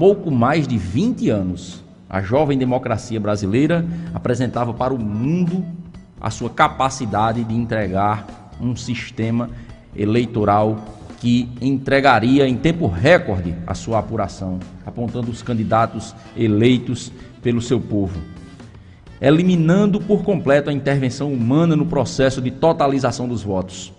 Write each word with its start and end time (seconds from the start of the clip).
pouco 0.00 0.30
mais 0.30 0.66
de 0.66 0.78
20 0.78 1.28
anos, 1.28 1.84
a 2.08 2.22
jovem 2.22 2.56
democracia 2.56 3.20
brasileira 3.20 3.84
apresentava 4.14 4.72
para 4.72 4.94
o 4.94 4.98
mundo 4.98 5.62
a 6.18 6.30
sua 6.30 6.48
capacidade 6.48 7.44
de 7.44 7.54
entregar 7.54 8.50
um 8.58 8.74
sistema 8.74 9.50
eleitoral 9.94 10.82
que 11.18 11.50
entregaria 11.60 12.48
em 12.48 12.56
tempo 12.56 12.86
recorde 12.86 13.54
a 13.66 13.74
sua 13.74 13.98
apuração, 13.98 14.58
apontando 14.86 15.30
os 15.30 15.42
candidatos 15.42 16.14
eleitos 16.34 17.12
pelo 17.42 17.60
seu 17.60 17.78
povo, 17.78 18.18
eliminando 19.20 20.00
por 20.00 20.22
completo 20.22 20.70
a 20.70 20.72
intervenção 20.72 21.30
humana 21.30 21.76
no 21.76 21.84
processo 21.84 22.40
de 22.40 22.50
totalização 22.50 23.28
dos 23.28 23.42
votos. 23.42 23.92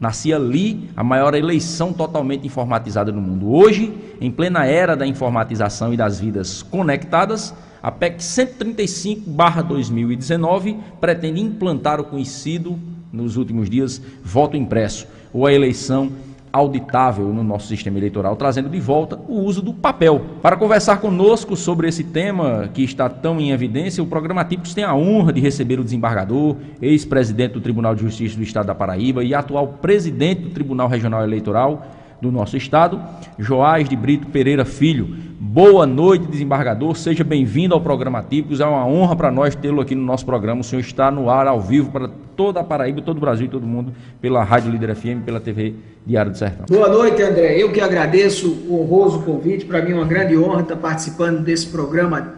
Nascia 0.00 0.36
ali 0.36 0.88
a 0.96 1.02
maior 1.02 1.34
eleição 1.34 1.92
totalmente 1.92 2.46
informatizada 2.46 3.10
no 3.10 3.20
mundo. 3.20 3.50
Hoje, 3.50 3.92
em 4.20 4.30
plena 4.30 4.64
era 4.64 4.96
da 4.96 5.04
informatização 5.04 5.92
e 5.92 5.96
das 5.96 6.20
vidas 6.20 6.62
conectadas, 6.62 7.52
a 7.82 7.90
PEC 7.90 8.22
135/2019 8.22 10.76
pretende 11.00 11.40
implantar 11.40 12.00
o 12.00 12.04
conhecido 12.04 12.78
nos 13.12 13.36
últimos 13.36 13.68
dias 13.68 14.00
voto 14.22 14.56
impresso 14.56 15.08
ou 15.32 15.46
a 15.46 15.52
eleição 15.52 16.12
auditável 16.52 17.26
no 17.26 17.42
nosso 17.42 17.68
sistema 17.68 17.98
eleitoral, 17.98 18.36
trazendo 18.36 18.68
de 18.68 18.80
volta 18.80 19.18
o 19.28 19.40
uso 19.40 19.62
do 19.62 19.72
papel. 19.72 20.22
Para 20.42 20.56
conversar 20.56 20.98
conosco 20.98 21.56
sobre 21.56 21.88
esse 21.88 22.04
tema 22.04 22.68
que 22.72 22.82
está 22.82 23.08
tão 23.08 23.40
em 23.40 23.50
evidência, 23.50 24.02
o 24.02 24.06
programa 24.06 24.44
Típicos 24.44 24.74
tem 24.74 24.84
a 24.84 24.94
honra 24.94 25.32
de 25.32 25.40
receber 25.40 25.78
o 25.78 25.84
desembargador, 25.84 26.56
ex-presidente 26.80 27.52
do 27.52 27.60
Tribunal 27.60 27.94
de 27.94 28.02
Justiça 28.02 28.36
do 28.36 28.42
Estado 28.42 28.66
da 28.66 28.74
Paraíba 28.74 29.24
e 29.24 29.34
atual 29.34 29.68
presidente 29.68 30.42
do 30.42 30.50
Tribunal 30.50 30.88
Regional 30.88 31.22
Eleitoral 31.22 31.86
do 32.20 32.30
nosso 32.32 32.56
estado, 32.56 33.00
Joás 33.38 33.88
de 33.88 33.96
Brito 33.96 34.26
Pereira 34.26 34.64
Filho. 34.64 35.28
Boa 35.40 35.86
noite, 35.86 36.26
desembargador. 36.26 36.96
Seja 36.96 37.22
bem-vindo 37.22 37.72
ao 37.72 37.80
programa 37.80 38.22
Típicos. 38.22 38.60
É 38.60 38.66
uma 38.66 38.84
honra 38.86 39.14
para 39.14 39.30
nós 39.30 39.54
tê-lo 39.54 39.80
aqui 39.80 39.94
no 39.94 40.02
nosso 40.02 40.26
programa. 40.26 40.60
O 40.60 40.64
senhor 40.64 40.80
está 40.80 41.10
no 41.10 41.30
ar 41.30 41.46
ao 41.46 41.60
vivo 41.60 41.90
para 41.90 42.10
toda 42.36 42.60
a 42.60 42.64
Paraíba, 42.64 43.00
todo 43.00 43.18
o 43.18 43.20
Brasil 43.20 43.46
e 43.46 43.48
todo 43.48 43.66
mundo, 43.66 43.92
pela 44.20 44.42
Rádio 44.42 44.70
Líder 44.70 44.94
FM, 44.94 45.24
pela 45.24 45.40
TV 45.40 45.74
Diário 46.04 46.32
do 46.32 46.36
Sertão. 46.36 46.66
Boa 46.68 46.88
noite, 46.88 47.22
André. 47.22 47.56
Eu 47.56 47.72
que 47.72 47.80
agradeço 47.80 48.50
o 48.68 48.80
honroso 48.80 49.22
convite. 49.22 49.64
Para 49.64 49.80
mim 49.80 49.92
é 49.92 49.94
uma 49.94 50.06
grande 50.06 50.36
honra 50.36 50.62
estar 50.62 50.76
participando 50.76 51.40
desse 51.42 51.68
programa 51.68 52.34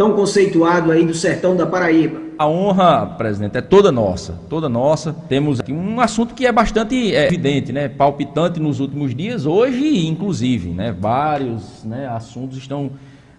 tão 0.00 0.14
conceituado 0.14 0.90
aí 0.90 1.04
do 1.04 1.12
Sertão 1.12 1.54
da 1.54 1.66
Paraíba. 1.66 2.22
A 2.38 2.48
honra, 2.48 3.04
presidente, 3.18 3.58
é 3.58 3.60
toda 3.60 3.92
nossa, 3.92 4.32
toda 4.48 4.66
nossa. 4.66 5.12
Temos 5.12 5.60
aqui 5.60 5.74
um 5.74 6.00
assunto 6.00 6.34
que 6.34 6.46
é 6.46 6.52
bastante 6.52 7.14
é, 7.14 7.26
evidente, 7.26 7.70
né? 7.70 7.86
Palpitante 7.86 8.58
nos 8.58 8.80
últimos 8.80 9.14
dias, 9.14 9.44
hoje 9.44 10.06
inclusive, 10.06 10.70
né? 10.70 10.90
Vários 10.98 11.84
né, 11.84 12.08
assuntos 12.08 12.56
estão 12.56 12.92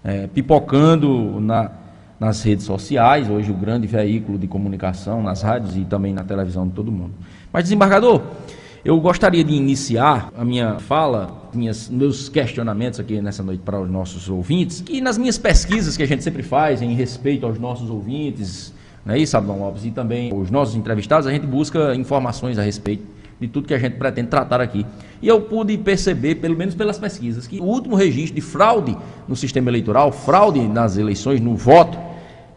é, 0.03 0.27
pipocando 0.27 1.41
na, 1.41 1.71
nas 2.19 2.43
redes 2.43 2.63
sociais, 2.63 3.27
hoje 3.27 3.49
o 3.49 3.55
grande 3.55 3.87
veículo 3.87 4.37
de 4.37 4.45
comunicação, 4.45 5.23
nas 5.23 5.41
rádios 5.41 5.75
e 5.75 5.83
também 5.83 6.13
na 6.13 6.23
televisão 6.23 6.67
de 6.67 6.73
todo 6.73 6.91
mundo. 6.91 7.13
Mas, 7.51 7.63
desembargador, 7.63 8.21
eu 8.83 8.99
gostaria 8.99 9.43
de 9.43 9.53
iniciar 9.53 10.31
a 10.35 10.43
minha 10.43 10.79
fala, 10.79 11.49
minhas, 11.53 11.87
meus 11.87 12.29
questionamentos 12.29 12.99
aqui 12.99 13.21
nessa 13.21 13.43
noite 13.43 13.61
para 13.63 13.79
os 13.79 13.89
nossos 13.89 14.27
ouvintes, 14.27 14.83
e 14.89 14.99
nas 15.01 15.17
minhas 15.17 15.37
pesquisas 15.37 15.95
que 15.95 16.01
a 16.01 16.07
gente 16.07 16.23
sempre 16.23 16.41
faz 16.41 16.81
em 16.81 16.93
respeito 16.93 17.45
aos 17.45 17.59
nossos 17.59 17.89
ouvintes, 17.89 18.73
não 19.05 19.13
é 19.13 19.19
isso, 19.19 19.37
Abdão 19.37 19.59
Lopes, 19.59 19.85
e 19.85 19.91
também 19.91 20.33
os 20.33 20.49
nossos 20.49 20.75
entrevistados, 20.75 21.27
a 21.27 21.31
gente 21.31 21.45
busca 21.45 21.93
informações 21.95 22.57
a 22.57 22.63
respeito 22.63 23.03
de 23.39 23.47
tudo 23.47 23.67
que 23.67 23.73
a 23.73 23.79
gente 23.79 23.97
pretende 23.97 24.27
tratar 24.27 24.61
aqui. 24.61 24.85
E 25.21 25.27
eu 25.27 25.41
pude 25.41 25.75
perceber, 25.77 26.35
pelo 26.35 26.55
menos 26.55 26.75
pelas 26.75 26.99
pesquisas, 26.99 27.47
que 27.47 27.59
o 27.59 27.63
último 27.63 27.95
registro 27.95 28.35
de 28.35 28.41
fraude 28.41 28.95
no 29.27 29.35
sistema 29.35 29.69
eleitoral, 29.69 30.11
fraude 30.11 30.59
nas 30.67 30.97
eleições, 30.97 31.39
no 31.41 31.55
voto, 31.55 31.97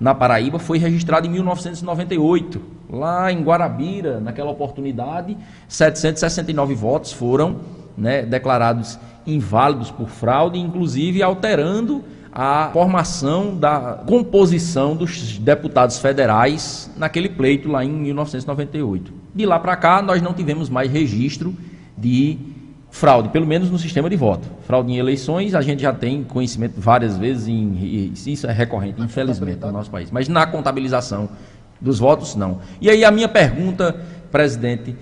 na 0.04 0.14
Paraíba, 0.14 0.58
foi 0.58 0.78
registrado 0.78 1.26
em 1.26 1.30
1998 1.30 2.74
Lá 2.94 3.32
em 3.32 3.42
Guarabira, 3.42 4.20
naquela 4.20 4.50
oportunidade, 4.50 5.36
769 5.66 6.74
votos 6.74 7.12
foram 7.12 7.56
né, 7.96 8.22
declarados 8.22 8.98
inválidos 9.26 9.90
por 9.90 10.08
fraude, 10.08 10.58
inclusive 10.58 11.22
alterando 11.22 12.04
a 12.32 12.70
formação 12.72 13.56
da 13.56 14.02
composição 14.06 14.94
dos 14.94 15.38
deputados 15.38 15.98
federais 15.98 16.90
naquele 16.96 17.28
pleito 17.28 17.70
lá 17.70 17.84
em 17.84 17.90
1998. 17.90 19.12
De 19.34 19.46
lá 19.46 19.58
para 19.58 19.76
cá, 19.76 20.02
nós 20.02 20.20
não 20.20 20.32
tivemos 20.32 20.68
mais 20.68 20.90
registro 20.90 21.54
de 21.96 22.38
fraude, 22.94 23.28
pelo 23.30 23.44
menos 23.44 23.72
no 23.72 23.78
sistema 23.78 24.08
de 24.08 24.14
voto. 24.14 24.48
Fraude 24.68 24.92
em 24.92 24.98
eleições, 24.98 25.52
a 25.52 25.60
gente 25.60 25.82
já 25.82 25.92
tem 25.92 26.22
conhecimento 26.22 26.74
várias 26.76 27.18
vezes, 27.18 27.48
em, 27.48 28.12
isso 28.14 28.46
é 28.46 28.52
recorrente, 28.52 29.02
infelizmente, 29.02 29.58
no 29.62 29.72
nosso 29.72 29.90
país. 29.90 30.12
Mas 30.12 30.28
na 30.28 30.46
contabilização 30.46 31.28
dos 31.80 31.98
votos, 31.98 32.36
não. 32.36 32.60
E 32.80 32.88
aí 32.88 33.04
a 33.04 33.10
minha 33.10 33.26
pergunta, 33.26 34.00
presidente, 34.30 34.94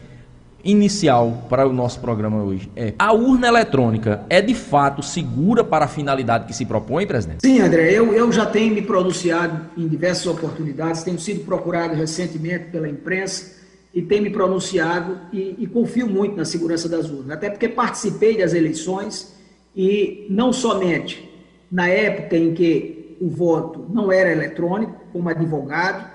inicial 0.64 1.47
para 1.50 1.69
o 1.69 1.72
nosso 1.72 2.00
programa 2.00 2.42
hoje 2.42 2.70
é: 2.75 2.94
a 2.98 3.12
urna 3.12 3.47
eletrônica 3.47 4.22
é 4.31 4.41
de 4.41 4.54
fato 4.54 5.02
segura 5.02 5.62
para 5.62 5.84
a 5.84 5.88
finalidade 5.88 6.47
que 6.47 6.54
se 6.54 6.64
propõe, 6.64 7.06
presidente? 7.06 7.41
Sim, 7.42 7.60
André, 7.60 7.92
eu, 7.92 8.14
eu 8.14 8.32
já 8.32 8.47
tenho 8.47 8.75
me 8.75 8.81
pronunciado 8.81 9.66
em 9.76 9.86
diversas 9.86 10.26
oportunidades, 10.26 11.02
tenho 11.02 11.19
sido 11.19 11.44
procurado 11.44 11.94
recentemente 11.94 12.70
pela 12.70 12.88
imprensa 12.88 13.62
e 13.94 14.00
tenho 14.00 14.22
me 14.22 14.30
pronunciado 14.30 15.20
e, 15.32 15.56
e 15.58 15.66
confio 15.66 16.06
muito 16.06 16.36
na 16.36 16.44
segurança 16.44 16.88
das 16.88 17.10
urnas, 17.10 17.30
até 17.30 17.50
porque 17.50 17.69
participei 17.69 18.36
das 18.38 18.54
eleições 18.54 19.36
e 19.76 20.26
não 20.30 20.53
somente 20.53 21.30
na 21.70 21.88
época 21.88 22.36
em 22.36 22.54
que 22.54 23.16
o 23.20 23.28
voto 23.28 23.86
não 23.91 24.10
era 24.10 24.31
eletrônico, 24.31 24.94
como 25.12 25.28
advogado, 25.28 26.10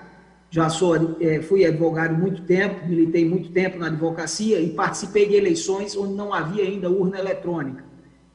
já 0.50 0.68
sou, 0.68 1.16
é, 1.20 1.40
fui 1.42 1.64
advogado 1.64 2.16
muito 2.16 2.42
tempo, 2.42 2.86
militei 2.86 3.24
muito 3.24 3.50
tempo 3.50 3.78
na 3.78 3.86
advocacia 3.86 4.60
e 4.60 4.70
participei 4.70 5.28
de 5.28 5.34
eleições 5.34 5.96
onde 5.96 6.14
não 6.14 6.32
havia 6.32 6.64
ainda 6.64 6.90
urna 6.90 7.18
eletrônica. 7.18 7.84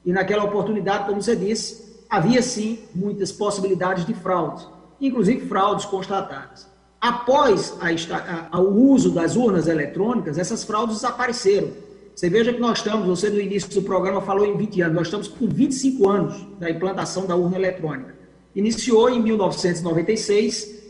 E 0.06 0.12
naquela 0.12 0.44
oportunidade, 0.44 1.06
como 1.08 1.22
você 1.22 1.36
disse, 1.36 2.06
havia 2.10 2.42
sim 2.42 2.80
muitas 2.94 3.32
possibilidades 3.32 4.06
de 4.06 4.14
fraudes, 4.14 4.68
inclusive 5.02 5.48
fraudes 5.48 5.86
constatadas. 5.86 6.73
Após 7.04 7.78
a, 7.82 8.48
a, 8.50 8.62
o 8.62 8.92
uso 8.92 9.12
das 9.12 9.36
urnas 9.36 9.68
eletrônicas, 9.68 10.38
essas 10.38 10.64
fraudes 10.64 10.96
desapareceram. 10.96 11.68
Você 12.16 12.30
veja 12.30 12.54
que 12.54 12.62
nós 12.62 12.78
estamos, 12.78 13.06
você 13.06 13.30
no 13.30 13.42
início 13.42 13.70
do 13.74 13.82
programa 13.82 14.22
falou 14.22 14.46
em 14.46 14.56
20 14.56 14.82
anos, 14.84 14.96
nós 14.96 15.08
estamos 15.08 15.28
com 15.28 15.46
25 15.46 16.10
anos 16.10 16.48
da 16.58 16.70
implantação 16.70 17.26
da 17.26 17.36
urna 17.36 17.58
eletrônica. 17.58 18.16
Iniciou 18.56 19.10
em 19.10 19.22
1996 19.22 20.82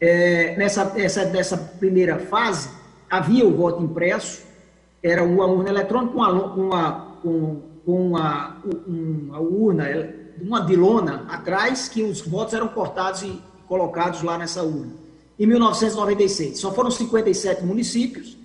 é, 0.00 0.56
nessa, 0.56 0.92
essa, 0.96 1.26
nessa 1.26 1.56
primeira 1.56 2.18
fase, 2.18 2.68
havia 3.08 3.46
o 3.46 3.56
voto 3.56 3.80
impresso, 3.80 4.42
era 5.00 5.22
uma 5.22 5.46
urna 5.46 5.68
eletrônica 5.68 6.12
com 6.12 6.18
uma, 6.18 6.32
uma, 6.52 7.16
uma, 7.86 8.56
uma 8.88 9.38
urna, 9.38 9.84
uma 10.42 10.60
dilona 10.62 11.26
atrás, 11.28 11.88
que 11.88 12.02
os 12.02 12.22
votos 12.22 12.54
eram 12.54 12.66
cortados 12.66 13.22
e 13.22 13.40
colocados 13.68 14.20
lá 14.24 14.36
nessa 14.36 14.64
urna. 14.64 14.99
Em 15.40 15.46
1996, 15.46 16.58
só 16.58 16.70
foram 16.70 16.90
57 16.90 17.64
municípios 17.64 18.36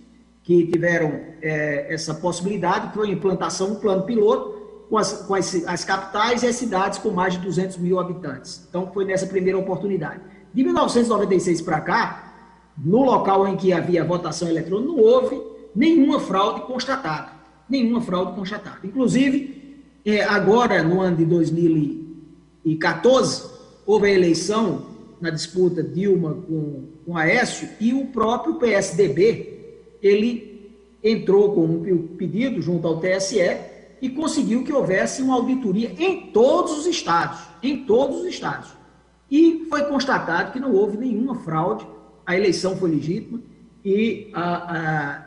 que 0.42 0.66
tiveram 0.68 1.20
é, 1.42 1.94
essa 1.94 2.14
possibilidade, 2.14 2.94
foi 2.94 3.10
a 3.10 3.12
implantação 3.12 3.74
um 3.74 3.76
plano 3.76 4.04
piloto 4.04 4.86
com, 4.90 4.98
as, 4.98 5.12
com 5.12 5.36
as, 5.36 5.54
as 5.66 5.84
capitais 5.84 6.44
e 6.44 6.48
as 6.48 6.56
cidades 6.56 6.98
com 7.00 7.10
mais 7.10 7.34
de 7.34 7.40
200 7.40 7.80
mil 7.80 8.00
habitantes. 8.00 8.66
Então, 8.70 8.90
foi 8.94 9.04
nessa 9.04 9.28
primeira 9.28 9.58
oportunidade. 9.58 10.22
De 10.54 10.64
1996 10.64 11.62
para 11.64 11.82
cá, 11.82 12.34
no 12.78 13.04
local 13.04 13.46
em 13.46 13.58
que 13.58 13.74
havia 13.74 14.06
votação 14.06 14.48
eletrônica, 14.48 14.90
não 14.90 14.98
houve 14.98 15.42
nenhuma 15.76 16.22
fraude 16.22 16.62
constatada. 16.62 17.34
Nenhuma 17.68 18.00
fraude 18.00 18.36
constatada. 18.36 18.80
Inclusive, 18.86 19.84
é, 20.06 20.24
agora, 20.24 20.82
no 20.82 21.02
ano 21.02 21.18
de 21.18 21.26
2014, 21.26 23.50
houve 23.86 24.08
a 24.08 24.12
eleição 24.12 24.95
na 25.22 25.30
disputa 25.30 25.82
Dilma 25.82 26.34
com, 26.34 26.88
com 27.06 27.18
Aécio 27.18 27.68
e 27.80 27.94
o 27.94 28.08
próprio 28.08 28.56
PSDB, 28.56 29.56
ele 30.02 30.74
entrou 31.04 31.54
com 31.54 31.66
um 31.66 32.08
pedido 32.18 32.62
junto 32.62 32.88
ao 32.88 33.00
TSE 33.00 33.40
e 34.02 34.10
conseguiu 34.10 34.64
que 34.64 34.74
houvesse 34.74 35.22
uma 35.22 35.36
auditoria 35.36 35.92
em 35.98 36.28
todos 36.32 36.78
os 36.78 36.86
estados, 36.86 37.40
em 37.62 37.86
todos 37.86 38.22
os 38.22 38.26
estados. 38.28 38.70
E 39.30 39.66
foi 39.70 39.84
constatado 39.86 40.52
que 40.52 40.60
não 40.60 40.74
houve 40.74 40.98
nenhuma 40.98 41.36
fraude, 41.36 41.86
a 42.26 42.36
eleição 42.36 42.76
foi 42.76 42.92
legítima 42.92 43.40
e 43.84 44.30
a, 44.34 45.24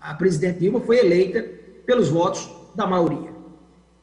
a, 0.00 0.10
a 0.10 0.14
presidente 0.14 0.60
Dilma 0.60 0.80
foi 0.80 0.98
eleita 0.98 1.42
pelos 1.84 2.08
votos 2.08 2.48
da 2.74 2.86
maioria. 2.86 3.32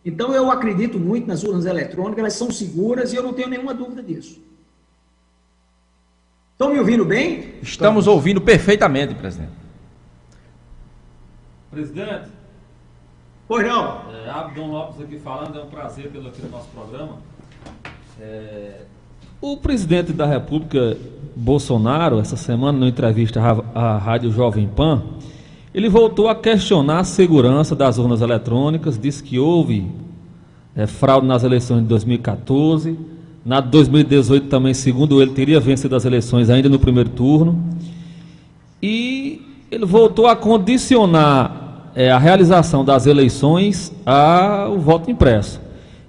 Então 0.03 0.33
eu 0.33 0.49
acredito 0.49 0.99
muito 0.99 1.27
nas 1.27 1.43
urnas 1.43 1.65
eletrônicas, 1.65 2.19
elas 2.19 2.33
são 2.33 2.51
seguras 2.51 3.13
e 3.13 3.15
eu 3.15 3.23
não 3.23 3.33
tenho 3.33 3.49
nenhuma 3.49 3.73
dúvida 3.73 4.01
disso. 4.01 4.41
Estão 6.59 6.73
me 6.73 6.79
ouvindo 6.79 7.05
bem? 7.05 7.53
Estamos 7.61 8.05
ouvindo 8.05 8.41
perfeitamente, 8.41 9.15
presidente. 9.15 9.53
Presidente, 11.71 12.29
Pois 13.47 13.65
não. 13.65 14.01
É, 14.11 14.29
Abdon 14.29 14.67
Lopes 14.67 14.99
aqui 14.99 15.17
falando, 15.19 15.57
é 15.57 15.63
um 15.63 15.67
prazer 15.67 16.11
pelo 16.11 16.27
aqui 16.27 16.41
no 16.41 16.49
nosso 16.49 16.67
programa. 16.67 17.13
É, 18.19 18.81
o 19.39 19.55
presidente 19.55 20.11
da 20.11 20.25
República, 20.25 20.97
Bolsonaro, 21.33 22.19
essa 22.19 22.35
semana, 22.35 22.77
numa 22.77 22.89
entrevista 22.89 23.39
à 23.73 23.97
Rádio 23.97 24.29
Jovem 24.29 24.67
Pan, 24.67 25.01
ele 25.73 25.87
voltou 25.87 26.27
a 26.27 26.35
questionar 26.35 26.99
a 26.99 27.03
segurança 27.05 27.73
das 27.73 27.97
urnas 27.97 28.19
eletrônicas, 28.19 28.99
disse 28.99 29.23
que 29.23 29.39
houve 29.39 29.89
é, 30.75 30.85
fraude 30.85 31.25
nas 31.25 31.45
eleições 31.45 31.83
de 31.83 31.87
2014, 31.87 32.99
na 33.49 33.61
de 33.61 33.69
2018 33.69 34.45
também, 34.45 34.75
segundo 34.75 35.19
ele, 35.19 35.31
teria 35.31 35.59
vencido 35.59 35.95
as 35.95 36.05
eleições 36.05 36.51
ainda 36.51 36.69
no 36.69 36.77
primeiro 36.77 37.09
turno, 37.09 37.59
e 38.79 39.41
ele 39.71 39.87
voltou 39.87 40.27
a 40.27 40.35
condicionar 40.35 41.89
é, 41.95 42.11
a 42.11 42.19
realização 42.19 42.85
das 42.85 43.07
eleições 43.07 43.91
ao 44.05 44.77
voto 44.77 45.09
impresso. 45.09 45.59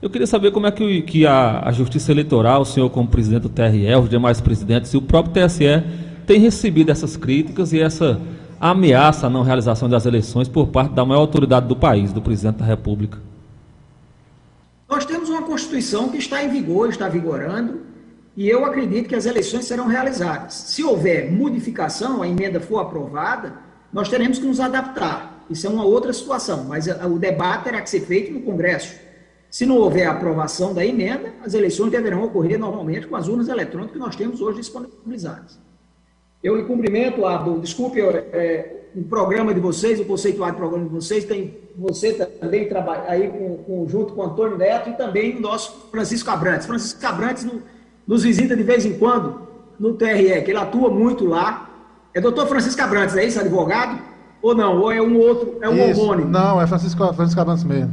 Eu 0.02 0.10
queria 0.10 0.26
saber 0.26 0.50
como 0.50 0.66
é 0.66 0.70
que, 0.70 1.00
que 1.00 1.26
a, 1.26 1.62
a, 1.64 1.72
Justiça 1.72 2.12
Eleitoral, 2.12 2.60
o 2.60 2.66
senhor 2.66 2.90
como 2.90 3.08
presidente 3.08 3.44
do 3.44 3.48
TRE, 3.48 3.94
os 3.94 4.10
demais 4.10 4.38
presidentes 4.38 4.92
e 4.92 4.98
o 4.98 5.02
próprio 5.02 5.32
TSE 5.32 5.82
tem 6.26 6.38
recebido 6.40 6.90
essas 6.90 7.16
críticas 7.16 7.72
e 7.72 7.80
essa 7.80 8.20
ameaça 8.60 9.28
à 9.28 9.30
não 9.30 9.42
realização 9.42 9.88
das 9.88 10.04
eleições 10.04 10.46
por 10.46 10.66
parte 10.66 10.92
da 10.92 11.06
maior 11.06 11.20
autoridade 11.20 11.66
do 11.66 11.74
país, 11.74 12.12
do 12.12 12.20
presidente 12.20 12.56
da 12.56 12.66
República. 12.66 13.18
Nós 14.90 15.06
temos 15.06 15.19
Constituição 15.70 16.08
que 16.08 16.18
está 16.18 16.42
em 16.42 16.48
vigor, 16.48 16.88
está 16.88 17.08
vigorando, 17.08 17.82
e 18.36 18.48
eu 18.48 18.64
acredito 18.64 19.08
que 19.08 19.14
as 19.14 19.24
eleições 19.24 19.66
serão 19.66 19.86
realizadas. 19.86 20.52
Se 20.52 20.82
houver 20.82 21.30
modificação, 21.30 22.22
a 22.22 22.28
emenda 22.28 22.58
for 22.58 22.80
aprovada, 22.80 23.54
nós 23.92 24.08
teremos 24.08 24.40
que 24.40 24.46
nos 24.46 24.58
adaptar. 24.58 25.44
Isso 25.48 25.68
é 25.68 25.70
uma 25.70 25.84
outra 25.84 26.12
situação, 26.12 26.64
mas 26.64 26.88
o 26.88 27.20
debate 27.20 27.64
terá 27.64 27.80
que 27.80 27.88
ser 27.88 28.00
feito 28.00 28.32
no 28.32 28.40
Congresso. 28.40 28.96
Se 29.48 29.64
não 29.64 29.76
houver 29.76 30.08
aprovação 30.08 30.74
da 30.74 30.84
emenda, 30.84 31.32
as 31.44 31.54
eleições 31.54 31.92
deverão 31.92 32.24
ocorrer 32.24 32.58
normalmente 32.58 33.06
com 33.06 33.14
as 33.14 33.28
urnas 33.28 33.48
eletrônicas 33.48 33.92
que 33.92 33.98
nós 34.00 34.16
temos 34.16 34.40
hoje 34.40 34.58
disponibilizadas. 34.58 35.60
Eu 36.42 36.56
lhe 36.56 36.64
cumprimento, 36.64 37.24
Abdo. 37.24 37.60
Desculpe, 37.60 38.00
é, 38.00 38.79
o 38.94 39.02
programa 39.04 39.54
de 39.54 39.60
vocês, 39.60 40.00
o 40.00 40.04
conceituado 40.04 40.56
programa 40.56 40.84
de 40.84 40.90
vocês, 40.90 41.24
tem 41.24 41.58
você 41.76 42.12
também 42.12 42.68
trabalha 42.68 43.04
aí 43.06 43.28
com, 43.28 43.56
com, 43.58 43.88
junto 43.88 44.12
com 44.12 44.20
o 44.20 44.24
Antônio 44.24 44.58
Neto 44.58 44.90
e 44.90 44.92
também 44.94 45.36
o 45.36 45.40
nosso 45.40 45.88
Francisco 45.90 46.30
Abrantes. 46.30 46.66
Francisco 46.66 47.04
Abrantes 47.06 47.44
no, 47.44 47.62
nos 48.06 48.22
visita 48.22 48.56
de 48.56 48.62
vez 48.62 48.84
em 48.84 48.98
quando 48.98 49.48
no 49.78 49.94
TRE, 49.94 50.42
que 50.42 50.50
ele 50.50 50.58
atua 50.58 50.90
muito 50.90 51.24
lá. 51.24 51.70
É 52.12 52.20
doutor 52.20 52.46
Francisco 52.46 52.82
Abrantes, 52.82 53.16
é 53.16 53.24
isso, 53.24 53.40
advogado? 53.40 53.98
Ou 54.42 54.54
não? 54.54 54.78
Ou 54.78 54.90
é 54.90 55.00
um 55.00 55.18
outro, 55.18 55.58
é 55.60 55.68
um 55.68 55.90
Isso. 55.90 56.00
homônimo? 56.00 56.30
Não, 56.30 56.60
é 56.60 56.66
Francisco, 56.66 57.12
Francisco 57.14 57.40
Abrantes 57.40 57.64
mesmo. 57.64 57.92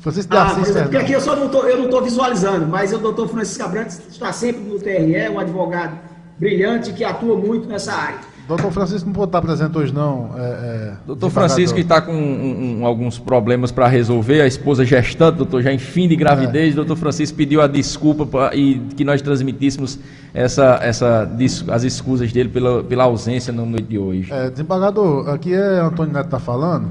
Francisco 0.00 0.34
ah, 0.34 0.46
Assis, 0.46 0.74
porque 0.74 0.96
aqui 0.96 1.12
eu 1.12 1.20
só 1.20 1.36
não 1.36 1.48
tô, 1.48 1.64
eu 1.64 1.76
não 1.76 1.84
estou 1.84 2.02
visualizando, 2.02 2.66
mas 2.66 2.90
o 2.92 2.98
doutor 2.98 3.28
Francisco 3.28 3.62
Abrantes 3.62 4.00
está 4.08 4.32
sempre 4.32 4.62
no 4.62 4.78
TRE, 4.78 5.28
um 5.30 5.38
advogado 5.38 5.98
brilhante 6.38 6.92
que 6.94 7.04
atua 7.04 7.36
muito 7.36 7.68
nessa 7.68 7.92
área. 7.92 8.18
Doutor 8.50 8.72
Francisco 8.72 9.06
não 9.06 9.14
pode 9.14 9.28
estar 9.28 9.40
presente 9.40 9.78
hoje, 9.78 9.94
não. 9.94 10.32
É, 10.36 10.40
é, 10.40 10.92
doutor 11.06 11.30
Francisco 11.30 11.78
está 11.78 12.00
com 12.00 12.12
um, 12.12 12.80
um, 12.80 12.84
alguns 12.84 13.16
problemas 13.16 13.70
para 13.70 13.86
resolver, 13.86 14.40
a 14.40 14.46
esposa 14.46 14.84
gestante, 14.84 15.36
doutor, 15.36 15.62
já 15.62 15.72
em 15.72 15.78
fim 15.78 16.08
de 16.08 16.16
gravidez. 16.16 16.72
É. 16.72 16.74
Doutor 16.74 16.96
Francisco 16.96 17.36
pediu 17.36 17.62
a 17.62 17.68
desculpa 17.68 18.26
pra, 18.26 18.52
e 18.52 18.80
que 18.96 19.04
nós 19.04 19.22
transmitíssemos 19.22 20.00
essa, 20.34 20.80
essa, 20.82 21.30
as 21.68 21.84
escusas 21.84 22.32
dele 22.32 22.48
pela, 22.48 22.82
pela 22.82 23.04
ausência 23.04 23.52
no 23.52 23.64
noite 23.64 23.86
de 23.86 23.98
hoje. 23.98 24.32
É, 24.32 24.50
desembargador, 24.50 25.28
aqui 25.28 25.54
é 25.54 25.78
Antônio 25.78 26.12
Neto 26.12 26.24
está 26.24 26.40
falando. 26.40 26.90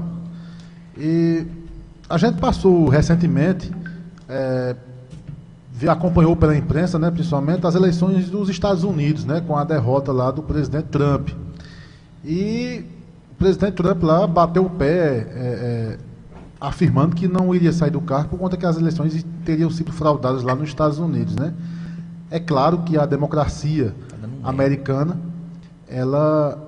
E 0.96 1.44
a 2.08 2.16
gente 2.16 2.38
passou 2.38 2.88
recentemente, 2.88 3.70
é, 4.30 4.74
acompanhou 5.86 6.34
pela 6.34 6.56
imprensa, 6.56 6.98
né, 6.98 7.10
principalmente, 7.10 7.66
as 7.66 7.74
eleições 7.74 8.30
dos 8.30 8.48
Estados 8.48 8.82
Unidos, 8.82 9.26
né, 9.26 9.42
com 9.46 9.58
a 9.58 9.62
derrota 9.62 10.10
lá 10.10 10.30
do 10.30 10.42
presidente 10.42 10.86
Trump. 10.86 11.28
E 12.24 12.84
o 13.32 13.34
presidente 13.36 13.74
Trump 13.74 14.02
lá 14.02 14.26
bateu 14.26 14.64
o 14.64 14.70
pé, 14.70 14.86
é, 14.86 15.26
é, 15.34 15.98
afirmando 16.60 17.16
que 17.16 17.26
não 17.26 17.54
iria 17.54 17.72
sair 17.72 17.90
do 17.90 18.00
cargo 18.00 18.30
por 18.30 18.38
conta 18.38 18.56
que 18.56 18.66
as 18.66 18.76
eleições 18.76 19.24
teriam 19.44 19.70
sido 19.70 19.92
fraudadas 19.92 20.42
lá 20.42 20.54
nos 20.54 20.68
Estados 20.68 20.98
Unidos, 20.98 21.34
né? 21.34 21.54
É 22.30 22.38
claro 22.38 22.78
que 22.78 22.98
a 22.98 23.06
democracia 23.06 23.94
americana, 24.42 25.18
ela 25.88 26.58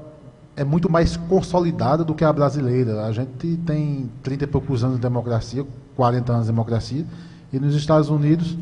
é 0.57 0.65
muito 0.65 0.91
mais 0.91 1.17
consolidada 1.17 2.05
do 2.05 2.15
que 2.15 2.25
a 2.25 2.33
brasileira. 2.33 3.05
A 3.05 3.13
gente 3.13 3.57
tem 3.59 4.11
30 4.23 4.45
e 4.45 4.47
poucos 4.47 4.83
anos 4.83 4.97
de 4.97 5.03
democracia, 5.03 5.65
40 5.95 6.33
anos 6.33 6.47
de 6.47 6.53
democracia, 6.53 7.07
e 7.53 7.59
nos 7.59 7.75
Estados 7.75 8.09
Unidos 8.09 8.57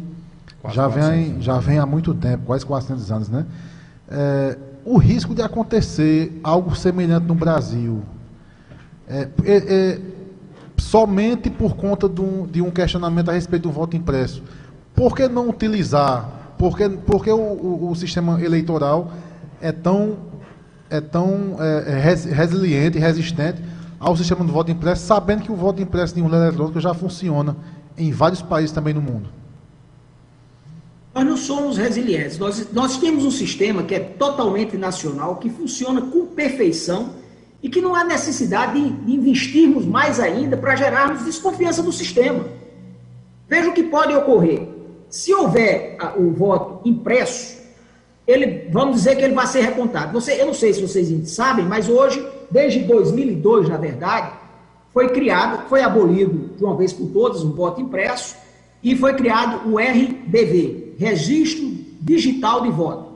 já 0.72 0.88
vem, 0.88 1.40
já 1.40 1.58
vem 1.58 1.78
há 1.78 1.86
muito 1.86 2.12
tempo, 2.12 2.44
quase 2.46 2.66
400 2.66 3.10
anos, 3.10 3.28
né? 3.28 3.46
É, 4.10 4.58
o 4.84 4.98
risco 4.98 5.34
de 5.34 5.42
acontecer 5.42 6.40
algo 6.42 6.74
semelhante 6.74 7.26
no 7.26 7.34
Brasil 7.34 8.02
é, 9.08 9.28
é, 9.44 9.56
é 9.56 10.00
somente 10.76 11.50
por 11.50 11.76
conta 11.76 12.08
de 12.08 12.20
um, 12.20 12.46
de 12.46 12.62
um, 12.62 12.70
questionamento 12.70 13.28
a 13.28 13.32
respeito 13.32 13.64
do 13.64 13.70
voto 13.70 13.96
impresso. 13.96 14.42
Por 14.94 15.14
que 15.14 15.28
não 15.28 15.48
utilizar? 15.48 16.54
Por 16.56 16.76
que, 16.76 16.88
por 16.88 17.22
que 17.22 17.30
o, 17.30 17.36
o, 17.36 17.90
o 17.90 17.94
sistema 17.94 18.42
eleitoral 18.42 19.12
é 19.60 19.72
tão, 19.72 20.16
é 20.88 21.00
tão 21.00 21.56
é, 21.60 21.92
é 21.92 22.00
res, 22.00 22.24
resiliente 22.24 22.98
e 22.98 23.00
resistente 23.00 23.62
ao 23.98 24.16
sistema 24.16 24.44
do 24.44 24.52
voto 24.52 24.70
impresso, 24.70 25.06
sabendo 25.06 25.42
que 25.42 25.52
o 25.52 25.56
voto 25.56 25.82
impresso 25.82 26.14
de 26.14 26.22
urna 26.22 26.38
eletrônica 26.38 26.80
já 26.80 26.94
funciona 26.94 27.54
em 27.96 28.10
vários 28.10 28.40
países 28.40 28.72
também 28.72 28.94
no 28.94 29.02
mundo? 29.02 29.39
Nós 31.14 31.24
não 31.24 31.36
somos 31.36 31.76
resilientes. 31.76 32.38
Nós, 32.38 32.72
nós 32.72 32.98
temos 32.98 33.24
um 33.24 33.30
sistema 33.30 33.82
que 33.82 33.94
é 33.94 34.00
totalmente 34.00 34.76
nacional, 34.76 35.36
que 35.36 35.50
funciona 35.50 36.00
com 36.00 36.26
perfeição 36.26 37.14
e 37.62 37.68
que 37.68 37.80
não 37.80 37.94
há 37.94 38.04
necessidade 38.04 38.80
de, 38.80 39.12
investirmos 39.12 39.84
mais 39.84 40.18
ainda 40.18 40.56
para 40.56 40.76
gerarmos 40.76 41.24
desconfiança 41.24 41.82
do 41.82 41.92
sistema. 41.92 42.44
Veja 43.48 43.68
o 43.68 43.74
que 43.74 43.82
pode 43.82 44.14
ocorrer. 44.14 44.66
Se 45.08 45.34
houver 45.34 45.96
a, 45.98 46.16
o 46.16 46.32
voto 46.32 46.88
impresso, 46.88 47.58
ele, 48.26 48.68
vamos 48.70 48.96
dizer 48.96 49.16
que 49.16 49.22
ele 49.22 49.34
vai 49.34 49.46
ser 49.46 49.62
recontado. 49.62 50.12
Você, 50.12 50.40
eu 50.40 50.46
não 50.46 50.54
sei 50.54 50.72
se 50.72 50.80
vocês 50.80 51.28
sabem, 51.28 51.64
mas 51.64 51.88
hoje, 51.88 52.24
desde 52.50 52.80
2002, 52.80 53.68
na 53.68 53.76
verdade, 53.76 54.32
foi 54.92 55.08
criado, 55.08 55.68
foi 55.68 55.82
abolido 55.82 56.56
de 56.56 56.64
uma 56.64 56.76
vez 56.76 56.92
por 56.92 57.08
todas 57.08 57.42
um 57.42 57.52
voto 57.52 57.80
impresso 57.80 58.36
e 58.82 58.96
foi 58.96 59.14
criado 59.14 59.68
o 59.68 59.78
RDV, 59.78 60.89
registro 61.00 61.66
digital 61.98 62.60
de 62.60 62.70
voto. 62.70 63.10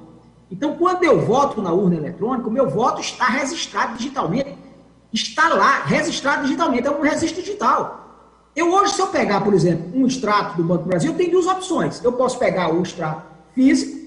Então, 0.51 0.75
quando 0.77 1.05
eu 1.05 1.21
voto 1.21 1.61
na 1.61 1.71
urna 1.71 1.97
eletrônica, 1.97 2.49
o 2.49 2.51
meu 2.51 2.69
voto 2.69 2.99
está 2.99 3.27
registrado 3.27 3.99
digitalmente. 3.99 4.57
Está 5.13 5.49
lá, 5.49 5.83
registrado 5.85 6.45
digitalmente, 6.45 6.87
é 6.87 6.91
um 6.91 7.03
registro 7.03 7.43
digital. 7.43 8.49
Eu 8.57 8.73
hoje, 8.73 8.95
se 8.95 9.03
eu 9.03 9.09
pegar, 9.09 9.43
por 9.43 9.53
exemplo, 9.53 9.91
um 9.95 10.07
extrato 10.07 10.57
do 10.57 10.65
Banco 10.65 10.85
do 10.85 10.89
Brasil, 10.89 11.13
eu 11.13 11.17
tenho 11.17 11.33
duas 11.33 11.47
opções. 11.47 12.03
Eu 12.03 12.13
posso 12.13 12.39
pegar 12.39 12.73
o 12.73 12.83
extrato 12.83 13.23
físico, 13.55 14.01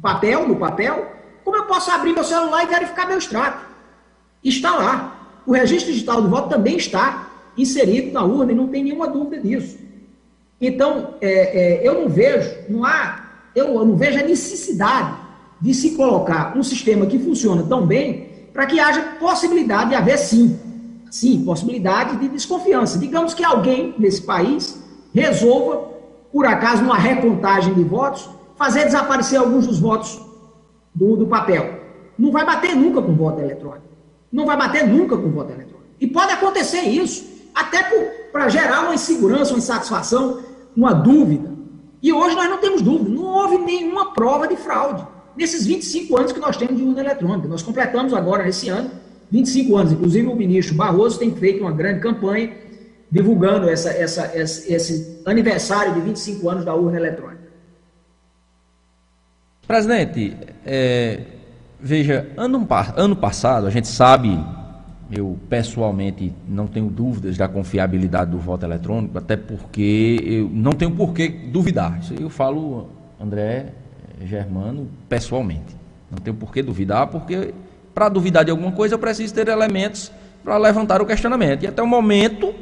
papel, 0.00 0.46
no 0.46 0.54
papel, 0.54 1.10
como 1.44 1.56
eu 1.56 1.64
posso 1.64 1.90
abrir 1.90 2.12
meu 2.12 2.22
celular 2.22 2.62
e 2.62 2.68
verificar 2.68 3.08
meu 3.08 3.18
extrato. 3.18 3.66
Está 4.44 4.76
lá. 4.76 5.16
O 5.44 5.52
registro 5.52 5.92
digital 5.92 6.22
do 6.22 6.28
voto 6.28 6.48
também 6.48 6.76
está 6.76 7.28
inserido 7.56 8.12
na 8.12 8.22
urna 8.22 8.52
e 8.52 8.54
não 8.54 8.68
tem 8.68 8.84
nenhuma 8.84 9.08
dúvida 9.08 9.42
disso. 9.42 9.89
Então, 10.60 11.14
é, 11.20 11.80
é, 11.80 11.88
eu 11.88 12.02
não 12.02 12.08
vejo, 12.08 12.50
não 12.68 12.84
há, 12.84 13.30
eu 13.54 13.84
não 13.84 13.96
vejo 13.96 14.18
a 14.18 14.22
necessidade 14.22 15.16
de 15.60 15.72
se 15.72 15.92
colocar 15.92 16.56
um 16.56 16.62
sistema 16.62 17.06
que 17.06 17.18
funciona 17.18 17.62
tão 17.62 17.86
bem 17.86 18.28
para 18.52 18.66
que 18.66 18.78
haja 18.78 19.00
possibilidade 19.18 19.90
de 19.90 19.96
haver 19.96 20.18
sim, 20.18 20.58
sim, 21.10 21.44
possibilidade 21.44 22.16
de 22.16 22.28
desconfiança. 22.28 22.98
Digamos 22.98 23.32
que 23.32 23.44
alguém 23.44 23.94
nesse 23.98 24.22
país 24.22 24.78
resolva, 25.14 25.88
por 26.32 26.46
acaso, 26.46 26.82
numa 26.82 26.98
recontagem 26.98 27.72
de 27.74 27.82
votos, 27.82 28.28
fazer 28.56 28.84
desaparecer 28.84 29.38
alguns 29.38 29.66
dos 29.66 29.78
votos 29.78 30.20
do, 30.94 31.16
do 31.16 31.26
papel. 31.26 31.80
Não 32.18 32.30
vai 32.30 32.44
bater 32.44 32.76
nunca 32.76 33.00
com 33.00 33.14
voto 33.14 33.40
eletrônico. 33.40 33.88
Não 34.30 34.44
vai 34.44 34.56
bater 34.56 34.86
nunca 34.86 35.16
com 35.16 35.30
voto 35.30 35.52
eletrônico. 35.52 35.80
E 35.98 36.06
pode 36.06 36.32
acontecer 36.32 36.82
isso, 36.82 37.26
até 37.54 37.82
para 38.30 38.48
gerar 38.48 38.82
uma 38.82 38.94
insegurança, 38.94 39.52
uma 39.52 39.58
insatisfação 39.58 40.38
uma 40.76 40.92
dúvida. 40.92 41.50
E 42.02 42.12
hoje 42.12 42.34
nós 42.34 42.48
não 42.48 42.58
temos 42.58 42.82
dúvida, 42.82 43.10
não 43.10 43.24
houve 43.24 43.58
nenhuma 43.58 44.12
prova 44.12 44.48
de 44.48 44.56
fraude 44.56 45.06
nesses 45.36 45.66
25 45.66 46.18
anos 46.18 46.32
que 46.32 46.40
nós 46.40 46.56
temos 46.56 46.76
de 46.76 46.82
urna 46.82 47.00
eletrônica. 47.00 47.48
Nós 47.48 47.62
completamos 47.62 48.12
agora, 48.12 48.48
esse 48.48 48.68
ano, 48.68 48.90
25 49.30 49.76
anos. 49.76 49.92
Inclusive, 49.92 50.26
o 50.26 50.34
ministro 50.34 50.74
Barroso 50.74 51.18
tem 51.18 51.34
feito 51.34 51.60
uma 51.60 51.72
grande 51.72 52.00
campanha 52.00 52.52
divulgando 53.10 53.68
essa, 53.68 53.90
essa, 53.90 54.30
essa, 54.34 54.72
esse 54.72 55.20
aniversário 55.24 55.94
de 55.94 56.00
25 56.00 56.48
anos 56.48 56.64
da 56.64 56.74
urna 56.74 56.96
eletrônica. 56.96 57.40
Presidente, 59.66 60.36
é, 60.64 61.20
veja, 61.78 62.28
ano, 62.36 62.66
ano 62.96 63.16
passado, 63.16 63.66
a 63.66 63.70
gente 63.70 63.88
sabe 63.88 64.38
eu 65.12 65.36
pessoalmente 65.48 66.32
não 66.48 66.66
tenho 66.66 66.86
dúvidas 66.86 67.36
da 67.36 67.48
confiabilidade 67.48 68.30
do 68.30 68.38
voto 68.38 68.64
eletrônico, 68.64 69.18
até 69.18 69.36
porque 69.36 70.20
eu 70.24 70.48
não 70.52 70.72
tenho 70.72 70.92
por 70.92 71.12
que 71.12 71.28
duvidar. 71.28 71.98
Isso 72.00 72.14
eu 72.14 72.30
falo, 72.30 72.88
André 73.20 73.72
Germano, 74.24 74.88
pessoalmente. 75.08 75.76
Não 76.10 76.18
tenho 76.18 76.36
por 76.36 76.52
que 76.52 76.62
duvidar, 76.62 77.08
porque 77.08 77.52
para 77.94 78.08
duvidar 78.08 78.44
de 78.44 78.50
alguma 78.50 78.72
coisa 78.72 78.94
eu 78.94 78.98
preciso 78.98 79.34
ter 79.34 79.48
elementos 79.48 80.12
para 80.44 80.56
levantar 80.58 81.02
o 81.02 81.06
questionamento. 81.06 81.64
E 81.64 81.66
até 81.66 81.82
o 81.82 81.86
momento 81.86 82.54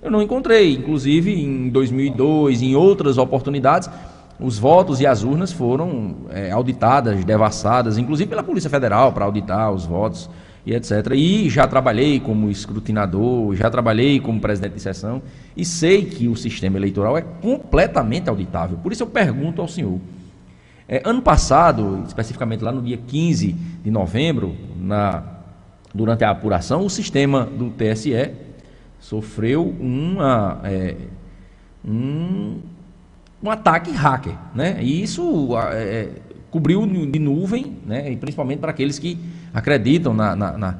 eu 0.00 0.10
não 0.10 0.22
encontrei. 0.22 0.74
Inclusive 0.74 1.32
em 1.32 1.68
2002, 1.70 2.62
em 2.62 2.76
outras 2.76 3.18
oportunidades, 3.18 3.90
os 4.38 4.58
votos 4.58 5.00
e 5.00 5.06
as 5.06 5.24
urnas 5.24 5.50
foram 5.50 6.16
é, 6.30 6.52
auditadas, 6.52 7.24
devassadas, 7.24 7.98
inclusive 7.98 8.28
pela 8.28 8.42
Polícia 8.42 8.70
Federal 8.70 9.12
para 9.12 9.24
auditar 9.24 9.72
os 9.72 9.84
votos 9.84 10.30
e 10.66 10.74
etc. 10.74 11.12
E 11.14 11.48
já 11.48 11.66
trabalhei 11.66 12.18
como 12.18 12.50
escrutinador, 12.50 13.54
já 13.54 13.70
trabalhei 13.70 14.18
como 14.18 14.40
presidente 14.40 14.74
de 14.74 14.80
sessão 14.82 15.22
e 15.56 15.64
sei 15.64 16.04
que 16.04 16.26
o 16.26 16.34
sistema 16.34 16.76
eleitoral 16.76 17.16
é 17.16 17.22
completamente 17.22 18.28
auditável. 18.28 18.76
Por 18.78 18.92
isso 18.92 19.04
eu 19.04 19.06
pergunto 19.06 19.62
ao 19.62 19.68
senhor. 19.68 20.00
É, 20.88 21.00
ano 21.04 21.22
passado, 21.22 22.02
especificamente 22.06 22.62
lá 22.62 22.72
no 22.72 22.82
dia 22.82 22.96
15 22.96 23.52
de 23.52 23.90
novembro, 23.90 24.56
na, 24.76 25.22
durante 25.94 26.24
a 26.24 26.30
apuração, 26.30 26.84
o 26.84 26.90
sistema 26.90 27.44
do 27.44 27.70
TSE 27.70 28.32
sofreu 28.98 29.74
uma, 29.80 30.60
é, 30.64 30.96
um, 31.84 32.58
um 33.42 33.50
ataque 33.50 33.92
hacker. 33.92 34.34
Né? 34.52 34.78
E 34.82 35.02
isso 35.02 35.50
é, 35.72 36.08
cobriu 36.50 36.86
de 36.86 37.18
nuvem, 37.18 37.76
né? 37.84 38.10
e 38.10 38.16
principalmente 38.16 38.58
para 38.58 38.70
aqueles 38.70 38.98
que 38.98 39.18
acreditam 39.52 40.12
na, 40.14 40.36
na, 40.36 40.58
na, 40.58 40.74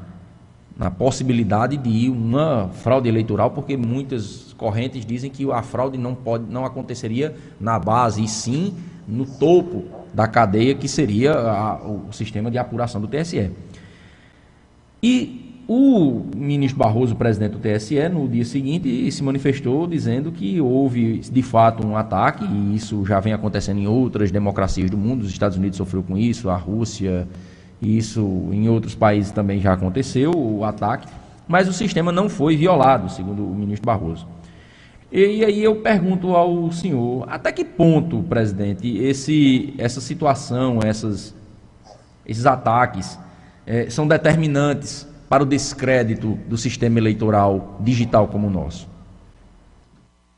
na, 0.76 0.90
possibilidade 0.90 1.76
de 1.76 2.08
uma 2.08 2.68
fraude 2.68 3.08
eleitoral, 3.08 3.50
porque 3.50 3.76
muitas 3.76 4.52
correntes 4.54 5.04
dizem 5.04 5.30
que 5.30 5.50
a 5.50 5.62
fraude 5.62 5.98
não, 5.98 6.14
pode, 6.14 6.44
não 6.50 6.64
aconteceria 6.64 7.34
na 7.60 7.78
base, 7.78 8.22
e 8.22 8.28
sim 8.28 8.74
no 9.06 9.24
topo 9.24 9.84
da 10.12 10.26
cadeia, 10.26 10.74
que 10.74 10.88
seria 10.88 11.32
a, 11.32 11.76
o 11.76 12.12
sistema 12.12 12.50
de 12.50 12.58
apuração 12.58 13.00
do 13.00 13.06
TSE. 13.06 13.50
E 15.02 15.46
o 15.68 16.22
ministro 16.34 16.78
Barroso, 16.78 17.16
presidente 17.16 17.52
do 17.52 17.58
TSE, 17.58 18.08
no 18.08 18.28
dia 18.28 18.44
seguinte 18.44 19.10
se 19.10 19.22
manifestou 19.22 19.86
dizendo 19.86 20.30
que 20.30 20.60
houve 20.60 21.18
de 21.18 21.42
fato 21.42 21.84
um 21.84 21.96
ataque, 21.96 22.44
e 22.44 22.76
isso 22.76 23.04
já 23.04 23.18
vem 23.18 23.32
acontecendo 23.32 23.80
em 23.80 23.86
outras 23.86 24.30
democracias 24.30 24.88
do 24.90 24.96
mundo, 24.96 25.22
os 25.22 25.30
Estados 25.30 25.58
Unidos 25.58 25.76
sofreu 25.76 26.02
com 26.02 26.16
isso, 26.16 26.48
a 26.48 26.56
Rússia, 26.56 27.26
isso 27.80 28.48
em 28.52 28.68
outros 28.68 28.94
países 28.94 29.30
também 29.32 29.60
já 29.60 29.72
aconteceu, 29.72 30.30
o 30.34 30.64
ataque, 30.64 31.06
mas 31.46 31.68
o 31.68 31.72
sistema 31.72 32.10
não 32.10 32.28
foi 32.28 32.56
violado, 32.56 33.10
segundo 33.10 33.44
o 33.44 33.54
ministro 33.54 33.86
Barroso. 33.86 34.26
E 35.10 35.44
aí 35.44 35.62
eu 35.62 35.76
pergunto 35.76 36.34
ao 36.34 36.72
senhor, 36.72 37.26
até 37.28 37.52
que 37.52 37.64
ponto, 37.64 38.22
presidente, 38.24 38.98
esse, 38.98 39.72
essa 39.78 40.00
situação, 40.00 40.80
essas, 40.84 41.34
esses 42.26 42.44
ataques 42.44 43.18
é, 43.64 43.88
são 43.88 44.08
determinantes 44.08 45.06
para 45.28 45.42
o 45.42 45.46
descrédito 45.46 46.38
do 46.48 46.58
sistema 46.58 46.98
eleitoral 46.98 47.78
digital 47.80 48.26
como 48.26 48.48
o 48.48 48.50
nosso? 48.50 48.88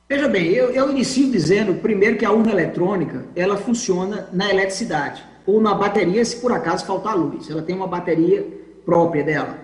Veja 0.08 0.28
bem, 0.28 0.46
eu, 0.46 0.70
eu 0.70 0.90
inicio 0.90 1.30
dizendo, 1.30 1.74
primeiro, 1.74 2.16
que 2.16 2.24
a 2.24 2.30
urna 2.30 2.50
eletrônica, 2.50 3.24
ela 3.36 3.56
funciona 3.56 4.28
na 4.32 4.50
eletricidade 4.50 5.22
ou 5.48 5.62
na 5.62 5.72
bateria 5.72 6.22
se 6.22 6.36
por 6.36 6.52
acaso 6.52 6.84
faltar 6.84 7.16
luz. 7.16 7.48
Ela 7.48 7.62
tem 7.62 7.74
uma 7.74 7.86
bateria 7.86 8.46
própria 8.84 9.24
dela. 9.24 9.58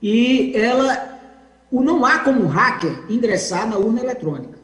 E 0.00 0.52
ela 0.54 1.18
o 1.72 1.82
não 1.82 2.06
há 2.06 2.20
como 2.20 2.46
hacker 2.46 3.02
ingressar 3.10 3.68
na 3.68 3.76
urna 3.76 4.00
eletrônica. 4.00 4.56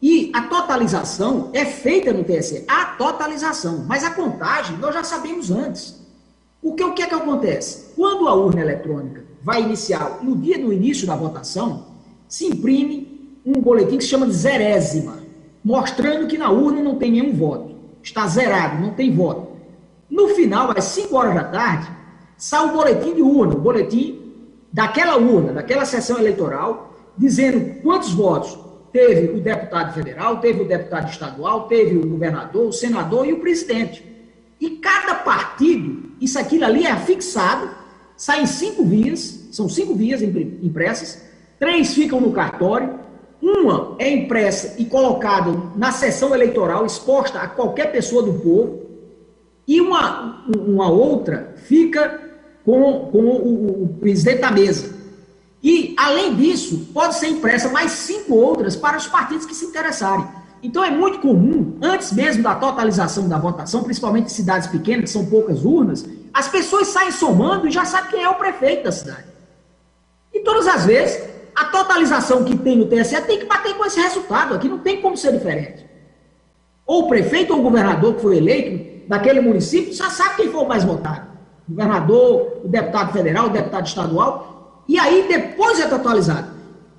E 0.00 0.30
a 0.32 0.42
totalização 0.42 1.50
é 1.52 1.64
feita 1.64 2.12
no 2.12 2.22
TSE, 2.22 2.64
a 2.68 2.84
totalização, 2.84 3.84
mas 3.88 4.04
a 4.04 4.10
contagem 4.10 4.76
nós 4.76 4.94
já 4.94 5.02
sabemos 5.02 5.50
antes. 5.50 6.00
Porque 6.62 6.84
o 6.84 6.94
que 6.94 7.02
é 7.02 7.06
que 7.08 7.14
acontece? 7.14 7.92
Quando 7.96 8.28
a 8.28 8.34
urna 8.34 8.60
eletrônica 8.60 9.24
vai 9.42 9.60
iniciar, 9.60 10.20
no 10.22 10.36
dia 10.36 10.56
do 10.56 10.72
início 10.72 11.04
da 11.04 11.16
votação, 11.16 11.86
se 12.28 12.46
imprime 12.46 13.40
um 13.44 13.60
boletim 13.60 13.96
que 13.98 14.04
se 14.04 14.10
chama 14.10 14.26
de 14.26 14.34
zerésima, 14.34 15.18
mostrando 15.64 16.28
que 16.28 16.38
na 16.38 16.48
urna 16.48 16.80
não 16.80 16.94
tem 16.94 17.10
nenhum 17.10 17.34
voto. 17.34 17.74
Está 18.04 18.24
zerado, 18.28 18.80
não 18.80 18.92
tem 18.92 19.12
voto. 19.12 19.45
No 20.08 20.28
final, 20.28 20.72
às 20.76 20.84
5 20.84 21.16
horas 21.16 21.34
da 21.34 21.44
tarde, 21.44 21.88
sai 22.36 22.64
o 22.66 22.72
boletim 22.72 23.14
de 23.14 23.22
urna, 23.22 23.54
o 23.54 23.60
boletim 23.60 24.32
daquela 24.72 25.16
urna, 25.16 25.52
daquela 25.52 25.84
sessão 25.84 26.18
eleitoral, 26.18 26.94
dizendo 27.16 27.82
quantos 27.82 28.12
votos 28.12 28.58
teve 28.92 29.36
o 29.36 29.40
deputado 29.40 29.94
federal, 29.94 30.38
teve 30.38 30.62
o 30.62 30.68
deputado 30.68 31.10
estadual, 31.10 31.66
teve 31.66 31.96
o 31.96 32.06
governador, 32.06 32.68
o 32.68 32.72
senador 32.72 33.26
e 33.26 33.32
o 33.32 33.40
presidente. 33.40 34.04
E 34.60 34.70
cada 34.70 35.14
partido, 35.14 36.12
isso 36.20 36.38
aquilo 36.38 36.64
ali 36.64 36.86
é 36.86 36.96
fixado, 36.96 37.68
sai 38.16 38.42
em 38.42 38.46
cinco 38.46 38.84
vias, 38.84 39.48
são 39.52 39.68
cinco 39.68 39.94
vias 39.94 40.22
impressas, 40.22 41.22
três 41.58 41.94
ficam 41.94 42.20
no 42.20 42.32
cartório, 42.32 42.98
uma 43.40 43.96
é 43.98 44.10
impressa 44.10 44.80
e 44.80 44.86
colocada 44.86 45.52
na 45.76 45.92
sessão 45.92 46.34
eleitoral, 46.34 46.86
exposta 46.86 47.38
a 47.38 47.46
qualquer 47.46 47.92
pessoa 47.92 48.22
do 48.22 48.34
povo, 48.34 48.85
e 49.66 49.80
uma, 49.80 50.44
uma 50.48 50.88
outra 50.88 51.54
fica 51.56 52.20
com, 52.64 53.08
com 53.10 53.18
o, 53.18 53.84
o 53.84 53.88
presidente 54.00 54.40
da 54.40 54.50
mesa. 54.50 54.94
E, 55.62 55.94
além 55.98 56.34
disso, 56.34 56.88
pode 56.92 57.16
ser 57.16 57.28
impressa 57.28 57.68
mais 57.68 57.90
cinco 57.92 58.34
outras 58.34 58.76
para 58.76 58.96
os 58.96 59.06
partidos 59.06 59.46
que 59.46 59.54
se 59.54 59.64
interessarem. 59.64 60.26
Então, 60.62 60.84
é 60.84 60.90
muito 60.90 61.18
comum, 61.18 61.76
antes 61.82 62.12
mesmo 62.12 62.42
da 62.42 62.54
totalização 62.54 63.28
da 63.28 63.38
votação, 63.38 63.82
principalmente 63.82 64.26
em 64.26 64.34
cidades 64.34 64.68
pequenas, 64.68 65.04
que 65.04 65.10
são 65.10 65.26
poucas 65.26 65.64
urnas, 65.64 66.04
as 66.32 66.48
pessoas 66.48 66.88
saem 66.88 67.10
somando 67.10 67.66
e 67.66 67.70
já 67.70 67.84
sabem 67.84 68.10
quem 68.10 68.22
é 68.22 68.28
o 68.28 68.34
prefeito 68.34 68.84
da 68.84 68.92
cidade. 68.92 69.24
E 70.32 70.40
todas 70.40 70.66
as 70.66 70.84
vezes, 70.84 71.22
a 71.54 71.64
totalização 71.66 72.44
que 72.44 72.56
tem 72.56 72.76
no 72.76 72.86
TSE 72.86 73.20
tem 73.22 73.38
que 73.38 73.46
bater 73.46 73.74
com 73.74 73.84
esse 73.84 74.00
resultado. 74.00 74.54
Aqui 74.54 74.68
não 74.68 74.78
tem 74.78 75.00
como 75.00 75.16
ser 75.16 75.32
diferente. 75.32 75.86
Ou 76.86 77.04
o 77.04 77.08
prefeito 77.08 77.52
ou 77.52 77.60
o 77.60 77.62
governador 77.62 78.14
que 78.14 78.22
foi 78.22 78.36
eleito 78.36 78.95
daquele 79.08 79.40
município 79.40 79.92
já 79.92 80.10
sabe 80.10 80.36
quem 80.36 80.50
foi 80.50 80.62
o 80.62 80.68
mais 80.68 80.84
votado. 80.84 81.26
O 81.68 81.72
governador, 81.72 82.60
o 82.64 82.68
deputado 82.68 83.12
federal, 83.12 83.46
o 83.46 83.50
deputado 83.50 83.86
estadual. 83.86 84.84
E 84.88 84.98
aí 84.98 85.26
depois 85.28 85.80
é 85.80 85.86
totalizado. 85.86 86.48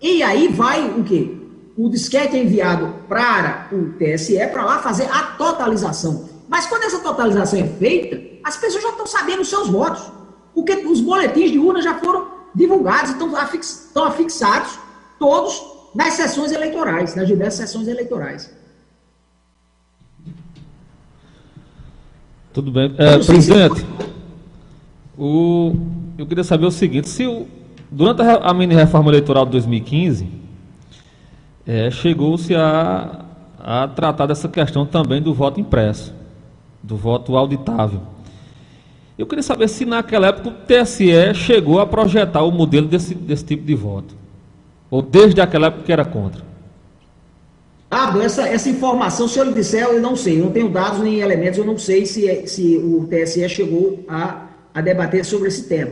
E 0.02 0.22
aí 0.22 0.48
vai 0.50 0.90
o 0.90 1.04
quê? 1.04 1.36
O 1.78 1.90
disquete 1.90 2.36
é 2.36 2.44
enviado 2.44 2.94
para 3.08 3.68
o 3.72 3.94
TSE 3.94 4.38
para 4.48 4.66
lá 4.66 4.80
fazer 4.80 5.08
a 5.12 5.24
totalização. 5.38 6.28
Mas 6.48 6.66
quando 6.66 6.84
essa 6.84 7.00
totalização 7.00 7.60
é 7.60 7.68
feita, 7.68 8.20
as 8.44 8.58
pessoas 8.58 8.84
já 8.84 8.90
estão 8.90 9.06
sabendo 9.06 9.42
os 9.42 9.50
seus 9.50 9.70
votos. 9.70 10.12
Porque 10.54 10.74
os 10.74 11.02
boletins 11.02 11.52
de 11.52 11.60
urna 11.60 11.82
já 11.82 11.96
foram 12.00 12.28
divulgados, 12.56 13.12
estão, 13.12 13.36
afix, 13.36 13.86
estão 13.88 14.06
afixados 14.06 14.80
todos 15.20 15.62
nas 15.94 16.14
sessões 16.14 16.52
eleitorais, 16.52 17.16
nas 17.16 17.28
diversas 17.28 17.70
sessões 17.70 17.88
eleitorais. 17.88 18.52
Tudo 22.58 22.72
bem. 22.72 22.92
É, 22.98 23.20
presidente, 23.20 23.86
o, 25.16 25.76
eu 26.18 26.26
queria 26.26 26.44
saber 26.44 26.66
o 26.66 26.72
seguinte: 26.72 27.08
se 27.08 27.28
o, 27.28 27.46
durante 27.92 28.24
a, 28.24 28.38
a 28.38 28.52
mini-reforma 28.52 29.12
eleitoral 29.12 29.46
de 29.46 29.52
2015, 29.52 30.28
é, 31.68 31.92
chegou-se 31.92 32.56
a, 32.56 33.26
a 33.60 33.88
tratar 33.90 34.26
dessa 34.26 34.50
questão 34.50 34.88
também 34.88 35.22
do 35.22 35.36
voto 35.36 35.60
impresso, 35.60 36.12
do 36.82 36.98
voto 36.98 37.38
auditável. 37.38 38.02
Eu 39.20 39.28
queria 39.28 39.44
saber 39.44 39.68
se 39.68 39.86
naquela 39.86 40.26
época 40.26 40.50
o 40.50 40.52
TSE 40.52 41.36
chegou 41.36 41.80
a 41.80 41.86
projetar 41.86 42.42
o 42.42 42.52
modelo 42.52 42.88
desse, 42.88 43.14
desse 43.14 43.46
tipo 43.46 43.68
de 43.68 43.76
voto. 43.76 44.16
Ou 44.90 45.04
desde 45.04 45.40
aquela 45.42 45.68
época 45.68 45.84
que 45.84 45.92
era 45.92 46.06
contra. 46.06 46.42
Ah, 47.89 48.13
essa, 48.22 48.48
essa 48.48 48.70
informação, 48.70 49.27
se 49.27 49.39
eu 49.39 49.46
lhe 49.46 49.53
disser, 49.53 49.84
eu 49.86 50.01
não 50.01 50.15
sei. 50.15 50.39
Eu 50.39 50.46
não 50.46 50.51
tenho 50.51 50.70
dados 50.70 51.00
nem 51.00 51.20
elementos, 51.20 51.58
eu 51.58 51.65
não 51.65 51.77
sei 51.77 52.06
se, 52.06 52.46
se 52.48 52.77
o 52.77 53.08
TSE 53.08 53.48
chegou 53.48 54.03
a, 54.08 54.48
a 54.74 54.82
debater 54.82 55.24
sobre 55.24 55.48
esse 55.48 55.63
tema. 55.63 55.91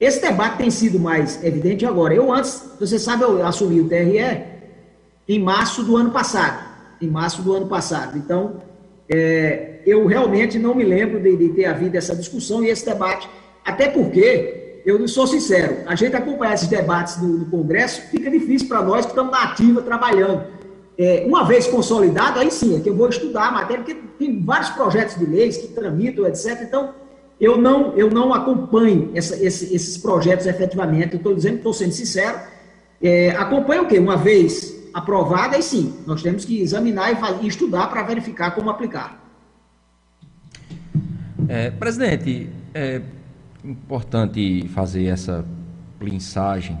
Esse 0.00 0.20
debate 0.20 0.56
tem 0.56 0.70
sido 0.70 0.98
mais 0.98 1.42
evidente 1.44 1.84
agora. 1.84 2.14
Eu 2.14 2.32
antes, 2.32 2.62
você 2.80 2.98
sabe, 2.98 3.24
eu 3.24 3.46
assumi 3.46 3.80
o 3.80 3.88
TRE 3.88 4.18
em 5.28 5.38
março 5.38 5.82
do 5.82 5.96
ano 5.96 6.10
passado. 6.10 6.64
Em 7.00 7.08
março 7.08 7.42
do 7.42 7.52
ano 7.52 7.66
passado. 7.66 8.16
Então, 8.16 8.62
é, 9.08 9.80
eu 9.86 10.06
realmente 10.06 10.58
não 10.58 10.74
me 10.74 10.84
lembro 10.84 11.20
de, 11.20 11.36
de, 11.36 11.50
ter 11.50 11.66
havido 11.66 11.96
essa 11.96 12.16
discussão 12.16 12.64
e 12.64 12.70
esse 12.70 12.86
debate, 12.86 13.28
até 13.64 13.88
porque, 13.88 14.80
eu 14.86 15.06
sou 15.06 15.26
sincero, 15.26 15.78
a 15.86 15.94
gente 15.94 16.16
acompanhar 16.16 16.54
esses 16.54 16.68
debates 16.68 17.16
do, 17.16 17.38
do 17.38 17.46
Congresso 17.46 18.02
fica 18.10 18.30
difícil 18.30 18.68
para 18.68 18.82
nós 18.82 19.04
que 19.04 19.12
estamos 19.12 19.30
na 19.30 19.42
ativa 19.44 19.82
trabalhando 19.82 20.44
é, 20.96 21.24
uma 21.26 21.44
vez 21.44 21.66
consolidado, 21.66 22.38
aí 22.38 22.50
sim, 22.50 22.76
é 22.76 22.80
que 22.80 22.88
eu 22.88 22.94
vou 22.94 23.08
estudar 23.08 23.48
a 23.48 23.50
matéria, 23.50 23.84
porque 23.84 24.00
tem 24.18 24.40
vários 24.42 24.70
projetos 24.70 25.16
de 25.16 25.26
leis 25.26 25.56
que 25.56 25.68
tramitam, 25.68 26.26
etc. 26.26 26.62
Então, 26.62 26.94
eu 27.40 27.58
não, 27.58 27.92
eu 27.96 28.10
não 28.10 28.32
acompanho 28.32 29.10
essa, 29.14 29.34
esse, 29.44 29.74
esses 29.74 29.98
projetos 29.98 30.46
efetivamente. 30.46 31.14
Eu 31.14 31.18
estou 31.18 31.34
dizendo, 31.34 31.56
estou 31.56 31.74
sendo 31.74 31.92
sincero. 31.92 32.38
É, 33.02 33.30
acompanho 33.30 33.82
o 33.82 33.86
quê? 33.86 33.98
Uma 33.98 34.16
vez 34.16 34.72
aprovada, 34.94 35.58
e 35.58 35.62
sim, 35.62 35.94
nós 36.06 36.22
temos 36.22 36.44
que 36.44 36.60
examinar 36.60 37.10
e, 37.10 37.44
e 37.44 37.48
estudar 37.48 37.88
para 37.88 38.04
verificar 38.04 38.52
como 38.52 38.70
aplicar. 38.70 39.20
É, 41.48 41.70
presidente, 41.72 42.48
é 42.72 43.02
importante 43.64 44.68
fazer 44.68 45.06
essa 45.06 45.44
linsagem 46.00 46.78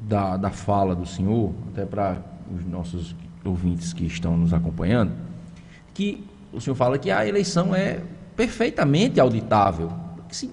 da, 0.00 0.36
da 0.36 0.50
fala 0.50 0.94
do 0.94 1.06
senhor, 1.06 1.52
até 1.72 1.86
para 1.86 2.22
os 2.54 2.64
nossos 2.66 3.16
ouvintes 3.48 3.92
que 3.92 4.04
estão 4.04 4.36
nos 4.36 4.52
acompanhando, 4.52 5.12
que 5.94 6.24
o 6.52 6.60
senhor 6.60 6.76
fala 6.76 6.98
que 6.98 7.10
a 7.10 7.26
eleição 7.26 7.74
é 7.74 8.00
perfeitamente 8.36 9.18
auditável. 9.18 9.90
Sim, 10.30 10.50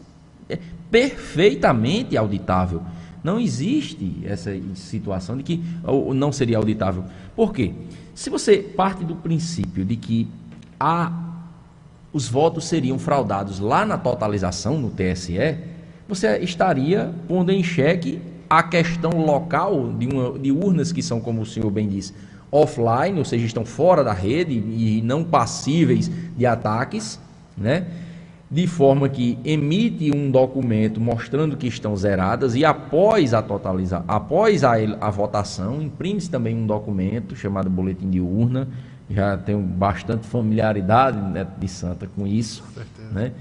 é 0.49 0.57
perfeitamente 0.89 2.17
auditável. 2.17 2.81
Não 3.23 3.39
existe 3.39 4.21
essa 4.23 4.51
situação 4.75 5.37
de 5.37 5.43
que 5.43 5.63
não 6.13 6.31
seria 6.31 6.57
auditável. 6.57 7.03
Por 7.35 7.53
quê? 7.53 7.73
Se 8.13 8.29
você 8.29 8.57
parte 8.57 9.03
do 9.03 9.15
princípio 9.15 9.83
de 9.83 9.95
que 9.95 10.27
a, 10.79 11.11
os 12.13 12.27
votos 12.27 12.65
seriam 12.65 12.97
fraudados 12.97 13.59
lá 13.59 13.85
na 13.85 13.97
totalização, 13.97 14.77
no 14.79 14.89
TSE, 14.89 15.57
você 16.07 16.37
estaria 16.37 17.13
pondo 17.27 17.51
em 17.51 17.63
xeque 17.63 18.21
a 18.49 18.61
questão 18.61 19.11
local 19.25 19.91
de, 19.93 20.07
uma, 20.07 20.37
de 20.37 20.51
urnas 20.51 20.91
que 20.91 21.01
são, 21.01 21.19
como 21.19 21.41
o 21.41 21.45
senhor 21.45 21.69
bem 21.71 21.87
disse, 21.87 22.13
offline, 22.55 23.17
ou 23.19 23.25
seja, 23.25 23.45
estão 23.45 23.65
fora 23.65 24.03
da 24.03 24.13
rede 24.13 24.53
e 24.53 25.01
não 25.03 25.23
passíveis 25.23 26.09
de 26.37 26.45
ataques, 26.45 27.19
né? 27.57 27.85
de 28.49 28.67
forma 28.67 29.09
que 29.09 29.37
emite 29.43 30.15
um 30.15 30.29
documento 30.29 31.01
mostrando 31.01 31.57
que 31.57 31.67
estão 31.67 31.95
zeradas 31.95 32.55
e 32.55 32.63
após 32.63 33.33
a 33.33 33.41
totaliza, 33.41 34.03
após 34.07 34.63
a, 34.63 34.73
a 35.01 35.09
votação, 35.09 35.81
imprime-se 35.81 36.29
também 36.29 36.55
um 36.55 36.65
documento 36.65 37.35
chamado 37.35 37.69
boletim 37.69 38.09
de 38.09 38.21
urna. 38.21 38.67
Já 39.09 39.37
tenho 39.37 39.59
bastante 39.59 40.25
familiaridade 40.25 41.17
né, 41.17 41.45
de 41.57 41.67
Santa 41.67 42.07
com 42.15 42.25
isso, 42.25 42.63
né? 43.11 43.31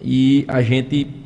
E 0.00 0.44
a 0.48 0.62
gente 0.62 1.25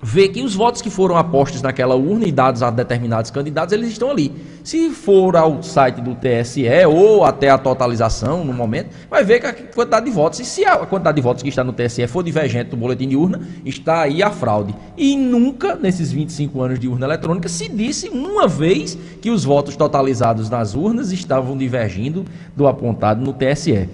vê 0.00 0.28
que 0.28 0.42
os 0.42 0.54
votos 0.54 0.80
que 0.80 0.90
foram 0.90 1.16
apostos 1.16 1.60
naquela 1.60 1.96
urna 1.96 2.24
e 2.26 2.32
dados 2.32 2.62
a 2.62 2.70
determinados 2.70 3.30
candidatos, 3.30 3.72
eles 3.72 3.90
estão 3.90 4.10
ali. 4.10 4.32
Se 4.62 4.90
for 4.90 5.34
ao 5.36 5.62
site 5.62 6.00
do 6.00 6.14
TSE 6.14 6.66
ou 6.86 7.24
até 7.24 7.50
a 7.50 7.58
totalização 7.58 8.44
no 8.44 8.52
momento, 8.52 8.90
vai 9.10 9.24
ver 9.24 9.40
que 9.40 9.46
a 9.46 9.52
quantidade 9.52 10.06
de 10.06 10.12
votos. 10.12 10.38
E 10.40 10.44
se 10.44 10.64
a 10.64 10.76
quantidade 10.78 11.16
de 11.16 11.22
votos 11.22 11.42
que 11.42 11.48
está 11.48 11.64
no 11.64 11.72
TSE 11.72 12.06
for 12.06 12.22
divergente 12.22 12.70
do 12.70 12.76
boletim 12.76 13.08
de 13.08 13.16
urna, 13.16 13.40
está 13.64 14.02
aí 14.02 14.22
a 14.22 14.30
fraude. 14.30 14.74
E 14.96 15.16
nunca, 15.16 15.74
nesses 15.74 16.12
25 16.12 16.62
anos 16.62 16.78
de 16.78 16.86
urna 16.86 17.06
eletrônica, 17.06 17.48
se 17.48 17.68
disse 17.68 18.08
uma 18.08 18.46
vez 18.46 18.96
que 19.20 19.30
os 19.30 19.44
votos 19.44 19.74
totalizados 19.74 20.48
nas 20.48 20.74
urnas 20.74 21.10
estavam 21.10 21.56
divergindo 21.56 22.24
do 22.54 22.68
apontado 22.68 23.20
no 23.20 23.32
TSE. 23.32 23.88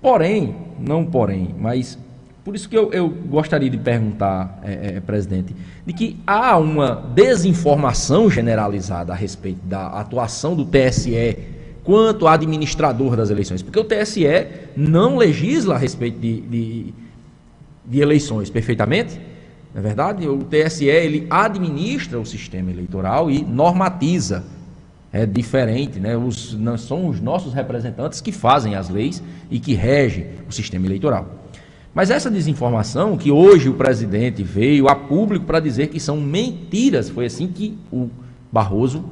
Porém, 0.00 0.54
não 0.78 1.04
porém, 1.04 1.54
mas 1.58 1.98
por 2.44 2.54
isso 2.54 2.68
que 2.68 2.76
eu, 2.76 2.90
eu 2.92 3.08
gostaria 3.08 3.68
de 3.68 3.76
perguntar, 3.76 4.60
é, 4.64 4.96
é, 4.96 5.00
presidente, 5.00 5.54
de 5.86 5.92
que 5.92 6.16
há 6.26 6.56
uma 6.56 6.94
desinformação 7.14 8.30
generalizada 8.30 9.12
a 9.12 9.16
respeito 9.16 9.60
da 9.64 9.88
atuação 9.88 10.54
do 10.54 10.64
TSE 10.64 11.36
quanto 11.84 12.26
administrador 12.26 13.16
das 13.16 13.30
eleições, 13.30 13.62
porque 13.62 13.78
o 13.78 13.84
TSE 13.84 14.24
não 14.76 15.16
legisla 15.16 15.74
a 15.74 15.78
respeito 15.78 16.18
de, 16.18 16.40
de, 16.40 16.94
de 17.84 18.00
eleições 18.00 18.48
perfeitamente, 18.48 19.20
não 19.74 19.80
é 19.80 19.82
verdade? 19.82 20.28
O 20.28 20.38
TSE 20.38 20.86
ele 20.86 21.26
administra 21.30 22.18
o 22.18 22.26
sistema 22.26 22.70
eleitoral 22.70 23.30
e 23.30 23.42
normatiza. 23.42 24.44
É 25.12 25.26
diferente, 25.26 25.98
né? 25.98 26.16
Os, 26.16 26.54
não 26.54 26.78
são 26.78 27.08
os 27.08 27.20
nossos 27.20 27.52
representantes 27.52 28.20
que 28.20 28.30
fazem 28.30 28.76
as 28.76 28.88
leis 28.88 29.22
e 29.50 29.58
que 29.58 29.74
regem 29.74 30.26
o 30.48 30.52
sistema 30.52 30.86
eleitoral. 30.86 31.39
Mas 31.94 32.10
essa 32.10 32.30
desinformação 32.30 33.16
que 33.16 33.30
hoje 33.30 33.68
o 33.68 33.74
presidente 33.74 34.42
veio 34.42 34.88
a 34.88 34.94
público 34.94 35.44
para 35.44 35.58
dizer 35.58 35.88
que 35.88 35.98
são 35.98 36.20
mentiras, 36.20 37.08
foi 37.08 37.26
assim 37.26 37.48
que 37.48 37.76
o 37.92 38.08
Barroso 38.52 39.04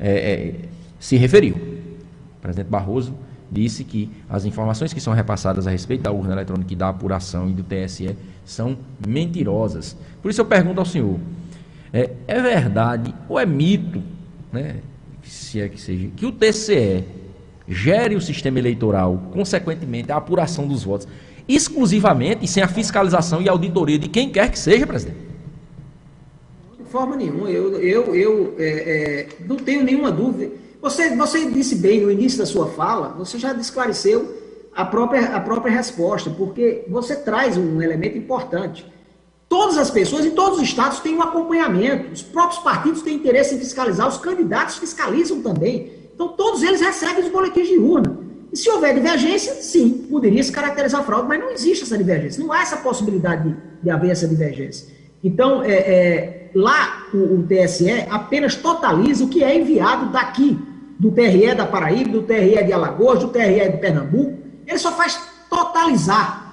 é, 0.00 0.10
é, 0.10 0.54
se 0.98 1.16
referiu. 1.16 1.54
O 1.54 2.40
presidente 2.40 2.68
Barroso 2.68 3.14
disse 3.50 3.84
que 3.84 4.10
as 4.28 4.44
informações 4.44 4.92
que 4.92 5.00
são 5.00 5.12
repassadas 5.12 5.66
a 5.66 5.70
respeito 5.70 6.02
da 6.02 6.12
urna 6.12 6.32
eletrônica 6.32 6.72
e 6.72 6.76
da 6.76 6.88
apuração 6.88 7.48
e 7.48 7.52
do 7.52 7.62
TSE 7.62 8.16
são 8.44 8.76
mentirosas. 9.06 9.96
Por 10.22 10.30
isso 10.30 10.40
eu 10.40 10.46
pergunto 10.46 10.80
ao 10.80 10.86
senhor: 10.86 11.18
é, 11.92 12.10
é 12.26 12.40
verdade 12.40 13.14
ou 13.28 13.38
é 13.38 13.44
mito, 13.44 14.02
né, 14.52 14.76
se 15.22 15.60
é 15.60 15.68
que 15.68 15.80
seja, 15.80 16.08
que 16.16 16.24
o 16.24 16.32
TCE 16.32 17.04
gere 17.66 18.14
o 18.14 18.20
sistema 18.20 18.58
eleitoral, 18.58 19.22
consequentemente 19.30 20.10
a 20.10 20.16
apuração 20.16 20.66
dos 20.66 20.84
votos? 20.84 21.06
Exclusivamente 21.48 22.46
sem 22.46 22.62
a 22.62 22.68
fiscalização 22.68 23.40
e 23.40 23.48
auditoria 23.48 23.98
de 23.98 24.08
quem 24.08 24.30
quer 24.30 24.50
que 24.50 24.58
seja, 24.58 24.86
presidente? 24.86 25.16
De 26.78 26.84
forma 26.84 27.16
nenhuma. 27.16 27.50
Eu, 27.50 27.80
eu, 27.80 28.14
eu 28.14 28.54
é, 28.58 28.64
é, 28.66 29.28
não 29.46 29.56
tenho 29.56 29.82
nenhuma 29.82 30.12
dúvida. 30.12 30.52
Você, 30.82 31.16
você 31.16 31.50
disse 31.50 31.76
bem 31.76 32.00
no 32.00 32.10
início 32.10 32.38
da 32.38 32.46
sua 32.46 32.66
fala, 32.66 33.14
você 33.16 33.38
já 33.38 33.52
esclareceu 33.54 34.36
a 34.74 34.84
própria, 34.84 35.34
a 35.34 35.40
própria 35.40 35.72
resposta, 35.72 36.30
porque 36.30 36.84
você 36.88 37.16
traz 37.16 37.56
um 37.56 37.82
elemento 37.82 38.16
importante. 38.16 38.86
Todas 39.48 39.78
as 39.78 39.90
pessoas 39.90 40.26
em 40.26 40.30
todos 40.30 40.58
os 40.58 40.64
estados 40.64 41.00
têm 41.00 41.16
um 41.16 41.22
acompanhamento. 41.22 42.12
Os 42.12 42.22
próprios 42.22 42.62
partidos 42.62 43.02
têm 43.02 43.16
interesse 43.16 43.54
em 43.54 43.58
fiscalizar, 43.58 44.06
os 44.06 44.18
candidatos 44.18 44.76
fiscalizam 44.76 45.40
também. 45.40 45.90
Então, 46.14 46.28
todos 46.28 46.62
eles 46.62 46.80
recebem 46.80 47.24
os 47.24 47.30
boletins 47.30 47.68
de 47.68 47.78
urna. 47.78 48.27
E 48.52 48.56
se 48.56 48.68
houver 48.70 48.94
divergência, 48.94 49.54
sim, 49.54 50.06
poderia 50.10 50.42
se 50.42 50.50
caracterizar 50.50 51.04
fraude, 51.04 51.28
mas 51.28 51.40
não 51.40 51.50
existe 51.50 51.84
essa 51.84 51.98
divergência, 51.98 52.42
não 52.42 52.52
há 52.52 52.62
essa 52.62 52.78
possibilidade 52.78 53.48
de, 53.48 53.56
de 53.82 53.90
haver 53.90 54.10
essa 54.10 54.26
divergência. 54.26 54.88
Então, 55.22 55.62
é, 55.62 55.72
é, 55.72 56.50
lá 56.54 57.06
o, 57.12 57.34
o, 57.34 57.46
TSE 57.46 58.06
apenas 58.08 58.54
totaliza 58.56 59.24
o 59.24 59.28
que 59.28 59.42
é 59.44 59.58
enviado 59.58 60.10
daqui, 60.10 60.58
do 60.98 61.10
TRE 61.10 61.54
da 61.54 61.66
Paraíba, 61.66 62.10
do 62.10 62.22
TRE 62.22 62.64
de 62.64 62.72
Alagoas, 62.72 63.20
do 63.20 63.28
TRE 63.28 63.70
de 63.70 63.76
Pernambuco, 63.78 64.38
ele 64.66 64.78
só 64.78 64.92
faz 64.92 65.20
totalizar. 65.48 66.46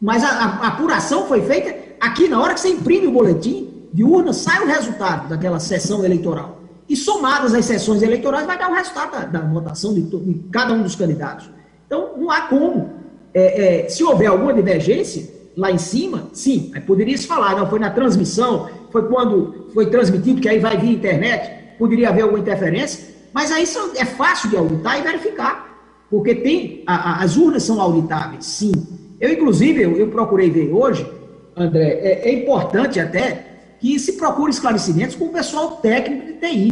Mas 0.00 0.24
a, 0.24 0.28
a, 0.28 0.44
a 0.44 0.66
apuração 0.68 1.26
foi 1.26 1.42
feita 1.42 1.74
aqui 2.00 2.28
na 2.28 2.40
hora 2.40 2.54
que 2.54 2.60
você 2.60 2.70
imprime 2.70 3.06
o 3.06 3.12
boletim 3.12 3.88
de 3.92 4.02
urna, 4.02 4.32
sai 4.32 4.64
o 4.64 4.66
resultado 4.66 5.28
daquela 5.28 5.60
sessão 5.60 6.04
eleitoral 6.04 6.61
e 6.92 6.96
somadas 6.96 7.54
as 7.54 7.64
sessões 7.64 8.02
eleitorais 8.02 8.46
vai 8.46 8.58
dar 8.58 8.70
o 8.70 8.74
resultado 8.74 9.12
da, 9.12 9.24
da 9.24 9.40
votação 9.40 9.94
de, 9.94 10.02
de, 10.02 10.34
cada 10.52 10.74
um 10.74 10.82
dos 10.82 10.94
candidatos. 10.94 11.48
Então, 11.86 12.18
não 12.18 12.30
há 12.30 12.42
como. 12.42 13.00
É, 13.32 13.84
é, 13.84 13.88
se 13.88 14.04
houver 14.04 14.26
alguma 14.26 14.52
divergência 14.52 15.26
lá 15.56 15.70
em 15.70 15.78
cima, 15.78 16.28
sim, 16.34 16.70
poderia 16.86 17.16
se 17.16 17.26
falar, 17.26 17.56
não, 17.56 17.66
foi 17.66 17.78
na 17.78 17.88
transmissão, 17.88 18.68
foi 18.90 19.08
quando 19.08 19.70
foi 19.72 19.86
transmitido, 19.86 20.38
que 20.38 20.50
aí 20.50 20.58
vai 20.58 20.76
vir 20.76 20.90
internet, 20.90 21.78
poderia 21.78 22.10
haver 22.10 22.24
alguma 22.24 22.40
interferência, 22.40 23.08
mas 23.32 23.50
aí 23.50 23.64
é 23.96 24.04
fácil 24.04 24.50
de 24.50 24.58
auditar 24.58 24.98
e 24.98 25.02
verificar, 25.02 25.74
porque 26.10 26.34
tem, 26.34 26.82
a, 26.86 26.94
a, 26.94 27.22
as 27.22 27.38
urnas 27.38 27.62
são 27.62 27.80
auditáveis, 27.80 28.44
sim. 28.44 28.72
Eu, 29.18 29.32
inclusive, 29.32 29.82
eu, 29.82 29.96
eu 29.96 30.08
procurei 30.08 30.50
ver 30.50 30.70
hoje, 30.70 31.10
André, 31.56 32.00
é, 32.02 32.28
é 32.28 32.34
importante 32.34 33.00
até 33.00 33.52
que 33.82 33.98
se 33.98 34.12
procure 34.12 34.52
esclarecimentos 34.52 35.16
com 35.16 35.24
o 35.24 35.32
pessoal 35.32 35.72
técnico 35.78 36.26
de 36.26 36.34
TI. 36.34 36.71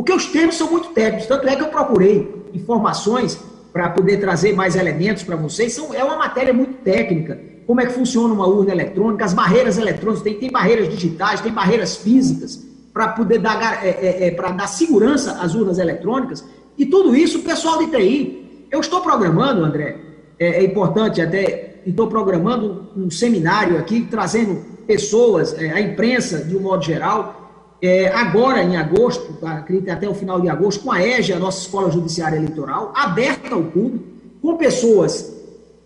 Porque 0.00 0.14
os 0.14 0.24
termos 0.24 0.56
são 0.56 0.70
muito 0.70 0.88
técnicos, 0.94 1.26
tanto 1.26 1.46
é 1.46 1.54
que 1.54 1.60
eu 1.60 1.68
procurei 1.68 2.48
informações 2.54 3.38
para 3.70 3.90
poder 3.90 4.16
trazer 4.16 4.54
mais 4.54 4.74
elementos 4.74 5.22
para 5.22 5.36
vocês. 5.36 5.74
São, 5.74 5.92
é 5.92 6.02
uma 6.02 6.16
matéria 6.16 6.54
muito 6.54 6.82
técnica. 6.82 7.38
Como 7.66 7.82
é 7.82 7.84
que 7.84 7.92
funciona 7.92 8.32
uma 8.32 8.46
urna 8.46 8.72
eletrônica, 8.72 9.22
as 9.22 9.34
barreiras 9.34 9.76
eletrônicas, 9.76 10.22
tem, 10.22 10.38
tem 10.38 10.50
barreiras 10.50 10.88
digitais, 10.88 11.42
tem 11.42 11.52
barreiras 11.52 11.96
físicas 11.98 12.66
para 12.94 13.08
poder 13.08 13.40
dar, 13.40 13.84
é, 13.84 13.90
é, 13.90 14.26
é 14.28 14.30
dar 14.30 14.66
segurança 14.68 15.32
às 15.32 15.54
urnas 15.54 15.78
eletrônicas. 15.78 16.42
E 16.78 16.86
tudo 16.86 17.14
isso, 17.14 17.40
o 17.40 17.42
pessoal 17.42 17.76
de 17.84 17.90
TI. 17.90 18.68
Eu 18.72 18.80
estou 18.80 19.02
programando, 19.02 19.62
André, 19.62 19.98
é, 20.38 20.62
é 20.62 20.64
importante 20.64 21.20
até, 21.20 21.82
estou 21.84 22.06
programando 22.06 22.88
um 22.96 23.10
seminário 23.10 23.76
aqui, 23.76 24.08
trazendo 24.10 24.64
pessoas, 24.86 25.52
é, 25.60 25.70
a 25.70 25.78
imprensa 25.78 26.42
de 26.42 26.56
um 26.56 26.60
modo 26.60 26.82
geral, 26.82 27.39
é, 27.82 28.08
agora 28.08 28.62
em 28.62 28.76
agosto, 28.76 29.38
acredito 29.44 29.90
até 29.90 30.08
o 30.08 30.14
final 30.14 30.40
de 30.40 30.48
agosto, 30.48 30.84
com 30.84 30.92
a 30.92 31.02
EGE, 31.02 31.32
a 31.32 31.38
nossa 31.38 31.60
Escola 31.62 31.90
Judiciária 31.90 32.36
Eleitoral, 32.36 32.92
aberta 32.94 33.54
ao 33.54 33.62
público, 33.62 34.04
com 34.42 34.56
pessoas 34.56 35.40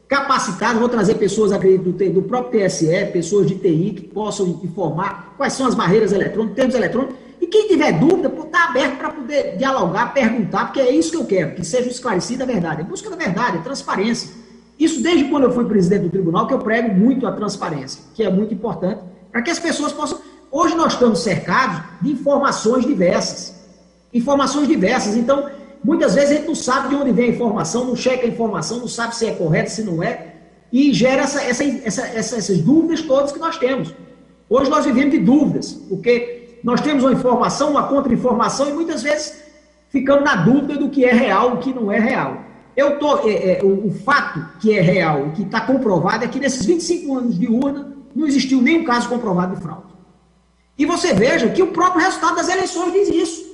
capacitadas, 0.08 0.78
vou 0.78 0.88
trazer 0.88 1.14
pessoas, 1.14 1.52
acredito, 1.52 1.90
do, 1.90 2.10
do 2.10 2.22
próprio 2.22 2.66
TSE, 2.66 3.06
pessoas 3.12 3.46
de 3.46 3.56
TI, 3.56 3.94
que 3.96 4.02
possam 4.02 4.60
informar 4.62 5.34
quais 5.36 5.52
são 5.52 5.66
as 5.66 5.74
barreiras 5.74 6.12
eletrônicas, 6.12 6.56
termos 6.56 6.74
eletrônicos, 6.74 7.16
e 7.40 7.46
quem 7.46 7.68
tiver 7.68 7.92
dúvida, 7.98 8.32
está 8.44 8.64
aberto 8.64 8.96
para 8.96 9.10
poder 9.10 9.56
dialogar, 9.56 10.14
perguntar, 10.14 10.66
porque 10.66 10.80
é 10.80 10.90
isso 10.90 11.10
que 11.10 11.16
eu 11.16 11.24
quero, 11.24 11.54
que 11.54 11.64
seja 11.64 11.88
esclarecida 11.88 12.44
a 12.44 12.46
verdade. 12.46 12.80
É 12.80 12.84
busca 12.84 13.10
da 13.10 13.16
verdade, 13.16 13.58
é 13.58 13.60
transparência. 13.60 14.30
Isso 14.78 15.02
desde 15.02 15.24
quando 15.24 15.44
eu 15.44 15.52
fui 15.52 15.64
presidente 15.64 16.02
do 16.02 16.10
tribunal, 16.10 16.46
que 16.46 16.54
eu 16.54 16.58
prego 16.58 16.94
muito 16.94 17.26
a 17.26 17.32
transparência, 17.32 18.02
que 18.14 18.22
é 18.22 18.30
muito 18.30 18.54
importante, 18.54 19.00
para 19.30 19.42
que 19.42 19.50
as 19.50 19.58
pessoas 19.58 19.92
possam. 19.92 20.18
Hoje 20.56 20.76
nós 20.76 20.92
estamos 20.92 21.18
cercados 21.18 21.82
de 22.00 22.12
informações 22.12 22.86
diversas. 22.86 23.56
Informações 24.12 24.68
diversas. 24.68 25.16
Então, 25.16 25.50
muitas 25.82 26.14
vezes 26.14 26.30
a 26.30 26.34
gente 26.34 26.46
não 26.46 26.54
sabe 26.54 26.90
de 26.90 26.94
onde 26.94 27.10
vem 27.10 27.24
a 27.24 27.32
informação, 27.34 27.86
não 27.86 27.96
checa 27.96 28.24
a 28.24 28.28
informação, 28.28 28.78
não 28.78 28.86
sabe 28.86 29.16
se 29.16 29.26
é 29.26 29.32
correto, 29.32 29.72
se 29.72 29.82
não 29.82 30.00
é, 30.00 30.36
e 30.72 30.94
gera 30.94 31.22
essa, 31.22 31.42
essa, 31.42 31.64
essa, 31.64 32.06
essas 32.36 32.58
dúvidas 32.58 33.02
todas 33.02 33.32
que 33.32 33.40
nós 33.40 33.58
temos. 33.58 33.92
Hoje 34.48 34.70
nós 34.70 34.84
vivemos 34.84 35.10
de 35.10 35.18
dúvidas, 35.18 35.72
porque 35.88 36.60
nós 36.62 36.80
temos 36.80 37.02
uma 37.02 37.12
informação, 37.12 37.72
uma 37.72 37.88
contra-informação, 37.88 38.70
e 38.70 38.72
muitas 38.72 39.02
vezes 39.02 39.42
ficamos 39.88 40.22
na 40.22 40.36
dúvida 40.36 40.76
do 40.76 40.88
que 40.88 41.04
é 41.04 41.12
real, 41.12 41.54
o 41.54 41.58
que 41.58 41.74
não 41.74 41.90
é 41.90 41.98
real. 41.98 42.38
Eu 42.76 43.00
tô, 43.00 43.28
é, 43.28 43.58
é, 43.58 43.60
o, 43.64 43.88
o, 43.88 43.90
fato 43.90 44.60
que 44.60 44.72
é 44.72 44.80
real, 44.80 45.32
que 45.34 45.42
está 45.42 45.62
comprovado, 45.62 46.24
é 46.24 46.28
que 46.28 46.38
nesses 46.38 46.64
25 46.64 47.12
anos 47.12 47.36
de 47.36 47.48
urna 47.48 47.92
não 48.14 48.24
existiu 48.24 48.62
nenhum 48.62 48.84
caso 48.84 49.08
comprovado 49.08 49.56
de 49.56 49.60
fraude. 49.60 49.93
E 50.76 50.84
você 50.84 51.14
veja 51.14 51.48
que 51.50 51.62
o 51.62 51.68
próprio 51.68 52.04
resultado 52.04 52.36
das 52.36 52.48
eleições 52.48 52.92
diz 52.92 53.08
isso. 53.08 53.44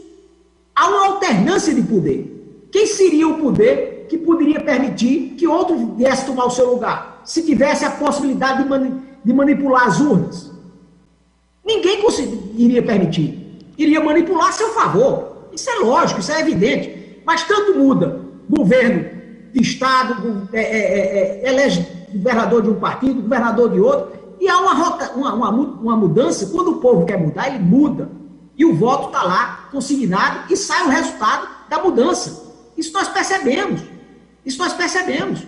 Há 0.74 0.88
uma 0.88 1.06
alternância 1.06 1.74
de 1.74 1.82
poder. 1.82 2.68
Quem 2.72 2.86
seria 2.86 3.28
o 3.28 3.38
poder 3.38 4.06
que 4.08 4.16
poderia 4.16 4.60
permitir 4.60 5.34
que 5.36 5.46
outro 5.46 5.94
viesse 5.96 6.26
tomar 6.26 6.46
o 6.46 6.50
seu 6.50 6.72
lugar, 6.72 7.20
se 7.24 7.42
tivesse 7.42 7.84
a 7.84 7.90
possibilidade 7.90 8.62
de, 8.62 8.68
mani 8.68 8.94
de 9.24 9.32
manipular 9.32 9.86
as 9.86 10.00
urnas? 10.00 10.50
Ninguém 11.64 12.02
iria 12.56 12.82
permitir. 12.82 13.58
Iria 13.76 14.00
manipular 14.00 14.48
a 14.48 14.52
seu 14.52 14.70
favor. 14.70 15.48
Isso 15.52 15.68
é 15.68 15.74
lógico, 15.80 16.20
isso 16.20 16.32
é 16.32 16.40
evidente. 16.40 17.20
Mas 17.24 17.44
tanto 17.44 17.78
muda 17.78 18.20
governo 18.48 19.04
de 19.52 19.60
Estado, 19.60 20.48
é, 20.52 20.60
é, 20.60 21.48
é, 21.48 21.66
é, 21.66 21.86
governador 22.12 22.62
de 22.62 22.70
um 22.70 22.74
partido, 22.74 23.22
governador 23.22 23.70
de 23.70 23.80
outro, 23.80 24.19
e 24.40 24.48
há 24.48 24.58
uma, 24.58 24.72
rota, 24.72 25.12
uma, 25.12 25.34
uma, 25.34 25.50
uma 25.50 25.96
mudança, 25.96 26.46
quando 26.46 26.72
o 26.72 26.76
povo 26.80 27.04
quer 27.04 27.18
mudar, 27.18 27.48
ele 27.48 27.58
muda. 27.58 28.10
E 28.56 28.64
o 28.64 28.74
voto 28.74 29.08
está 29.08 29.22
lá, 29.22 29.68
consignado, 29.70 30.50
e 30.50 30.56
sai 30.56 30.82
o 30.86 30.88
resultado 30.88 31.46
da 31.68 31.82
mudança. 31.82 32.50
Isso 32.76 32.92
nós 32.94 33.08
percebemos. 33.08 33.82
Isso 34.44 34.58
nós 34.58 34.72
percebemos. 34.72 35.46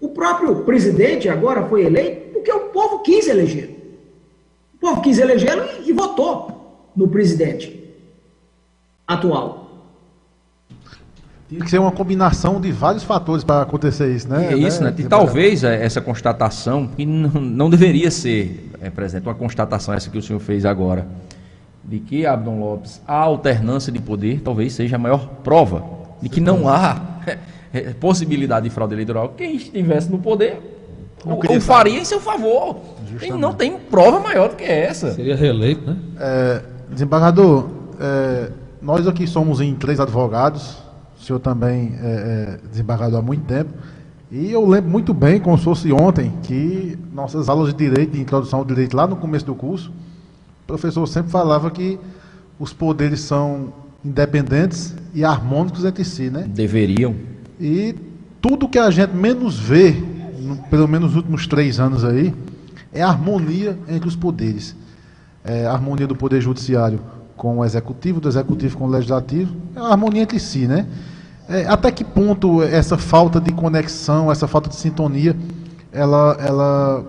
O 0.00 0.10
próprio 0.10 0.62
presidente 0.64 1.28
agora 1.28 1.66
foi 1.66 1.84
eleito 1.84 2.32
porque 2.32 2.52
o 2.52 2.68
povo 2.68 3.00
quis 3.00 3.26
eleger. 3.26 3.76
O 4.74 4.78
povo 4.78 5.00
quis 5.02 5.18
elegê-lo 5.18 5.64
e, 5.80 5.90
e 5.90 5.92
votou 5.92 6.90
no 6.94 7.08
presidente 7.08 7.92
atual. 9.06 9.69
Tem 11.50 11.58
que 11.58 11.68
ser 11.68 11.78
uma 11.78 11.90
combinação 11.90 12.60
de 12.60 12.70
vários 12.70 13.02
fatores 13.02 13.42
para 13.42 13.62
acontecer 13.62 14.14
isso, 14.14 14.28
né? 14.28 14.52
É 14.52 14.56
isso, 14.56 14.82
né? 14.82 14.90
né? 14.90 14.96
E 14.98 15.02
talvez 15.04 15.64
é, 15.64 15.84
essa 15.84 16.00
constatação, 16.00 16.86
que 16.86 17.04
não, 17.04 17.68
deveria 17.68 18.10
ser, 18.10 18.70
é, 18.80 18.88
presidente, 18.88 19.26
uma 19.26 19.34
constatação 19.34 19.92
essa 19.92 20.08
que 20.08 20.16
o 20.16 20.22
senhor 20.22 20.38
fez 20.38 20.64
agora, 20.64 21.06
de 21.84 21.98
que, 21.98 22.24
Abdon 22.24 22.60
Lopes, 22.60 23.02
a 23.06 23.16
alternância 23.16 23.92
de 23.92 23.98
poder 23.98 24.40
talvez 24.42 24.72
seja 24.74 24.94
a 24.94 24.98
maior 24.98 25.26
prova 25.42 25.84
de 26.22 26.28
que 26.28 26.40
não 26.40 26.68
há 26.68 27.00
é, 27.74 27.94
possibilidade 27.94 28.68
de 28.68 28.74
fraude 28.74 28.94
eleitoral. 28.94 29.30
Quem 29.36 29.56
estivesse 29.56 30.08
no 30.08 30.18
poder 30.18 30.78
o, 31.24 31.34
o 31.34 31.60
faria 31.60 31.98
em 31.98 32.04
seu 32.04 32.20
favor. 32.20 32.76
Tem, 33.18 33.32
não 33.32 33.52
tem 33.52 33.76
prova 33.76 34.20
maior 34.20 34.48
do 34.48 34.56
que 34.56 34.64
essa. 34.64 35.12
Seria 35.12 35.36
reeleito, 35.36 35.90
né? 35.90 35.96
É, 36.18 36.62
desembargador, 36.90 37.68
é, 38.00 38.50
nós 38.80 39.06
aqui 39.06 39.26
somos 39.26 39.60
em 39.60 39.74
três 39.74 40.00
advogados, 40.00 40.78
o 41.20 41.22
senhor 41.22 41.38
também 41.38 41.92
é, 42.00 42.58
é 42.64 42.68
desembargador 42.68 43.18
há 43.18 43.22
muito 43.22 43.44
tempo. 43.44 43.70
E 44.32 44.50
eu 44.50 44.66
lembro 44.66 44.90
muito 44.90 45.12
bem, 45.12 45.38
como 45.38 45.58
se 45.58 45.64
fosse 45.64 45.92
ontem, 45.92 46.32
que 46.42 46.96
nossas 47.12 47.48
aulas 47.48 47.74
de 47.74 47.74
direito, 47.74 48.12
de 48.12 48.20
introdução 48.20 48.60
ao 48.60 48.64
direito, 48.64 48.96
lá 48.96 49.06
no 49.06 49.16
começo 49.16 49.44
do 49.44 49.54
curso, 49.54 49.90
o 49.90 50.66
professor 50.66 51.06
sempre 51.06 51.30
falava 51.30 51.70
que 51.70 51.98
os 52.58 52.72
poderes 52.72 53.20
são 53.20 53.72
independentes 54.04 54.94
e 55.12 55.24
harmônicos 55.24 55.84
entre 55.84 56.04
si, 56.04 56.30
né? 56.30 56.46
Deveriam. 56.48 57.14
E 57.60 57.94
tudo 58.40 58.68
que 58.68 58.78
a 58.78 58.90
gente 58.90 59.14
menos 59.14 59.58
vê, 59.58 59.92
no, 60.38 60.56
pelo 60.70 60.88
menos 60.88 61.08
nos 61.08 61.16
últimos 61.16 61.46
três 61.46 61.78
anos 61.78 62.02
aí, 62.04 62.32
é 62.92 63.02
a 63.02 63.08
harmonia 63.08 63.78
entre 63.88 64.08
os 64.08 64.16
poderes. 64.16 64.74
É 65.44 65.66
a 65.66 65.72
harmonia 65.72 66.06
do 66.06 66.16
poder 66.16 66.40
judiciário 66.40 67.00
com 67.40 67.56
o 67.56 67.64
executivo, 67.64 68.20
do 68.20 68.28
executivo 68.28 68.76
com 68.76 68.84
o 68.84 68.86
legislativo, 68.86 69.56
é 69.74 69.78
a 69.80 69.84
harmonia 69.84 70.20
entre 70.20 70.38
si, 70.38 70.66
né? 70.66 70.86
É, 71.48 71.66
até 71.66 71.90
que 71.90 72.04
ponto 72.04 72.62
essa 72.62 72.98
falta 72.98 73.40
de 73.40 73.50
conexão, 73.50 74.30
essa 74.30 74.46
falta 74.46 74.68
de 74.68 74.76
sintonia, 74.76 75.34
ela, 75.90 76.36
ela 76.38 77.04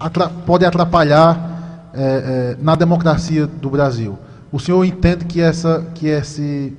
atra 0.00 0.30
pode 0.30 0.64
atrapalhar 0.64 1.90
é, 1.92 2.02
é, 2.02 2.56
na 2.62 2.74
democracia 2.74 3.46
do 3.46 3.68
Brasil? 3.68 4.18
O 4.50 4.58
senhor 4.58 4.82
entende 4.86 5.26
que, 5.26 5.38
essa, 5.38 5.84
que 5.94 6.06
esse, 6.06 6.72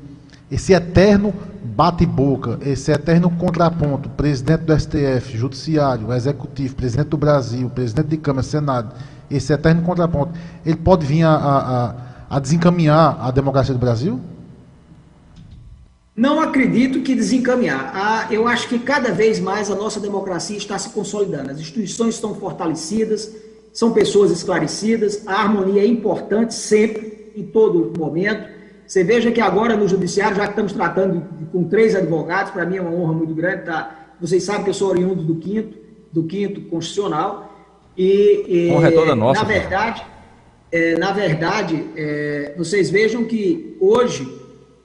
esse 0.50 0.74
eterno 0.74 1.32
bate-boca, 1.64 2.58
esse 2.64 2.92
eterno 2.92 3.30
contraponto, 3.30 4.10
presidente 4.10 4.62
do 4.64 4.78
STF, 4.78 5.38
judiciário, 5.38 6.12
executivo, 6.12 6.74
presidente 6.74 7.10
do 7.10 7.18
Brasil, 7.18 7.70
presidente 7.70 8.08
de 8.08 8.18
Câmara, 8.18 8.42
Senado, 8.42 8.96
esse 9.30 9.54
eterno 9.54 9.84
contraponto, 9.84 10.32
ele 10.66 10.78
pode 10.78 11.06
vir 11.06 11.22
a, 11.22 11.36
a, 11.36 11.86
a 11.86 12.09
desencaminhar 12.38 13.18
a 13.20 13.32
democracia 13.32 13.74
do 13.74 13.80
Brasil? 13.80 14.20
Não 16.20 16.42
acredito 16.42 17.00
que 17.00 17.16
desencaminhar. 17.16 17.92
Ah, 17.96 18.28
eu 18.30 18.46
acho 18.46 18.68
que 18.68 18.78
cada 18.78 19.10
vez 19.10 19.40
mais 19.40 19.72
a 19.72 19.76
nossa 19.76 20.02
democracia 20.02 20.58
está 20.58 20.78
se 20.78 20.90
consolidando. 20.90 21.50
As 21.50 21.60
instituições 21.60 22.16
estão 22.16 22.36
fortalecidas, 22.36 23.34
são 23.72 23.94
pessoas 23.94 24.30
esclarecidas, 24.30 25.26
a 25.26 25.36
harmonia 25.36 25.82
é 25.82 25.88
importante 25.88 26.54
sempre, 26.54 27.32
em 27.38 27.44
todo 27.44 27.98
momento. 27.98 28.50
Você 28.86 29.02
veja 29.02 29.32
que 29.32 29.40
agora 29.40 29.78
no 29.78 29.88
judiciário, 29.88 30.36
já 30.36 30.44
que 30.44 30.50
estamos 30.50 30.74
tratando 30.74 31.24
com 31.54 31.64
três 31.64 31.96
advogados, 31.96 32.52
para 32.52 32.66
mim 32.66 32.78
é 32.78 32.82
uma 32.82 32.92
honra 32.92 33.14
muito 33.14 33.34
grande. 33.34 33.64
Tá? 33.64 33.96
Vocês 34.20 34.44
sabem 34.44 34.64
que 34.64 34.72
eu 34.72 34.74
sou 34.74 34.90
oriundo 34.90 35.24
do 35.24 35.36
quinto, 35.36 35.78
do 36.12 36.24
quinto 36.24 36.62
constitucional. 36.62 37.54
E, 37.98 38.46
e 38.46 38.72
honra 38.72 38.90
é 38.90 38.92
toda 38.92 39.16
nossa. 39.16 39.42
Na 39.42 39.48
verdade, 39.48 40.04
é, 40.72 40.98
na 40.98 41.12
verdade 41.12 41.86
é, 41.96 42.54
vocês 42.58 42.90
vejam 42.90 43.26
que 43.26 43.78
hoje, 43.80 44.28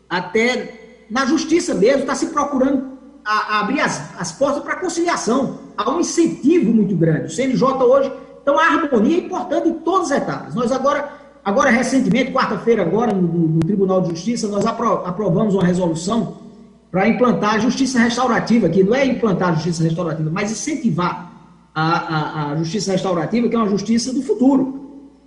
até 0.09 1.07
na 1.11 1.27
justiça 1.27 1.75
mesmo, 1.75 2.01
está 2.01 2.15
se 2.15 2.27
procurando 2.27 2.95
a, 3.25 3.57
a 3.57 3.61
abrir 3.61 3.81
as, 3.81 4.19
as 4.19 4.33
portas 4.33 4.63
para 4.63 4.77
conciliação. 4.77 5.59
Há 5.77 5.91
um 5.91 6.01
incentivo 6.01 6.73
muito 6.73 6.95
grande. 6.97 7.27
O 7.27 7.31
CNJ 7.31 7.63
hoje, 7.63 8.13
então 8.43 8.59
a 8.59 8.65
harmonia 8.65 9.17
é 9.17 9.21
importante 9.21 9.69
em 9.69 9.75
todas 9.75 10.13
as 10.13 10.23
etapas. 10.23 10.55
Nós 10.55 10.71
agora, 10.71 11.09
agora 11.45 11.71
recentemente, 11.71 12.33
quarta-feira 12.33 12.83
agora, 12.83 13.13
no, 13.13 13.23
no, 13.23 13.61
Tribunal 13.61 14.03
de 14.03 14.11
Justiça, 14.11 14.49
nós 14.49 14.65
apro, 14.67 15.05
aprovamos 15.05 15.55
uma 15.55 15.65
resolução 15.65 16.39
para 16.91 17.09
implantar 17.09 17.55
a 17.55 17.59
justiça 17.59 17.99
restaurativa, 17.99 18.69
que 18.69 18.85
não 18.85 18.95
é 18.95 19.05
implantar 19.05 19.51
a 19.51 19.55
justiça 19.55 19.83
restaurativa, 19.83 20.31
mas 20.31 20.53
incentivar 20.53 21.33
a, 21.75 21.83
a, 21.83 22.53
a 22.53 22.57
justiça 22.57 22.93
restaurativa, 22.93 23.49
que 23.49 23.57
é 23.57 23.59
uma 23.59 23.69
justiça 23.69 24.13
do 24.13 24.23
futuro, 24.23 24.84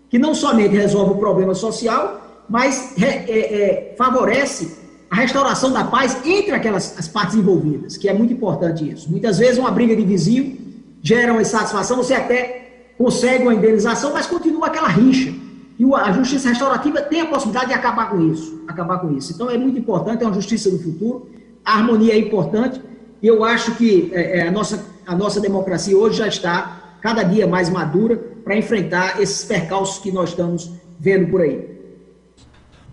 que 0.09 0.17
não 0.17 0.33
somente 0.33 0.75
resolve 0.75 1.11
o 1.11 1.15
problema 1.15 1.53
social, 1.53 2.45
mas 2.49 2.93
é, 3.01 3.07
é, 3.07 3.95
favorece 3.97 4.77
a 5.09 5.15
restauração 5.15 5.71
da 5.71 5.83
paz 5.83 6.25
entre 6.25 6.51
aquelas 6.51 6.97
as 6.97 7.07
partes 7.07 7.35
envolvidas, 7.35 7.97
que 7.97 8.07
é 8.07 8.13
muito 8.13 8.33
importante 8.33 8.89
isso. 8.89 9.09
Muitas 9.09 9.37
vezes 9.37 9.57
uma 9.57 9.71
briga 9.71 9.95
de 9.95 10.03
vizinho 10.03 10.57
gera 11.01 11.31
uma 11.31 11.41
insatisfação, 11.41 11.97
você 11.97 12.13
até 12.13 12.93
consegue 12.97 13.43
uma 13.43 13.53
indenização, 13.53 14.13
mas 14.13 14.25
continua 14.25 14.67
aquela 14.67 14.87
rixa. 14.87 15.33
E 15.79 15.85
a 15.93 16.11
justiça 16.11 16.49
restaurativa 16.49 17.01
tem 17.01 17.21
a 17.21 17.27
possibilidade 17.27 17.67
de 17.67 17.73
acabar 17.73 18.09
com 18.09 18.19
isso, 18.31 18.63
acabar 18.67 18.97
com 18.97 19.15
isso. 19.15 19.31
Então 19.33 19.49
é 19.49 19.57
muito 19.57 19.77
importante, 19.77 20.23
é 20.23 20.25
uma 20.25 20.33
justiça 20.33 20.71
do 20.71 20.79
futuro, 20.79 21.29
a 21.63 21.73
harmonia 21.75 22.13
é 22.13 22.17
importante, 22.17 22.81
e 23.21 23.27
eu 23.27 23.43
acho 23.43 23.75
que 23.75 24.09
é, 24.13 24.39
é 24.39 24.47
a, 24.47 24.51
nossa, 24.51 24.83
a 25.05 25.15
nossa 25.15 25.39
democracia 25.39 25.95
hoje 25.95 26.17
já 26.17 26.27
está 26.27 26.97
cada 27.01 27.23
dia 27.23 27.45
mais 27.45 27.69
madura 27.69 28.36
para 28.47 28.57
enfrentar 28.57 29.21
esses 29.21 29.43
percalços 29.43 29.99
que 29.99 30.09
nós 30.09 30.29
estamos 30.29 30.71
vendo 30.97 31.29
por 31.29 31.41
aí. 31.41 31.67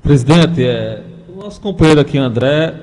Presidente, 0.02 0.64
é, 0.64 1.00
o 1.28 1.36
nosso 1.36 1.60
companheiro 1.60 2.00
aqui, 2.00 2.18
André, 2.18 2.74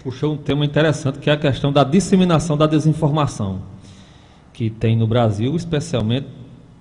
puxou 0.00 0.34
um 0.34 0.36
tema 0.36 0.64
interessante, 0.64 1.18
que 1.18 1.28
é 1.28 1.32
a 1.32 1.36
questão 1.36 1.72
da 1.72 1.82
disseminação 1.82 2.56
da 2.56 2.68
desinformação, 2.68 3.62
que 4.52 4.70
tem 4.70 4.96
no 4.96 5.08
Brasil, 5.08 5.56
especialmente 5.56 6.28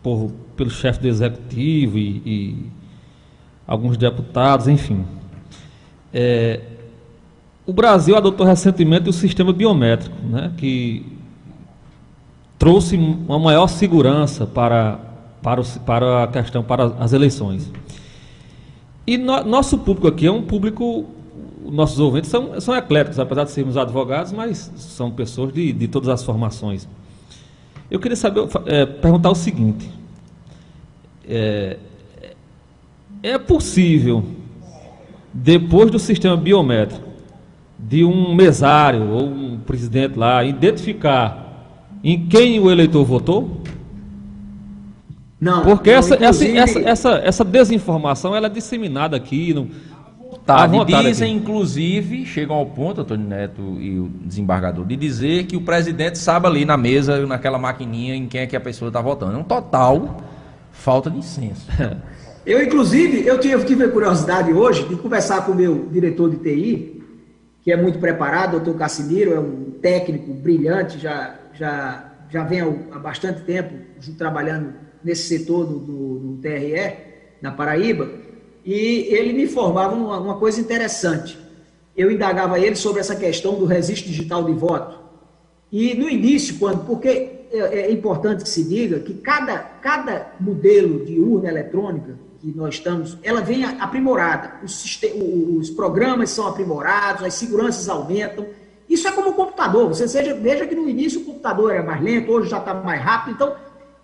por, 0.03 0.31
pelo 0.55 0.69
chefe 0.69 0.99
do 0.99 1.07
executivo 1.07 1.97
e, 1.97 2.21
e 2.23 2.71
alguns 3.65 3.97
deputados, 3.97 4.67
enfim. 4.67 5.03
É, 6.13 6.59
o 7.65 7.73
Brasil 7.73 8.15
adotou 8.15 8.45
recentemente 8.45 9.09
o 9.09 9.13
sistema 9.13 9.51
biométrico, 9.51 10.15
né, 10.27 10.53
que 10.55 11.03
trouxe 12.59 12.95
uma 12.95 13.39
maior 13.39 13.65
segurança 13.65 14.45
para, 14.45 15.12
para, 15.43 15.61
o, 15.61 15.79
para 15.81 16.23
a 16.23 16.27
questão, 16.27 16.63
para 16.63 16.85
as 16.85 17.11
eleições. 17.11 17.69
E 19.05 19.17
no, 19.17 19.43
nosso 19.43 19.77
público 19.77 20.07
aqui 20.07 20.25
é 20.25 20.31
um 20.31 20.41
público, 20.41 21.05
nossos 21.65 21.99
ouvintes 21.99 22.29
são, 22.29 22.59
são 22.61 22.73
ecléticos, 22.73 23.19
apesar 23.19 23.43
de 23.43 23.51
sermos 23.51 23.75
advogados, 23.75 24.31
mas 24.31 24.71
são 24.77 25.11
pessoas 25.11 25.53
de, 25.53 25.73
de 25.73 25.87
todas 25.89 26.07
as 26.07 26.23
formações. 26.23 26.87
Eu 27.91 27.99
queria 27.99 28.15
saber, 28.15 28.47
é, 28.65 28.85
perguntar 28.85 29.29
o 29.29 29.35
seguinte: 29.35 29.89
é, 31.27 31.77
é 33.21 33.37
possível, 33.37 34.23
depois 35.33 35.91
do 35.91 35.99
sistema 35.99 36.37
biométrico, 36.37 37.09
de 37.77 38.05
um 38.05 38.33
mesário 38.33 39.09
ou 39.09 39.25
um 39.25 39.59
presidente 39.59 40.17
lá 40.17 40.41
identificar 40.45 41.43
em 42.01 42.25
quem 42.27 42.59
o 42.59 42.71
eleitor 42.71 43.03
votou? 43.03 43.62
Não. 45.43 45.61
Porque 45.61 45.91
não, 45.91 45.99
essa, 45.99 46.15
inclusive... 46.15 46.57
essa, 46.57 46.79
essa, 46.79 47.11
essa, 47.23 47.43
desinformação 47.43 48.33
ela 48.33 48.47
é 48.47 48.49
disseminada 48.49 49.17
aqui. 49.17 49.53
No, 49.53 49.67
tá, 50.45 50.65
dizem, 50.65 51.35
aqui. 51.35 51.43
inclusive, 51.43 52.25
chegam 52.25 52.55
ao 52.55 52.65
ponto, 52.65 53.01
Antônio 53.01 53.27
Neto 53.27 53.61
e 53.77 53.99
o 53.99 54.09
desembargador, 54.23 54.85
de 54.85 54.95
dizer 54.95 55.43
que 55.43 55.57
o 55.57 55.61
presidente 55.61 56.17
sabe 56.17 56.47
ali 56.47 56.63
na 56.63 56.77
mesa, 56.77 57.25
naquela 57.27 57.59
maquininha, 57.59 58.15
em 58.15 58.25
quem 58.25 58.41
é 58.41 58.47
que 58.47 58.55
a 58.55 58.61
pessoa 58.61 58.87
está 58.87 59.01
votando. 59.01 59.33
É 59.33 59.37
um 59.37 59.43
total 59.43 60.23
falta 60.71 61.09
de 61.09 61.23
senso. 61.23 61.67
Eu, 62.45 62.61
inclusive, 62.61 63.25
eu 63.25 63.39
tive, 63.39 63.53
eu 63.53 63.65
tive 63.65 63.85
a 63.85 63.89
curiosidade 63.89 64.51
hoje 64.51 64.85
de 64.85 64.97
conversar 64.97 65.45
com 65.45 65.53
o 65.53 65.55
meu 65.55 65.87
diretor 65.89 66.29
de 66.29 66.35
TI, 66.35 67.01
que 67.61 67.71
é 67.71 67.77
muito 67.77 67.99
preparado, 67.99 68.59
doutor 68.59 68.77
Cassimiro, 68.77 69.33
é 69.33 69.39
um 69.39 69.71
técnico 69.81 70.33
brilhante, 70.33 70.99
já, 70.99 71.35
já, 71.53 72.03
já 72.33 72.43
vem 72.43 72.61
há 72.61 72.97
bastante 72.97 73.41
tempo 73.41 73.75
trabalhando 74.17 74.73
nesse 75.03 75.37
setor 75.37 75.67
do, 75.67 75.77
do, 75.77 76.19
do 76.19 76.41
TRE, 76.41 76.97
na 77.39 77.51
Paraíba, 77.51 78.09
e 78.65 79.07
ele 79.11 79.33
me 79.33 79.43
informava 79.43 79.93
uma, 79.93 80.19
uma 80.19 80.37
coisa 80.37 80.59
interessante. 80.59 81.37
Eu 81.95 82.09
indagava 82.09 82.59
ele 82.59 82.75
sobre 82.75 83.01
essa 83.01 83.15
questão 83.15 83.53
do 83.53 83.65
registro 83.65 84.09
digital 84.09 84.43
de 84.45 84.53
voto. 84.53 84.97
E 85.71 85.93
no 85.93 86.09
início, 86.09 86.57
quando, 86.57 86.83
porque 86.85 87.09
é, 87.51 87.81
é 87.81 87.91
importante 87.91 88.41
que 88.43 88.49
se 88.49 88.63
diga 88.63 88.99
que 88.99 89.13
cada, 89.13 89.59
cada 89.59 90.33
modelo 90.39 91.05
de 91.05 91.19
urna 91.19 91.49
eletrônica 91.49 92.17
que 92.39 92.51
nós 92.55 92.75
estamos, 92.75 93.15
ela 93.21 93.41
vem 93.41 93.63
aprimorada. 93.63 94.55
Os, 94.63 94.99
os 95.59 95.69
programas 95.69 96.31
são 96.31 96.47
aprimorados, 96.47 97.23
as 97.23 97.35
seguranças 97.35 97.87
aumentam. 97.87 98.47
Isso 98.93 99.07
é 99.07 99.11
como 99.11 99.31
o 99.31 99.33
computador. 99.33 99.87
Você 99.87 100.07
seja, 100.07 100.35
veja 100.35 100.67
que 100.67 100.75
no 100.75 100.87
início 100.87 101.21
o 101.21 101.25
computador 101.25 101.73
era 101.73 101.81
mais 101.81 101.99
lento, 101.99 102.31
hoje 102.31 102.47
já 102.47 102.59
está 102.59 102.75
mais 102.75 103.01
rápido. 103.01 103.33
Então, 103.33 103.55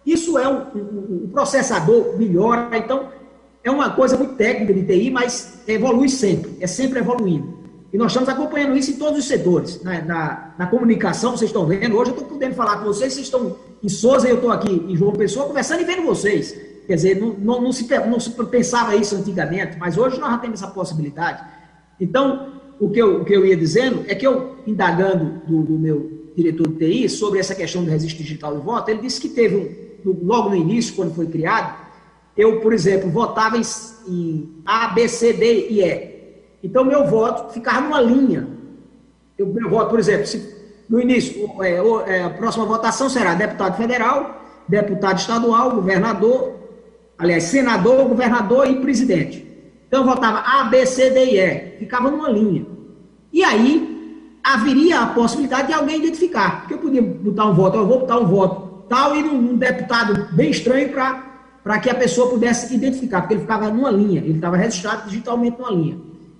isso 0.03 0.35
é 0.39 0.47
um, 0.47 0.63
um, 0.75 1.25
um, 1.25 1.29
processador 1.31 2.17
melhora, 2.17 2.75
então 2.75 3.09
é 3.63 3.69
uma 3.69 3.91
coisa 3.91 4.17
muito 4.17 4.33
técnica 4.33 4.73
de 4.73 4.83
TI, 4.83 5.11
mas 5.11 5.61
evolui 5.67 6.09
sempre, 6.09 6.57
é 6.59 6.65
sempre 6.65 6.97
evoluindo. 6.97 7.59
E 7.93 7.97
nós 7.99 8.11
estamos 8.11 8.29
acompanhando 8.29 8.75
isso 8.75 8.89
em 8.89 8.95
todos 8.95 9.19
os 9.19 9.27
setores. 9.27 9.83
Na, 9.83 10.01
na, 10.01 10.55
na 10.57 10.65
comunicação, 10.65 11.37
vocês 11.37 11.51
estão 11.51 11.67
vendo, 11.67 11.95
hoje 11.95 12.09
eu 12.09 12.15
estou 12.15 12.27
podendo 12.27 12.55
falar 12.55 12.77
com 12.77 12.85
vocês, 12.85 13.13
vocês 13.13 13.27
estão 13.27 13.57
em 13.83 13.89
Souza 13.89 14.27
e 14.27 14.31
eu 14.31 14.37
estou 14.37 14.51
aqui 14.51 14.71
em 14.71 14.95
João 14.95 15.13
Pessoa 15.13 15.45
conversando 15.45 15.81
e 15.81 15.85
vendo 15.85 16.01
vocês. 16.01 16.51
Quer 16.87 16.95
dizer, 16.95 17.21
não, 17.21 17.33
não, 17.33 17.61
não, 17.61 17.71
se, 17.71 17.87
não 18.07 18.19
se 18.19 18.31
pensava 18.31 18.95
isso 18.95 19.15
antigamente, 19.15 19.77
mas 19.77 19.99
hoje 19.99 20.19
nós 20.19 20.31
já 20.31 20.37
temos 20.39 20.63
essa 20.63 20.71
possibilidade. 20.71 21.43
Então, 21.99 22.58
o 22.79 22.89
que 22.89 22.99
eu, 22.99 23.21
o 23.21 23.25
que 23.25 23.33
eu 23.33 23.45
ia 23.45 23.57
dizendo 23.57 24.05
é 24.07 24.15
que 24.15 24.25
eu, 24.25 24.55
indagando 24.65 25.41
do, 25.45 25.63
do 25.63 25.73
meu 25.77 26.19
diretor 26.35 26.67
de 26.69 26.75
TI 26.75 27.09
sobre 27.09 27.39
essa 27.39 27.53
questão 27.53 27.83
do 27.83 27.89
registro 27.89 28.23
digital 28.23 28.55
de 28.55 28.63
voto, 28.63 28.89
ele 28.89 29.01
disse 29.01 29.19
que 29.19 29.29
teve 29.29 29.55
um, 30.05 30.25
logo 30.25 30.49
no 30.49 30.55
início, 30.55 30.95
quando 30.95 31.13
foi 31.13 31.27
criado, 31.27 31.77
eu, 32.37 32.61
por 32.61 32.71
exemplo, 32.71 33.09
votava 33.09 33.57
em, 33.57 33.61
em 34.07 34.61
A, 34.65 34.87
B, 34.87 35.07
C, 35.09 35.33
D 35.33 35.67
e 35.69 35.83
E. 35.83 36.19
Então, 36.63 36.85
meu 36.85 37.05
voto 37.05 37.53
ficava 37.53 37.81
numa 37.81 37.99
linha. 37.99 38.47
Eu, 39.37 39.47
meu 39.47 39.69
voto, 39.69 39.89
por 39.89 39.99
exemplo, 39.99 40.25
se, 40.25 40.55
no 40.87 41.01
início, 41.01 41.49
é, 41.61 41.73
é, 42.07 42.23
a 42.23 42.29
próxima 42.29 42.65
votação 42.65 43.09
será 43.09 43.33
deputado 43.33 43.75
federal, 43.75 44.41
deputado 44.67 45.19
estadual, 45.19 45.75
governador, 45.75 46.53
aliás, 47.17 47.43
senador, 47.43 48.07
governador 48.07 48.69
e 48.69 48.79
presidente. 48.79 49.48
Então, 49.89 50.01
eu 50.01 50.05
votava 50.05 50.37
A, 50.45 50.65
B, 50.65 50.85
C, 50.85 51.09
D 51.09 51.25
e 51.25 51.39
E. 51.39 51.79
Ficava 51.79 52.11
numa 52.11 52.29
linha. 52.29 52.63
E 53.33 53.43
aí, 53.43 54.39
haveria 54.43 55.01
a 55.01 55.07
possibilidade 55.07 55.69
de 55.69 55.73
alguém 55.73 55.97
identificar. 55.97 56.59
Porque 56.59 56.75
eu 56.75 56.77
podia 56.77 57.01
botar 57.01 57.45
um 57.45 57.53
voto, 57.55 57.77
eu 57.77 57.87
vou 57.87 57.99
botar 58.01 58.19
um 58.19 58.27
voto 58.27 58.69
tal, 58.87 59.15
e 59.15 59.23
um, 59.23 59.57
deputado 59.57 60.27
bem 60.31 60.51
estranho 60.51 60.89
para 60.89 61.79
que 61.79 61.89
a 61.89 61.95
pessoa 61.95 62.29
pudesse 62.29 62.73
identificar, 62.73 63.21
porque 63.21 63.33
ele 63.33 63.41
ficava 63.41 63.69
numa 63.69 63.91
linha, 63.91 64.19
ele 64.19 64.35
estava 64.35 64.57
registrado 64.57 65.07
digitalmente 65.07 65.59
numa 65.59 65.71
linha. 65.71 65.97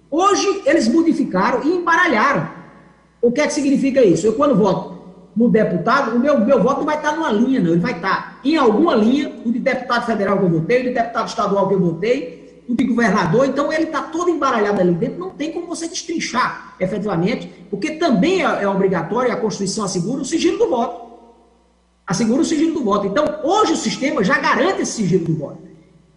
Hoje, 0.10 0.62
eles 0.66 0.88
modificaram 0.88 1.64
e 1.64 1.70
embaralharam. 1.70 2.50
O 3.22 3.32
que 3.32 3.42
é 3.42 3.48
que 3.48 3.54
significa 3.54 4.04
isso? 4.04 4.26
Eu, 4.26 4.34
quando 4.34 4.56
voto 4.56 4.98
no 5.36 5.50
deputado, 5.50 6.16
o 6.16 6.20
meu, 6.20 6.40
meu 6.40 6.62
voto 6.62 6.80
não 6.80 6.86
vai 6.86 6.98
estar 6.98 7.16
numa 7.16 7.32
linha, 7.32 7.60
não. 7.60 7.72
Ele 7.72 7.80
vai 7.80 7.94
estar 7.94 8.40
em 8.44 8.58
alguma 8.58 8.96
linha, 8.96 9.32
o 9.46 9.52
de 9.52 9.60
deputado 9.60 10.06
federal 10.06 10.38
que 10.40 10.46
eu 10.46 10.50
votei, 10.50 10.82
o 10.82 10.84
de 10.86 10.94
deputado 10.94 11.28
estadual 11.28 11.68
que 11.68 11.74
eu 11.76 11.80
votei, 11.80 12.38
o 12.69 12.75
de 12.75 12.86
governador. 12.86 13.47
Então, 13.47 13.73
ele 13.73 13.86
está 13.86 14.03
todo 14.03 14.29
embaralhado 14.29 14.79
ali 14.79 14.93
dentro. 14.93 15.19
Não 15.19 15.32
tem 15.32 15.51
como 15.51 15.67
você 15.67 15.89
destrinchar, 15.89 16.75
efetivamente, 16.79 17.51
porque 17.69 17.91
também 17.91 18.45
é, 18.45 18.63
é 18.63 18.69
obrigatório, 18.69 19.34
a 19.34 19.36
Constituição 19.36 19.84
assegura 19.84 20.21
o 20.21 20.25
sigilo 20.25 20.58
do 20.58 20.69
voto 20.69 21.10
assegura 22.10 22.41
o 22.41 22.45
sigilo 22.45 22.73
do 22.73 22.84
voto. 22.84 23.05
Então, 23.05 23.39
hoje 23.43 23.73
o 23.73 23.77
sistema 23.77 24.23
já 24.23 24.39
garante 24.39 24.82
esse 24.82 24.93
sigilo 24.93 25.25
do 25.25 25.36
voto. 25.36 25.60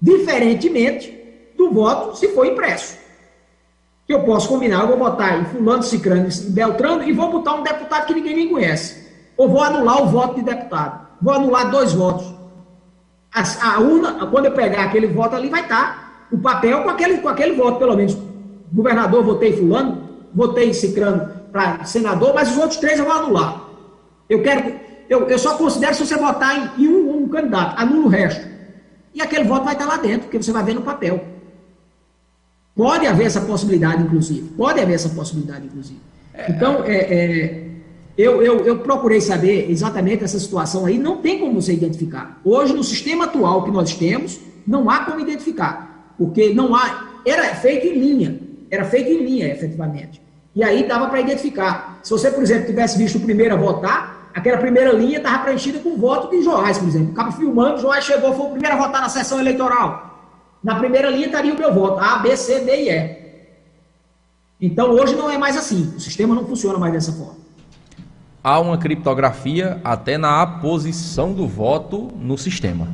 Diferentemente 0.00 1.52
do 1.54 1.70
voto 1.70 2.16
se 2.16 2.28
for 2.28 2.46
impresso. 2.46 2.96
Que 4.06 4.14
eu 4.14 4.22
posso 4.24 4.48
combinar, 4.48 4.80
eu 4.80 4.88
vou 4.88 4.96
botar 4.96 5.38
em 5.38 5.44
fulano, 5.44 5.82
cicrano 5.82 6.28
e 6.28 6.50
beltrano 6.50 7.02
e 7.04 7.12
vou 7.12 7.30
botar 7.30 7.56
um 7.56 7.62
deputado 7.62 8.06
que 8.06 8.14
ninguém 8.14 8.34
nem 8.34 8.48
conhece. 8.48 9.06
Ou 9.36 9.50
vou 9.50 9.62
anular 9.62 10.02
o 10.02 10.06
voto 10.06 10.36
de 10.36 10.42
deputado. 10.42 11.06
Vou 11.20 11.34
anular 11.34 11.70
dois 11.70 11.92
votos. 11.92 12.26
A, 13.30 13.74
a 13.74 13.80
urna, 13.80 14.26
quando 14.26 14.46
eu 14.46 14.52
pegar 14.52 14.84
aquele 14.84 15.06
voto 15.06 15.36
ali, 15.36 15.50
vai 15.50 15.60
estar 15.60 16.11
o 16.32 16.38
papel 16.38 16.82
com 16.82 16.90
aquele, 16.90 17.18
com 17.18 17.28
aquele 17.28 17.54
voto, 17.54 17.78
pelo 17.78 17.96
menos. 17.96 18.16
Governador, 18.72 19.22
votei 19.22 19.52
fulano, 19.56 20.08
votei 20.34 20.72
cicrano 20.72 21.30
para 21.52 21.84
senador, 21.84 22.32
mas 22.34 22.50
os 22.50 22.56
outros 22.56 22.78
três 22.78 22.98
eu 22.98 23.04
vou 23.04 23.14
anular. 23.14 23.68
Eu 24.28 24.42
quero 24.42 24.80
eu, 25.12 25.28
eu 25.28 25.38
só 25.38 25.56
considero 25.58 25.94
se 25.94 26.06
você 26.06 26.16
votar 26.16 26.78
em, 26.78 26.84
em 26.84 26.88
um, 26.88 27.24
um, 27.24 27.28
candidato, 27.28 27.78
anula 27.78 28.06
o 28.06 28.08
resto. 28.08 28.46
E 29.14 29.20
aquele 29.20 29.44
voto 29.44 29.64
vai 29.64 29.74
estar 29.74 29.84
lá 29.84 29.98
dentro, 29.98 30.22
porque 30.22 30.42
você 30.42 30.52
vai 30.52 30.64
ver 30.64 30.74
no 30.74 30.80
papel. 30.80 31.22
Pode 32.74 33.06
haver 33.06 33.26
essa 33.26 33.42
possibilidade, 33.42 34.02
inclusive. 34.02 34.48
Pode 34.56 34.80
haver 34.80 34.94
essa 34.94 35.10
possibilidade, 35.10 35.66
inclusive. 35.66 36.00
É, 36.32 36.50
então, 36.50 36.82
é, 36.84 36.96
é, 36.96 37.68
eu, 38.16 38.42
eu, 38.42 38.64
eu 38.64 38.78
procurei 38.78 39.20
saber 39.20 39.70
exatamente 39.70 40.24
essa 40.24 40.38
situação 40.38 40.86
aí. 40.86 40.98
Não 40.98 41.18
tem 41.18 41.38
como 41.38 41.60
você 41.60 41.74
identificar. 41.74 42.40
Hoje, 42.42 42.72
no 42.72 42.82
sistema 42.82 43.24
atual 43.24 43.64
que 43.64 43.70
nós 43.70 43.94
temos, 43.94 44.40
não 44.66 44.88
há 44.88 45.00
como 45.00 45.20
identificar. 45.20 45.91
Porque 46.18 46.54
não 46.54 46.74
há. 46.74 47.08
Era 47.26 47.54
feito 47.54 47.86
em 47.86 47.98
linha. 47.98 48.38
Era 48.70 48.84
feito 48.84 49.10
em 49.10 49.24
linha, 49.24 49.48
efetivamente. 49.48 50.20
E 50.54 50.62
aí 50.62 50.86
dava 50.86 51.08
para 51.08 51.20
identificar. 51.20 51.98
Se 52.02 52.10
você, 52.10 52.30
por 52.30 52.42
exemplo, 52.42 52.66
tivesse 52.66 52.98
visto 52.98 53.16
o 53.16 53.20
primeiro 53.20 53.54
a 53.54 53.56
votar, 53.56 54.30
aquela 54.34 54.58
primeira 54.58 54.92
linha 54.92 55.18
estava 55.18 55.44
preenchida 55.44 55.78
com 55.78 55.96
voto 55.96 56.30
de 56.30 56.42
Joás, 56.42 56.78
por 56.78 56.88
exemplo. 56.88 57.12
O 57.12 57.14
cara 57.14 57.32
filmando, 57.32 57.80
Joás 57.80 58.04
chegou, 58.04 58.34
foi 58.34 58.46
o 58.46 58.50
primeiro 58.50 58.76
a 58.76 58.78
votar 58.78 59.00
na 59.00 59.08
sessão 59.08 59.40
eleitoral. 59.40 60.12
Na 60.62 60.76
primeira 60.76 61.10
linha 61.10 61.26
estaria 61.26 61.52
o 61.52 61.58
meu 61.58 61.72
voto, 61.72 61.98
A, 61.98 62.18
B, 62.18 62.36
C, 62.36 62.60
D 62.60 62.84
e 62.84 62.90
E. 62.90 63.22
Então 64.60 64.90
hoje 64.90 65.16
não 65.16 65.28
é 65.28 65.36
mais 65.36 65.56
assim, 65.56 65.92
o 65.96 66.00
sistema 66.00 66.34
não 66.34 66.46
funciona 66.46 66.78
mais 66.78 66.92
dessa 66.92 67.12
forma. 67.12 67.42
Há 68.44 68.60
uma 68.60 68.78
criptografia 68.78 69.80
até 69.82 70.16
na 70.16 70.40
aposição 70.40 71.32
do 71.32 71.48
voto 71.48 72.10
no 72.16 72.38
sistema. 72.38 72.88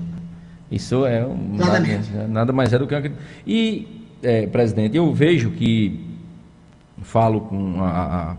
Isso 0.71 1.07
é 1.07 1.25
um, 1.25 1.57
nada, 1.57 2.29
nada, 2.29 2.53
mais 2.53 2.73
é 2.73 2.79
do 2.79 2.87
que 2.87 2.95
uma 2.95 3.11
E, 3.47 4.07
é, 4.23 4.47
presidente, 4.47 4.97
eu 4.97 5.13
vejo 5.15 5.51
que 5.51 6.07
falo 7.03 7.43
com 7.43 7.83
a, 7.83 7.87
a, 7.89 8.37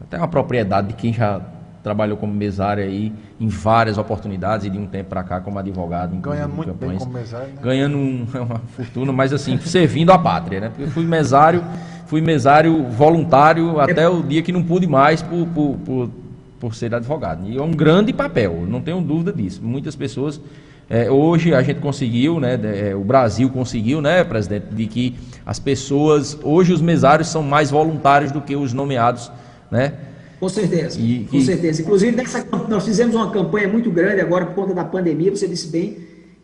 até 0.00 0.16
uma 0.16 0.28
propriedade 0.28 0.88
de 0.88 0.94
quem 0.94 1.12
já 1.12 1.40
trabalhou 1.82 2.16
como 2.16 2.32
mesário 2.32 2.82
aí 2.82 3.12
em 3.40 3.48
várias 3.48 3.98
oportunidades 3.98 4.66
e 4.66 4.70
de 4.70 4.78
um 4.78 4.86
tempo 4.86 5.10
para 5.10 5.22
cá 5.22 5.40
como 5.40 5.58
advogado. 5.58 6.16
Ganhando 6.16 6.54
muito 6.54 6.72
campanhas, 6.72 6.98
bem 6.98 7.06
como 7.06 7.18
mesário. 7.18 7.48
Né? 7.48 7.60
Ganhando 7.62 7.96
um, 7.96 8.26
uma 8.42 8.58
fortuna, 8.76 9.12
mas 9.12 9.32
assim, 9.32 9.58
servindo 9.58 10.10
a 10.10 10.18
pátria, 10.18 10.60
né? 10.60 10.72
Eu 10.78 10.88
fui 10.88 11.04
mesário, 11.04 11.62
fui 12.06 12.20
mesário 12.20 12.84
voluntário 12.84 13.80
até 13.80 14.08
o 14.08 14.22
dia 14.22 14.42
que 14.42 14.52
não 14.52 14.62
pude 14.62 14.86
mais 14.86 15.22
por, 15.22 15.46
por, 15.48 15.76
por, 15.84 16.10
por 16.58 16.74
ser 16.74 16.94
advogado. 16.94 17.46
E 17.48 17.56
é 17.58 17.62
um 17.62 17.72
grande 17.72 18.12
papel, 18.12 18.64
não 18.66 18.80
tenho 18.80 19.00
dúvida 19.00 19.32
disso. 19.32 19.60
Muitas 19.62 19.94
pessoas... 19.94 20.40
É, 20.90 21.10
hoje 21.10 21.52
a 21.52 21.62
gente 21.62 21.80
conseguiu, 21.80 22.40
né, 22.40 22.58
é, 22.62 22.94
o 22.94 23.04
Brasil 23.04 23.50
conseguiu, 23.50 24.00
né, 24.00 24.24
presidente, 24.24 24.66
de 24.70 24.86
que 24.86 25.14
as 25.44 25.58
pessoas, 25.58 26.38
hoje 26.42 26.72
os 26.72 26.80
mesários 26.80 27.28
são 27.28 27.42
mais 27.42 27.70
voluntários 27.70 28.32
do 28.32 28.40
que 28.40 28.56
os 28.56 28.72
nomeados, 28.72 29.30
né, 29.70 29.92
com 30.40 30.48
certeza, 30.48 30.98
e, 30.98 31.26
com 31.30 31.36
e... 31.36 31.42
certeza. 31.42 31.82
Inclusive, 31.82 32.16
nessa, 32.16 32.46
nós 32.68 32.84
fizemos 32.84 33.14
uma 33.14 33.30
campanha 33.30 33.68
muito 33.68 33.90
grande 33.90 34.20
agora 34.20 34.46
por 34.46 34.54
conta 34.54 34.72
da 34.72 34.84
pandemia, 34.84 35.30
você 35.30 35.48
disse 35.48 35.66
bem, 35.66 35.96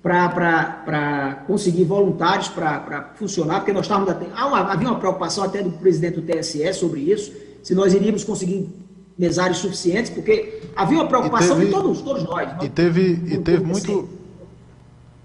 para 0.02 1.44
conseguir 1.46 1.84
voluntários 1.84 2.48
para 2.48 3.12
funcionar, 3.14 3.60
porque 3.60 3.72
nós 3.72 3.86
estávamos. 3.86 4.12
Uma, 4.36 4.72
havia 4.72 4.88
uma 4.88 4.98
preocupação 4.98 5.44
até 5.44 5.62
do 5.62 5.70
presidente 5.70 6.20
do 6.20 6.22
TSE 6.22 6.74
sobre 6.74 7.00
isso, 7.00 7.32
se 7.62 7.74
nós 7.74 7.94
iríamos 7.94 8.24
conseguir 8.24 8.68
mesários 9.16 9.58
suficientes, 9.58 10.10
porque 10.10 10.60
havia 10.76 10.98
uma 10.98 11.06
preocupação 11.06 11.56
teve, 11.56 11.66
de 11.66 11.72
todos, 11.72 12.02
todos 12.02 12.24
nós. 12.24 12.48
E 12.62 12.68
teve, 12.68 13.22
e 13.26 13.38
teve 13.38 13.64
muito. 13.64 14.23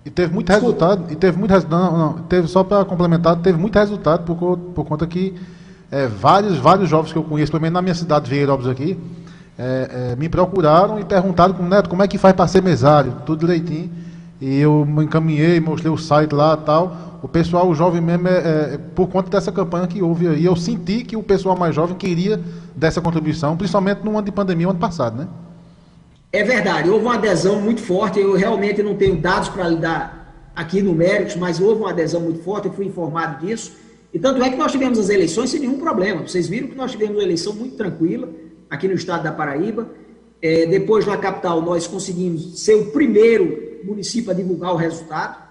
E 0.10 0.12
teve 0.12 0.34
muito 0.34 0.48
Desculpa. 0.48 0.88
resultado. 0.88 1.14
E 1.14 1.16
teve 1.16 1.38
muito 1.38 1.52
resultado. 1.52 1.80
Não, 1.80 1.98
não, 1.98 2.14
teve, 2.24 2.48
só 2.48 2.64
para 2.64 2.84
complementar, 2.84 3.36
teve 3.38 3.60
muito 3.60 3.78
resultado 3.78 4.26
por, 4.26 4.58
por 4.58 4.84
conta 4.84 5.06
que 5.06 5.36
é, 5.92 6.08
vários, 6.08 6.58
vários 6.58 6.90
jovens 6.90 7.14
que 7.14 7.18
eu 7.18 7.24
conheço, 7.24 7.52
pelo 7.52 7.62
menos 7.62 7.76
na 7.76 7.82
minha 7.82 7.94
cidade 7.94 8.26
de 8.26 8.32
Vieira 8.32 8.54
aqui, 8.54 9.00
é, 9.58 10.12
é, 10.14 10.16
me 10.16 10.28
procuraram 10.28 11.00
e 11.00 11.06
perguntaram 11.06 11.54
como, 11.54 11.70
Neto, 11.70 11.88
como 11.90 12.02
é 12.02 12.08
que 12.08 12.18
faz 12.18 12.34
para 12.34 12.48
ser 12.48 12.64
mesário, 12.64 13.18
tudo 13.24 13.42
direitinho. 13.46 13.92
E 14.42 14.60
eu 14.60 14.84
me 14.84 15.04
encaminhei, 15.04 15.60
mostrei 15.60 15.92
o 15.92 15.98
site 15.98 16.34
lá 16.34 16.58
tal. 16.58 17.20
O 17.22 17.28
pessoal, 17.28 17.70
o 17.70 17.76
jovem 17.76 18.02
mesmo, 18.02 18.28
é, 18.28 18.38
é, 18.74 18.80
por 18.96 19.10
conta 19.10 19.30
dessa 19.30 19.52
campanha 19.52 19.86
que 19.86 20.02
houve 20.02 20.28
aí, 20.28 20.44
eu 20.44 20.56
senti 20.56 21.04
que 21.04 21.16
o 21.16 21.22
pessoal 21.22 21.56
mais 21.56 21.76
jovem 21.76 21.96
queria 21.96 22.42
dessa 22.76 23.00
contribuição, 23.00 23.56
principalmente 23.56 24.04
no 24.04 24.12
ano 24.12 24.24
de 24.24 24.32
pandemia, 24.32 24.70
ano 24.70 24.80
passado, 24.80 25.18
né? 25.18 25.28
É 26.32 26.44
verdade, 26.44 26.90
houve 26.90 27.06
uma 27.06 27.16
adesão 27.16 27.60
muito 27.60 27.82
forte. 27.82 28.20
Eu 28.20 28.34
realmente 28.36 28.84
não 28.84 28.96
tenho 28.96 29.18
dados 29.18 29.50
para 29.50 29.68
lhe 29.68 29.78
dar 29.78 30.52
aqui 30.56 30.82
numéricos, 30.82 31.36
mas 31.36 31.60
houve 31.60 31.82
uma 31.82 31.90
adesão 31.90 32.22
muito 32.22 32.44
forte, 32.44 32.68
eu 32.68 32.74
fui 32.74 32.86
informado 32.86 33.46
disso. 33.46 33.76
E 34.14 34.20
tanto 34.20 34.42
é 34.44 34.50
que 34.50 34.56
nós 34.56 34.72
tivemos 34.72 35.00
as 35.00 35.10
eleições 35.10 35.50
sem 35.50 35.60
nenhum 35.60 35.80
problema. 35.80 36.22
Vocês 36.22 36.48
viram 36.48 36.68
que 36.68 36.76
nós 36.76 36.92
tivemos 36.92 37.16
uma 37.16 37.24
eleição 37.24 37.54
muito 37.54 37.76
tranquila 37.76 38.30
aqui 38.70 38.88
no 38.88 38.94
estado 38.94 39.24
da 39.24 39.32
Paraíba. 39.32 39.90
É, 40.42 40.66
depois, 40.66 41.06
na 41.06 41.18
capital, 41.18 41.62
nós 41.62 41.88
conseguimos 41.88 42.60
ser 42.60 42.76
o 42.76 42.92
primeiro 42.92 43.80
município 43.84 44.32
a 44.32 44.34
divulgar 44.34 44.74
o 44.74 44.78
resultado. 44.78 45.50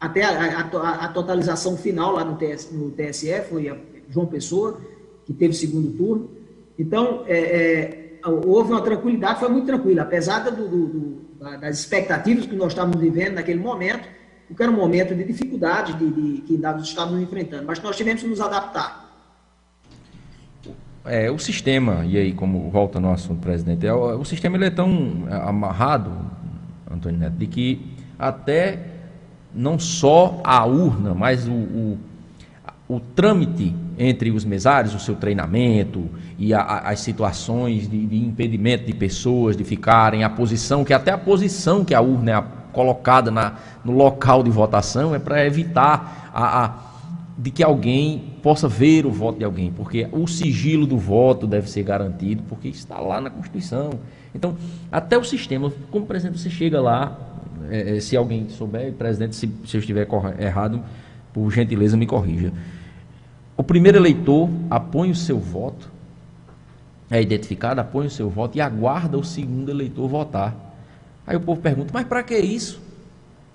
Até 0.00 0.24
a, 0.24 0.60
a, 0.60 1.04
a 1.04 1.08
totalização 1.08 1.76
final 1.76 2.12
lá 2.12 2.24
no, 2.24 2.36
TS, 2.36 2.70
no 2.70 2.90
TSE 2.90 3.40
foi 3.48 3.72
João 4.08 4.26
Pessoa, 4.26 4.80
que 5.24 5.32
teve 5.32 5.54
segundo 5.54 5.90
turno. 5.90 6.30
Então, 6.78 7.24
é, 7.26 7.38
é, 7.38 8.05
houve 8.30 8.72
uma 8.72 8.82
tranquilidade, 8.82 9.40
foi 9.40 9.48
muito 9.48 9.66
tranquila, 9.66 10.02
apesar 10.02 10.40
do, 10.40 10.68
do, 10.68 11.20
das 11.60 11.80
expectativas 11.80 12.46
que 12.46 12.56
nós 12.56 12.68
estávamos 12.68 13.00
vivendo 13.00 13.34
naquele 13.34 13.60
momento, 13.60 14.08
porque 14.48 14.62
era 14.62 14.70
um 14.70 14.76
momento 14.76 15.14
de 15.14 15.24
dificuldade 15.24 15.94
de, 15.94 16.10
de, 16.10 16.40
que 16.42 16.56
nós 16.58 16.82
estávamos 16.82 17.22
enfrentando, 17.22 17.64
mas 17.66 17.80
nós 17.80 17.96
tivemos 17.96 18.22
que 18.22 18.28
nos 18.28 18.40
adaptar. 18.40 19.04
É, 21.04 21.30
o 21.30 21.38
sistema, 21.38 22.04
e 22.04 22.16
aí 22.16 22.32
como 22.32 22.68
volta 22.70 22.98
no 22.98 23.12
assunto, 23.12 23.40
presidente, 23.40 23.86
é, 23.86 23.92
o, 23.92 24.20
o 24.20 24.24
sistema 24.24 24.56
ele 24.56 24.66
é 24.66 24.70
tão 24.70 25.24
amarrado, 25.30 26.10
Antônio 26.90 27.18
Neto, 27.18 27.36
de 27.36 27.46
que 27.46 27.94
até 28.18 28.78
não 29.54 29.78
só 29.78 30.40
a 30.44 30.64
urna, 30.66 31.14
mas 31.14 31.46
o, 31.46 31.52
o, 31.52 31.98
o 32.88 33.00
trâmite 33.00 33.74
entre 33.98 34.30
os 34.30 34.44
mesários, 34.44 34.94
o 34.94 34.98
seu 34.98 35.14
treinamento 35.14 36.08
e 36.38 36.52
a, 36.52 36.60
a, 36.60 36.90
as 36.90 37.00
situações 37.00 37.88
de, 37.88 38.06
de, 38.06 38.16
impedimento 38.16 38.84
de 38.84 38.92
pessoas 38.92 39.56
de 39.56 39.64
ficarem, 39.64 40.22
a 40.22 40.30
posição, 40.30 40.84
que 40.84 40.92
até 40.92 41.10
a 41.10 41.18
posição 41.18 41.84
que 41.84 41.94
a 41.94 42.00
urna 42.00 42.32
é 42.32 42.44
colocada 42.72 43.30
na, 43.30 43.54
no 43.82 43.92
local 43.92 44.42
de 44.42 44.50
votação 44.50 45.14
é 45.14 45.18
para 45.18 45.46
evitar 45.46 46.30
a, 46.34 46.64
a 46.64 46.86
de 47.38 47.50
que 47.50 47.62
alguém 47.62 48.34
possa 48.42 48.66
ver 48.66 49.04
o 49.04 49.10
voto 49.10 49.38
de 49.38 49.44
alguém, 49.44 49.70
porque 49.70 50.08
o 50.10 50.26
sigilo 50.26 50.86
do 50.86 50.96
voto 50.96 51.46
deve 51.46 51.68
ser 51.68 51.82
garantido, 51.82 52.42
porque 52.48 52.68
está 52.68 52.98
lá 52.98 53.20
na 53.20 53.28
Constituição. 53.28 53.90
Então, 54.34 54.56
até 54.90 55.18
o 55.18 55.24
sistema, 55.24 55.70
como 55.90 56.06
presidente, 56.06 56.38
você 56.38 56.48
chega 56.48 56.80
lá, 56.80 57.18
é, 57.70 57.96
é 57.96 58.00
se 58.00 58.16
alguém 58.16 58.48
souber, 58.48 58.92
presidente, 58.94 59.36
se, 59.36 59.50
se 59.66 59.76
eu 59.76 59.80
estiver 59.80 60.08
errado, 60.38 60.82
por 61.32 61.50
gentileza 61.50 61.94
me 61.94 62.06
corrija. 62.06 62.52
O 63.56 63.62
primeiro 63.62 63.98
eleitor 63.98 64.48
apõe 64.70 65.10
o 65.10 65.14
seu 65.14 65.38
voto, 65.38 65.90
é 67.10 67.22
identificado, 67.22 67.80
apõe 67.80 68.06
o 68.06 68.10
seu 68.10 68.28
voto 68.28 68.58
e 68.58 68.60
aguarda 68.60 69.16
o 69.16 69.24
segundo 69.24 69.70
eleitor 69.70 70.08
votar. 70.08 70.54
Aí 71.26 71.36
o 71.36 71.40
povo 71.40 71.60
pergunta, 71.60 71.90
mas 71.92 72.06
para 72.06 72.22
que 72.22 72.36
isso? 72.36 72.86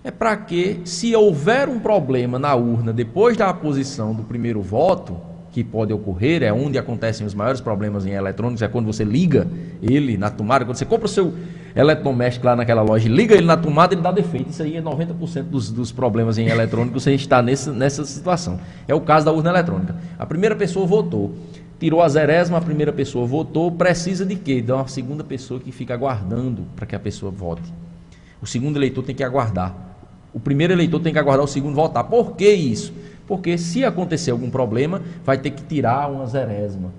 é 0.03 0.09
para 0.09 0.35
que, 0.35 0.81
se 0.83 1.15
houver 1.15 1.69
um 1.69 1.79
problema 1.79 2.39
na 2.39 2.55
urna 2.55 2.91
depois 2.91 3.37
da 3.37 3.49
aposição 3.49 4.13
do 4.13 4.23
primeiro 4.23 4.61
voto, 4.61 5.17
que 5.51 5.63
pode 5.63 5.93
ocorrer, 5.93 6.43
é 6.43 6.51
onde 6.51 6.77
acontecem 6.77 7.25
os 7.25 7.33
maiores 7.33 7.61
problemas 7.61 8.05
em 8.05 8.11
eletrônicos, 8.11 8.61
é 8.61 8.67
quando 8.67 8.85
você 8.85 9.03
liga 9.03 9.47
ele 9.81 10.17
na 10.17 10.29
tomada, 10.29 10.65
quando 10.65 10.77
você 10.77 10.85
compra 10.85 11.05
o 11.05 11.09
seu 11.09 11.33
eletrodoméstico 11.75 12.45
lá 12.45 12.55
naquela 12.55 12.81
loja, 12.81 13.07
liga 13.07 13.35
ele 13.35 13.45
na 13.45 13.57
tomada, 13.57 13.93
ele 13.93 14.01
dá 14.01 14.11
defeito. 14.11 14.49
Isso 14.49 14.63
aí 14.63 14.77
é 14.77 14.81
90% 14.81 15.43
dos, 15.43 15.71
dos 15.71 15.91
problemas 15.91 16.37
em 16.37 16.47
eletrônicos, 16.47 17.03
você 17.03 17.13
está 17.13 17.41
nessa, 17.41 17.71
nessa 17.71 18.05
situação. 18.05 18.59
É 18.87 18.93
o 18.93 19.01
caso 19.01 19.25
da 19.25 19.31
urna 19.31 19.49
eletrônica. 19.49 19.95
A 20.17 20.25
primeira 20.25 20.55
pessoa 20.55 20.85
votou, 20.85 21.33
tirou 21.79 22.01
a 22.01 22.09
zerésima, 22.09 22.57
a 22.57 22.61
primeira 22.61 22.93
pessoa 22.93 23.25
votou, 23.25 23.71
precisa 23.71 24.25
de 24.25 24.35
quê? 24.35 24.61
De 24.61 24.71
uma 24.71 24.87
segunda 24.87 25.23
pessoa 25.23 25.59
que 25.59 25.71
fica 25.71 25.93
aguardando 25.93 26.63
para 26.75 26.85
que 26.85 26.95
a 26.95 26.99
pessoa 26.99 27.31
vote. 27.31 27.73
O 28.41 28.47
segundo 28.47 28.77
eleitor 28.77 29.03
tem 29.03 29.15
que 29.15 29.23
aguardar. 29.23 29.75
O 30.33 30.39
primeiro 30.39 30.73
eleitor 30.73 30.99
tem 30.99 31.11
que 31.11 31.19
aguardar 31.19 31.43
o 31.43 31.47
segundo 31.47 31.75
votar. 31.75 32.03
Por 32.05 32.35
que 32.35 32.49
isso? 32.49 32.93
Porque 33.27 33.57
se 33.57 33.85
acontecer 33.85 34.31
algum 34.31 34.49
problema, 34.49 35.01
vai 35.23 35.37
ter 35.37 35.51
que 35.51 35.63
tirar 35.63 36.09
uma 36.09 36.25
zerésima. 36.25 36.91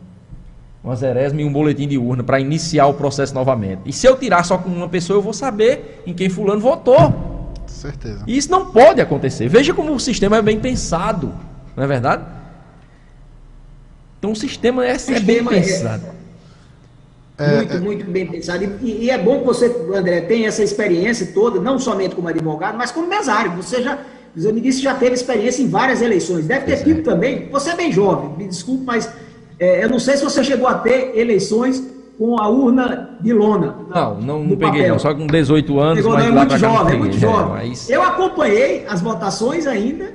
Uma 0.83 0.97
zerésima 0.97 1.41
e 1.41 1.45
um 1.45 1.53
boletim 1.53 1.87
de 1.87 1.97
urna 1.97 2.25
para 2.25 2.41
iniciar 2.41 2.87
o 2.87 2.95
processo 2.95 3.33
novamente. 3.35 3.83
E 3.87 3.93
se 3.93 4.07
eu 4.07 4.17
tirar 4.17 4.45
só 4.45 4.59
com 4.59 4.69
uma 4.69 4.89
pessoa, 4.89 5.17
eu 5.17 5.23
vou 5.23 5.33
saber 5.33 6.03
em 6.07 6.13
quem 6.13 6.29
fulano 6.29 6.61
votou. 6.61 7.53
Certeza. 7.67 8.25
E 8.27 8.37
isso 8.37 8.51
não 8.51 8.73
pode 8.73 9.01
acontecer. 9.01 9.49
Veja 9.49 9.73
como 9.73 9.93
o 9.95 10.01
sistema 10.01 10.39
é 10.39 10.43
bem 10.43 10.59
pensado. 10.59 11.33
Não 11.77 11.85
é 11.85 11.87
verdade? 11.87 12.25
Então 14.19 14.33
o 14.33 14.37
sistema 14.37 14.85
é, 14.85 14.97
é 14.97 15.21
bem 15.21 15.39
é- 15.39 15.43
pensado. 15.43 16.07
É 16.07 17.45
é, 17.45 17.57
muito, 17.57 17.73
é... 17.73 17.81
muito 17.81 18.11
bem 18.11 18.27
pensado. 18.27 18.65
E, 18.83 19.05
e, 19.05 19.11
é 19.11 19.19
bom 19.19 19.41
que 19.41 19.47
você, 19.47 19.67
André, 19.95 20.21
tenha 20.23 20.49
essa 20.49 20.63
experiência 20.63 21.29
toda, 21.33 21.61
não 21.61 21.79
somente 21.79 22.15
como 22.15 22.29
advogado, 22.29 22.77
mas 22.77 22.93
como 22.93 23.09
mesário. 23.09 23.53
Você 23.53 23.83
já, 23.83 23.99
você 24.35 24.53
me 24.53 24.61
disse 24.61 24.83
já 24.83 24.95
teve 24.95 25.15
experiência 25.15 25.63
em 25.63 25.69
várias 25.69 26.03
eleições. 26.03 26.47
Deve 26.47 26.67
ter 26.67 26.85
tido 26.85 27.01
é. 27.01 27.03
também. 27.03 27.49
Você 27.51 27.71
é 27.71 27.77
bem 27.77 27.91
jovem, 27.91 28.37
me 28.37 28.47
desculpe, 28.47 28.85
mas 28.85 29.11
é, 29.63 29.85
eu 29.85 29.89
não 29.89 30.01
sei 30.01 30.17
se 30.17 30.25
você 30.25 30.43
chegou 30.43 30.67
a 30.67 30.75
ter 30.75 31.17
eleições 31.17 31.81
com 32.19 32.37
a 32.37 32.49
urna 32.49 33.17
de 33.21 33.33
lona. 33.33 33.77
Não, 33.89 34.21
não, 34.21 34.43
não 34.43 34.57
peguei, 34.57 34.89
não. 34.89 34.99
Só 34.99 35.15
com 35.15 35.25
18 35.25 35.79
anos. 35.79 35.99
Pegou, 35.99 36.15
mas 36.15 36.25
não, 36.25 36.33
é 36.33 36.35
muito 36.35 36.59
jovem, 36.59 36.95
é 36.95 36.99
muito 36.99 37.17
jovem. 37.17 37.69
Mas... 37.69 37.89
Eu 37.89 38.03
acompanhei 38.03 38.85
as 38.89 39.01
votações 39.01 39.65
ainda 39.65 40.13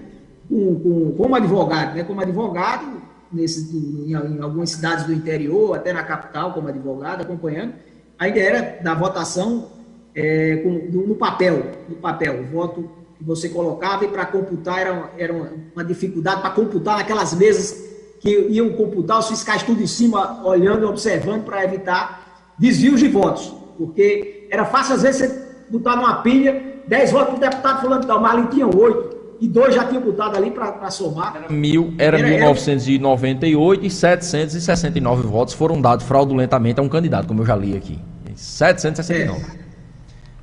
com, 0.50 0.76
com, 0.76 1.14
como 1.16 1.34
advogado, 1.34 1.96
né? 1.96 2.04
Como 2.04 2.20
advogado, 2.20 3.02
nesse, 3.32 3.74
em, 3.74 4.12
em, 4.12 4.42
algumas 4.42 4.72
cidades 4.72 5.06
do 5.06 5.14
interior, 5.14 5.78
até 5.78 5.94
na 5.94 6.04
capital, 6.04 6.52
como 6.52 6.68
advogado, 6.68 7.22
acompanhando, 7.22 7.74
ainda 8.20 8.40
era 8.40 8.80
da 8.84 8.94
votação 8.96 9.70
é, 10.14 10.58
com, 10.58 10.92
no, 11.08 11.16
papel, 11.16 11.72
no 11.88 11.96
papel, 11.96 12.42
o 12.42 12.46
voto 12.48 12.90
que 13.18 13.24
você 13.24 13.48
colocava 13.48 14.04
e 14.04 14.10
para 14.10 14.26
computar 14.26 14.80
era, 14.80 15.10
era 15.18 15.34
uma 15.74 15.86
dificuldade 15.86 16.42
para 16.42 16.50
computar 16.50 16.98
naquelas 16.98 17.34
mesas 17.34 17.87
iam 18.30 18.70
computar 18.70 19.20
os 19.20 19.28
fiscais 19.28 19.64
tudo 19.64 19.82
em 19.82 19.88
cima, 19.88 20.42
olhando 20.44 20.84
e 20.84 20.86
observando 20.86 21.44
para 21.44 21.64
evitar 21.64 22.54
desvios 22.58 23.00
de 23.00 23.08
votos, 23.08 23.54
porque 23.78 24.48
era 24.50 24.66
fácil 24.66 24.96
às 24.96 25.02
vezes 25.04 25.22
você 25.22 25.48
botar 25.70 25.96
numa 25.96 26.22
pilha 26.22 26.82
10 26.88 27.12
votos 27.12 27.28
para 27.28 27.38
o 27.38 27.50
deputado 27.50 27.82
falando 27.82 28.08
tal, 28.08 28.22
mas 28.22 28.32
ali 28.34 28.48
tinha 28.48 28.66
8 28.66 29.18
e 29.40 29.48
dois 29.48 29.76
já 29.76 29.86
tinham 29.86 30.02
botado 30.02 30.36
ali 30.36 30.50
para 30.50 30.90
somar. 30.90 31.36
Era, 31.36 31.54
mil, 31.54 31.94
era, 31.98 32.18
era 32.18 32.28
1998 32.28 33.80
era... 33.80 33.88
e 33.88 33.92
769 33.92 35.28
votos 35.28 35.54
foram 35.54 35.80
dados 35.80 36.06
fraudulentamente 36.06 36.80
a 36.80 36.84
um 36.84 36.90
candidato, 36.90 37.28
como 37.28 37.42
eu 37.42 37.46
já 37.46 37.56
li 37.56 37.76
aqui. 37.76 38.00
769. 38.36 39.40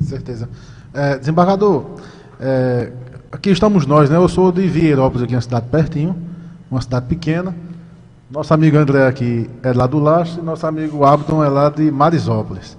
É. 0.00 0.04
Certeza. 0.04 0.48
É, 0.92 1.18
desembargador, 1.18 1.86
é, 2.40 2.92
aqui 3.32 3.50
estamos 3.50 3.86
nós, 3.86 4.10
né? 4.10 4.16
Eu 4.16 4.28
sou 4.28 4.52
de 4.52 4.66
Vieirópolis, 4.66 5.24
aqui, 5.24 5.34
uma 5.34 5.40
cidade 5.40 5.66
pertinho, 5.68 6.16
uma 6.70 6.80
cidade 6.80 7.06
pequena. 7.06 7.54
Nosso 8.34 8.52
amigo 8.52 8.76
André 8.76 9.06
aqui 9.06 9.48
é 9.62 9.72
lá 9.72 9.86
do 9.86 10.00
Lastro 10.00 10.42
e 10.42 10.44
nosso 10.44 10.66
amigo 10.66 11.04
Abdon 11.04 11.44
é 11.44 11.48
lá 11.48 11.70
de 11.70 11.88
Marisópolis. 11.88 12.76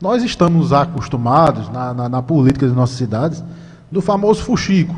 Nós 0.00 0.22
estamos 0.22 0.72
acostumados, 0.72 1.68
na, 1.70 1.92
na, 1.92 2.08
na 2.08 2.22
política 2.22 2.68
de 2.68 2.72
nossas 2.72 2.98
cidades, 2.98 3.42
do 3.90 4.00
famoso 4.00 4.44
fuxico 4.44 4.94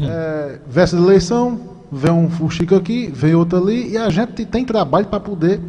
é, 0.00 0.58
véspera 0.66 1.02
de 1.02 1.08
eleição, 1.08 1.60
vem 1.92 2.10
um 2.10 2.30
fuxico 2.30 2.74
aqui, 2.74 3.12
vem 3.14 3.34
outro 3.34 3.58
ali, 3.58 3.90
e 3.90 3.98
a 3.98 4.08
gente 4.08 4.46
tem 4.46 4.64
trabalho 4.64 5.06
para 5.06 5.20
poder 5.20 5.60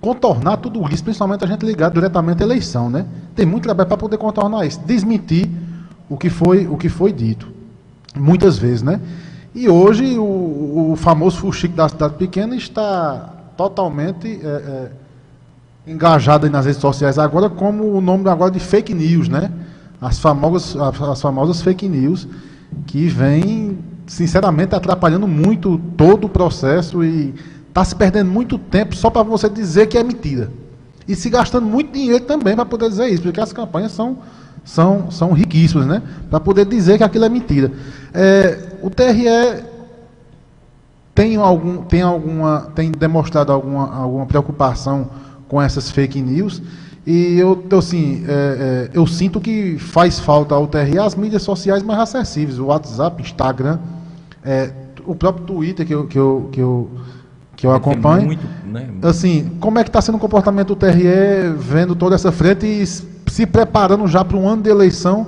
contornar 0.00 0.56
tudo 0.56 0.82
isso, 0.90 1.04
principalmente 1.04 1.44
a 1.44 1.46
gente 1.46 1.66
ligado 1.66 1.92
diretamente 1.92 2.42
à 2.42 2.46
eleição, 2.46 2.88
né? 2.88 3.04
Tem 3.34 3.44
muito 3.44 3.64
trabalho 3.64 3.88
para 3.88 3.98
poder 3.98 4.16
contornar 4.16 4.66
isso, 4.66 4.80
desmentir 4.86 5.50
o 6.08 6.16
que 6.16 6.30
foi, 6.30 6.66
o 6.66 6.78
que 6.78 6.88
foi 6.88 7.12
dito, 7.12 7.46
muitas 8.16 8.56
vezes, 8.56 8.80
né? 8.80 8.98
E 9.56 9.70
hoje 9.70 10.18
o, 10.18 10.90
o 10.92 10.96
famoso 10.96 11.38
fuxico 11.38 11.74
da 11.74 11.88
cidade 11.88 12.16
pequena 12.16 12.54
está 12.54 13.32
totalmente 13.56 14.38
é, 14.44 14.46
é, 14.46 14.90
engajado 15.86 16.50
nas 16.50 16.66
redes 16.66 16.78
sociais 16.78 17.18
agora 17.18 17.48
como 17.48 17.84
o 17.94 18.02
nome 18.02 18.28
agora 18.28 18.50
de 18.50 18.60
fake 18.60 18.92
news, 18.92 19.30
né? 19.30 19.50
As 19.98 20.18
famosas, 20.18 20.76
as 20.76 21.22
famosas 21.22 21.62
fake 21.62 21.88
news 21.88 22.28
que 22.86 23.08
vem, 23.08 23.78
sinceramente, 24.06 24.74
atrapalhando 24.74 25.26
muito 25.26 25.80
todo 25.96 26.26
o 26.26 26.28
processo 26.28 27.02
e 27.02 27.34
está 27.66 27.82
se 27.82 27.96
perdendo 27.96 28.30
muito 28.30 28.58
tempo 28.58 28.94
só 28.94 29.08
para 29.08 29.22
você 29.22 29.48
dizer 29.48 29.86
que 29.86 29.96
é 29.96 30.04
mentira. 30.04 30.50
E 31.08 31.16
se 31.16 31.30
gastando 31.30 31.66
muito 31.66 31.94
dinheiro 31.94 32.24
também 32.24 32.54
para 32.54 32.66
poder 32.66 32.90
dizer 32.90 33.08
isso, 33.08 33.22
porque 33.22 33.40
as 33.40 33.54
campanhas 33.54 33.92
são, 33.92 34.18
são, 34.66 35.10
são 35.12 35.32
riquíssimas, 35.32 35.86
né? 35.86 36.02
Para 36.28 36.40
poder 36.40 36.66
dizer 36.66 36.98
que 36.98 37.04
aquilo 37.04 37.24
é 37.24 37.28
mentira. 37.28 37.70
É, 38.12 38.58
o 38.82 38.90
TRE 38.90 39.24
tem, 41.14 41.36
algum, 41.36 41.78
tem, 41.78 42.02
alguma, 42.02 42.72
tem 42.74 42.90
demonstrado 42.90 43.52
alguma, 43.52 43.94
alguma 43.94 44.26
preocupação 44.26 45.08
com 45.48 45.62
essas 45.62 45.90
fake 45.90 46.20
news. 46.20 46.60
E 47.06 47.38
eu, 47.38 47.64
assim, 47.78 48.24
é, 48.26 48.32
é, 48.32 48.90
eu 48.92 49.06
sinto 49.06 49.40
que 49.40 49.78
faz 49.78 50.18
falta 50.18 50.56
ao 50.56 50.66
TRE 50.66 50.98
as 50.98 51.14
mídias 51.14 51.42
sociais 51.42 51.84
mais 51.84 52.00
acessíveis, 52.00 52.58
o 52.58 52.66
WhatsApp, 52.66 53.22
Instagram, 53.22 53.78
é, 54.44 54.72
o 55.06 55.14
próprio 55.14 55.46
Twitter 55.46 55.86
que 55.86 55.94
eu, 55.94 56.06
que 56.08 56.18
eu, 56.18 56.48
que 56.50 56.60
eu, 56.60 56.90
que 57.56 57.66
eu 57.66 57.72
acompanho. 57.74 58.26
Muito, 58.26 58.46
né? 58.66 58.88
Assim, 59.02 59.50
como 59.58 59.78
é 59.78 59.82
que 59.82 59.88
está 59.88 60.00
sendo 60.00 60.16
o 60.16 60.20
comportamento 60.20 60.68
do 60.68 60.76
TRE 60.76 61.52
vendo 61.56 61.96
toda 61.96 62.14
essa 62.14 62.30
frente 62.30 62.66
e 62.66 62.86
se 62.86 63.46
preparando 63.46 64.06
já 64.06 64.24
para 64.24 64.36
um 64.36 64.48
ano 64.48 64.62
de 64.62 64.70
eleição 64.70 65.26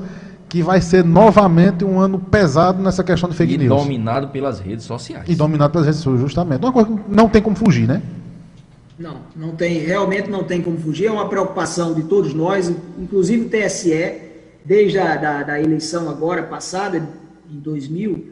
que 0.48 0.62
vai 0.62 0.80
ser 0.80 1.04
novamente 1.04 1.84
um 1.84 2.00
ano 2.00 2.18
pesado 2.18 2.82
nessa 2.82 3.04
questão 3.04 3.28
de 3.28 3.36
fake 3.36 3.54
e 3.54 3.58
news. 3.58 3.82
E 3.82 3.84
dominado 3.84 4.28
pelas 4.28 4.60
redes 4.60 4.84
sociais. 4.84 5.24
E 5.28 5.34
dominado 5.34 5.72
pelas 5.72 5.86
redes 5.86 6.00
sociais, 6.00 6.20
justamente. 6.20 6.62
Uma 6.62 6.72
coisa 6.72 6.88
que 6.88 7.00
não 7.08 7.28
tem 7.28 7.42
como 7.42 7.54
fugir, 7.54 7.86
né? 7.86 8.02
Não, 8.98 9.16
não 9.36 9.50
tem, 9.54 9.78
realmente 9.78 10.28
não 10.28 10.42
tem 10.42 10.60
como 10.60 10.76
fugir, 10.78 11.06
é 11.06 11.10
uma 11.10 11.28
preocupação 11.28 11.94
de 11.94 12.02
todos 12.04 12.34
nós, 12.34 12.72
inclusive 12.98 13.44
o 13.44 13.48
TSE, 13.48 14.14
desde 14.64 14.98
a 14.98 15.16
da, 15.16 15.42
da 15.44 15.60
eleição 15.60 16.08
agora 16.08 16.42
passada, 16.42 16.98
em 17.48 17.58
2000, 17.60 18.26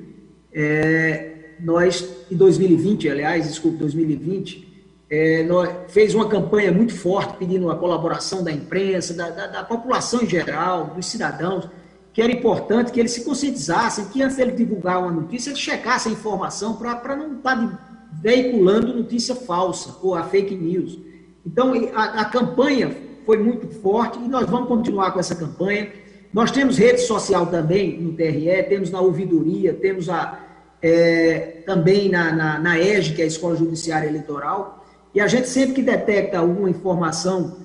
é, 0.52 1.35
nós, 1.60 2.08
em 2.30 2.36
2020, 2.36 3.08
aliás, 3.08 3.48
desculpe, 3.48 3.78
2020, 3.78 4.66
é, 5.08 5.44
nós, 5.44 5.70
fez 5.88 6.14
uma 6.14 6.28
campanha 6.28 6.72
muito 6.72 6.94
forte 6.94 7.36
pedindo 7.36 7.70
a 7.70 7.76
colaboração 7.76 8.42
da 8.42 8.50
imprensa, 8.50 9.14
da, 9.14 9.30
da, 9.30 9.46
da, 9.46 9.64
população 9.64 10.22
em 10.22 10.28
geral, 10.28 10.86
dos 10.94 11.06
cidadãos, 11.06 11.68
que 12.12 12.20
era 12.20 12.32
importante 12.32 12.90
que 12.90 12.98
eles 12.98 13.12
se 13.12 13.24
conscientizassem, 13.24 14.06
que 14.06 14.22
antes 14.22 14.36
de 14.36 14.42
ele 14.42 14.52
divulgar 14.52 15.00
uma 15.00 15.12
notícia, 15.12 15.50
ele 15.50 15.58
checasse 15.58 16.08
a 16.08 16.12
informação 16.12 16.74
para 16.74 17.14
não 17.14 17.36
estar 17.36 17.56
tá 17.56 18.00
veiculando 18.20 18.94
notícia 18.94 19.34
falsa 19.34 19.96
ou 20.02 20.14
a 20.14 20.24
fake 20.24 20.54
news. 20.54 20.98
Então, 21.44 21.72
a, 21.94 22.22
a 22.22 22.24
campanha 22.24 22.96
foi 23.24 23.38
muito 23.38 23.68
forte 23.68 24.18
e 24.18 24.28
nós 24.28 24.48
vamos 24.48 24.68
continuar 24.68 25.12
com 25.12 25.20
essa 25.20 25.34
campanha. 25.34 25.92
Nós 26.32 26.50
temos 26.50 26.78
rede 26.78 27.00
social 27.00 27.46
também 27.46 28.00
no 28.00 28.12
TRE, 28.12 28.62
temos 28.68 28.90
na 28.90 29.00
ouvidoria, 29.00 29.72
temos 29.72 30.08
a, 30.08 30.45
é, 30.82 31.62
também 31.66 32.08
na, 32.08 32.32
na, 32.32 32.58
na 32.58 32.78
EGE, 32.78 33.14
que 33.14 33.22
é 33.22 33.24
a 33.24 33.28
Escola 33.28 33.56
Judiciária 33.56 34.08
Eleitoral, 34.08 34.84
e 35.14 35.20
a 35.20 35.26
gente 35.26 35.48
sempre 35.48 35.74
que 35.74 35.82
detecta 35.82 36.38
alguma 36.38 36.68
informação 36.68 37.56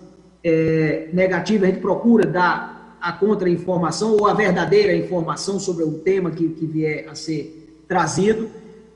é, 0.44 1.10
negativa, 1.12 1.66
a 1.66 1.70
gente 1.70 1.82
procura 1.82 2.26
dar 2.26 2.98
a 3.02 3.12
contra-informação 3.12 4.16
ou 4.16 4.28
a 4.28 4.34
verdadeira 4.34 4.96
informação 4.96 5.60
sobre 5.60 5.84
o 5.84 6.00
tema 6.00 6.32
que, 6.32 6.48
que 6.50 6.66
vier 6.66 7.10
a 7.10 7.16
ser 7.16 7.84
trazido, 7.88 8.50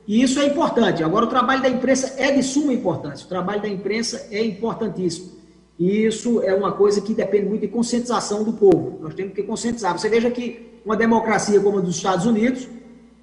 e 0.06 0.22
isso 0.22 0.38
é 0.38 0.46
importante. 0.46 1.02
Agora, 1.02 1.26
o 1.26 1.28
trabalho 1.28 1.62
da 1.62 1.68
imprensa 1.68 2.14
é 2.16 2.30
de 2.30 2.42
suma 2.42 2.72
importância, 2.72 3.26
o 3.26 3.28
trabalho 3.28 3.60
da 3.60 3.68
imprensa 3.68 4.28
é 4.30 4.44
importantíssimo. 4.44 5.36
E 5.78 6.06
isso 6.06 6.40
é 6.42 6.54
uma 6.54 6.72
coisa 6.72 7.00
que 7.00 7.12
depende 7.12 7.46
muito 7.46 7.60
de 7.62 7.68
conscientização 7.68 8.42
do 8.42 8.52
povo. 8.52 8.98
Nós 9.02 9.14
temos 9.14 9.34
que 9.34 9.42
conscientizar. 9.42 9.98
Você 9.98 10.08
veja 10.08 10.30
que 10.30 10.80
uma 10.84 10.96
democracia 10.96 11.60
como 11.60 11.78
a 11.78 11.80
dos 11.82 11.96
Estados 11.96 12.24
Unidos, 12.24 12.66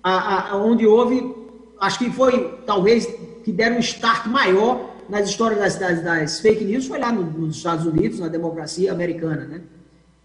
a, 0.04 0.52
a, 0.52 0.58
onde 0.58 0.86
houve, 0.86 1.34
acho 1.80 2.00
que 2.00 2.10
foi 2.12 2.60
talvez 2.66 3.08
que 3.44 3.52
deram 3.52 3.78
um 3.78 3.80
start 3.80 4.28
maior 4.28 4.94
nas 5.10 5.30
histórias 5.30 5.60
das, 5.60 5.80
das, 5.80 6.04
das 6.04 6.40
fake 6.40 6.64
news, 6.64 6.88
foi 6.88 7.00
lá 7.00 7.12
no, 7.12 7.24
nos 7.24 7.58
Estados 7.58 7.86
Unidos, 7.86 8.20
na 8.20 8.28
democracia 8.28 8.92
americana. 8.92 9.46
Né? 9.46 9.62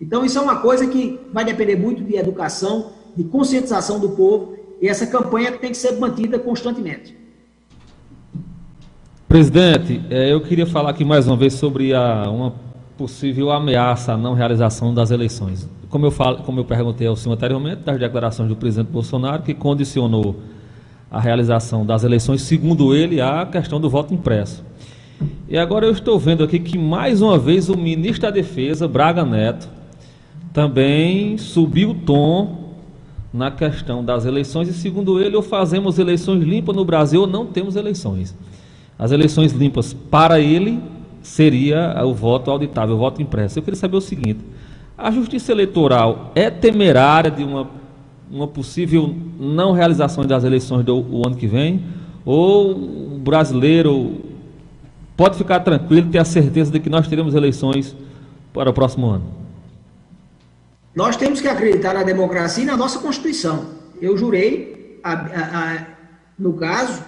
Então, 0.00 0.24
isso 0.24 0.38
é 0.38 0.40
uma 0.40 0.60
coisa 0.60 0.86
que 0.86 1.20
vai 1.32 1.44
depender 1.44 1.76
muito 1.76 2.02
de 2.02 2.16
educação, 2.16 2.92
de 3.16 3.24
conscientização 3.24 3.98
do 3.98 4.10
povo, 4.10 4.56
e 4.80 4.88
essa 4.88 5.06
campanha 5.06 5.52
tem 5.52 5.70
que 5.70 5.76
ser 5.76 5.92
mantida 5.98 6.38
constantemente. 6.38 7.16
Presidente, 9.28 10.02
é, 10.08 10.32
eu 10.32 10.40
queria 10.40 10.66
falar 10.66 10.90
aqui 10.90 11.04
mais 11.04 11.26
uma 11.26 11.36
vez 11.36 11.54
sobre 11.54 11.92
a, 11.92 12.30
uma 12.30 12.54
possível 12.98 13.52
ameaça 13.52 14.14
à 14.14 14.16
não 14.16 14.34
realização 14.34 14.92
das 14.92 15.12
eleições. 15.12 15.68
Como 15.88 16.04
eu, 16.04 16.10
falo, 16.10 16.38
como 16.38 16.58
eu 16.58 16.64
perguntei 16.64 17.06
ao 17.06 17.14
senhor 17.14 17.36
anteriormente, 17.36 17.82
das 17.82 17.98
declarações 17.98 18.48
do 18.48 18.56
presidente 18.56 18.90
Bolsonaro, 18.90 19.42
que 19.42 19.54
condicionou 19.54 20.36
a 21.10 21.20
realização 21.20 21.86
das 21.86 22.02
eleições, 22.02 22.42
segundo 22.42 22.94
ele, 22.94 23.20
à 23.20 23.46
questão 23.46 23.80
do 23.80 23.88
voto 23.88 24.12
impresso. 24.12 24.64
E 25.48 25.56
agora 25.56 25.86
eu 25.86 25.92
estou 25.92 26.18
vendo 26.18 26.42
aqui 26.44 26.58
que, 26.58 26.76
mais 26.76 27.22
uma 27.22 27.38
vez, 27.38 27.68
o 27.68 27.76
ministro 27.76 28.22
da 28.22 28.30
Defesa, 28.30 28.86
Braga 28.86 29.24
Neto, 29.24 29.68
também 30.52 31.38
subiu 31.38 31.90
o 31.90 31.94
tom 31.94 32.74
na 33.32 33.50
questão 33.50 34.04
das 34.04 34.24
eleições, 34.24 34.68
e 34.68 34.72
segundo 34.72 35.20
ele, 35.20 35.36
ou 35.36 35.42
fazemos 35.42 35.98
eleições 35.98 36.42
limpas 36.42 36.74
no 36.74 36.84
Brasil 36.84 37.20
ou 37.22 37.26
não 37.26 37.46
temos 37.46 37.76
eleições. 37.76 38.34
As 38.98 39.12
eleições 39.12 39.52
limpas, 39.52 39.92
para 39.92 40.40
ele, 40.40 40.80
seria 41.28 41.94
o 42.04 42.14
voto 42.14 42.50
auditável, 42.50 42.96
o 42.96 42.98
voto 42.98 43.22
impresso. 43.22 43.58
Eu 43.58 43.62
queria 43.62 43.78
saber 43.78 43.96
o 43.96 44.00
seguinte: 44.00 44.40
a 44.96 45.10
justiça 45.10 45.52
eleitoral 45.52 46.32
é 46.34 46.50
temerária 46.50 47.30
de 47.30 47.44
uma, 47.44 47.68
uma 48.30 48.48
possível 48.48 49.14
não 49.38 49.72
realização 49.72 50.24
das 50.24 50.42
eleições 50.42 50.84
do 50.84 51.22
ano 51.24 51.36
que 51.36 51.46
vem? 51.46 51.84
Ou 52.24 52.72
o 52.72 53.18
brasileiro 53.18 54.20
pode 55.16 55.36
ficar 55.36 55.60
tranquilo 55.60 56.10
ter 56.10 56.18
a 56.18 56.24
certeza 56.24 56.70
de 56.70 56.80
que 56.80 56.88
nós 56.88 57.06
teremos 57.06 57.34
eleições 57.34 57.94
para 58.52 58.70
o 58.70 58.72
próximo 58.72 59.06
ano? 59.06 59.24
Nós 60.94 61.16
temos 61.16 61.40
que 61.40 61.46
acreditar 61.46 61.94
na 61.94 62.02
democracia 62.02 62.64
e 62.64 62.66
na 62.66 62.76
nossa 62.76 62.98
Constituição. 62.98 63.66
Eu 64.00 64.16
jurei, 64.16 64.98
a, 65.04 65.12
a, 65.12 65.74
a, 65.74 65.86
no 66.38 66.54
caso, 66.54 67.02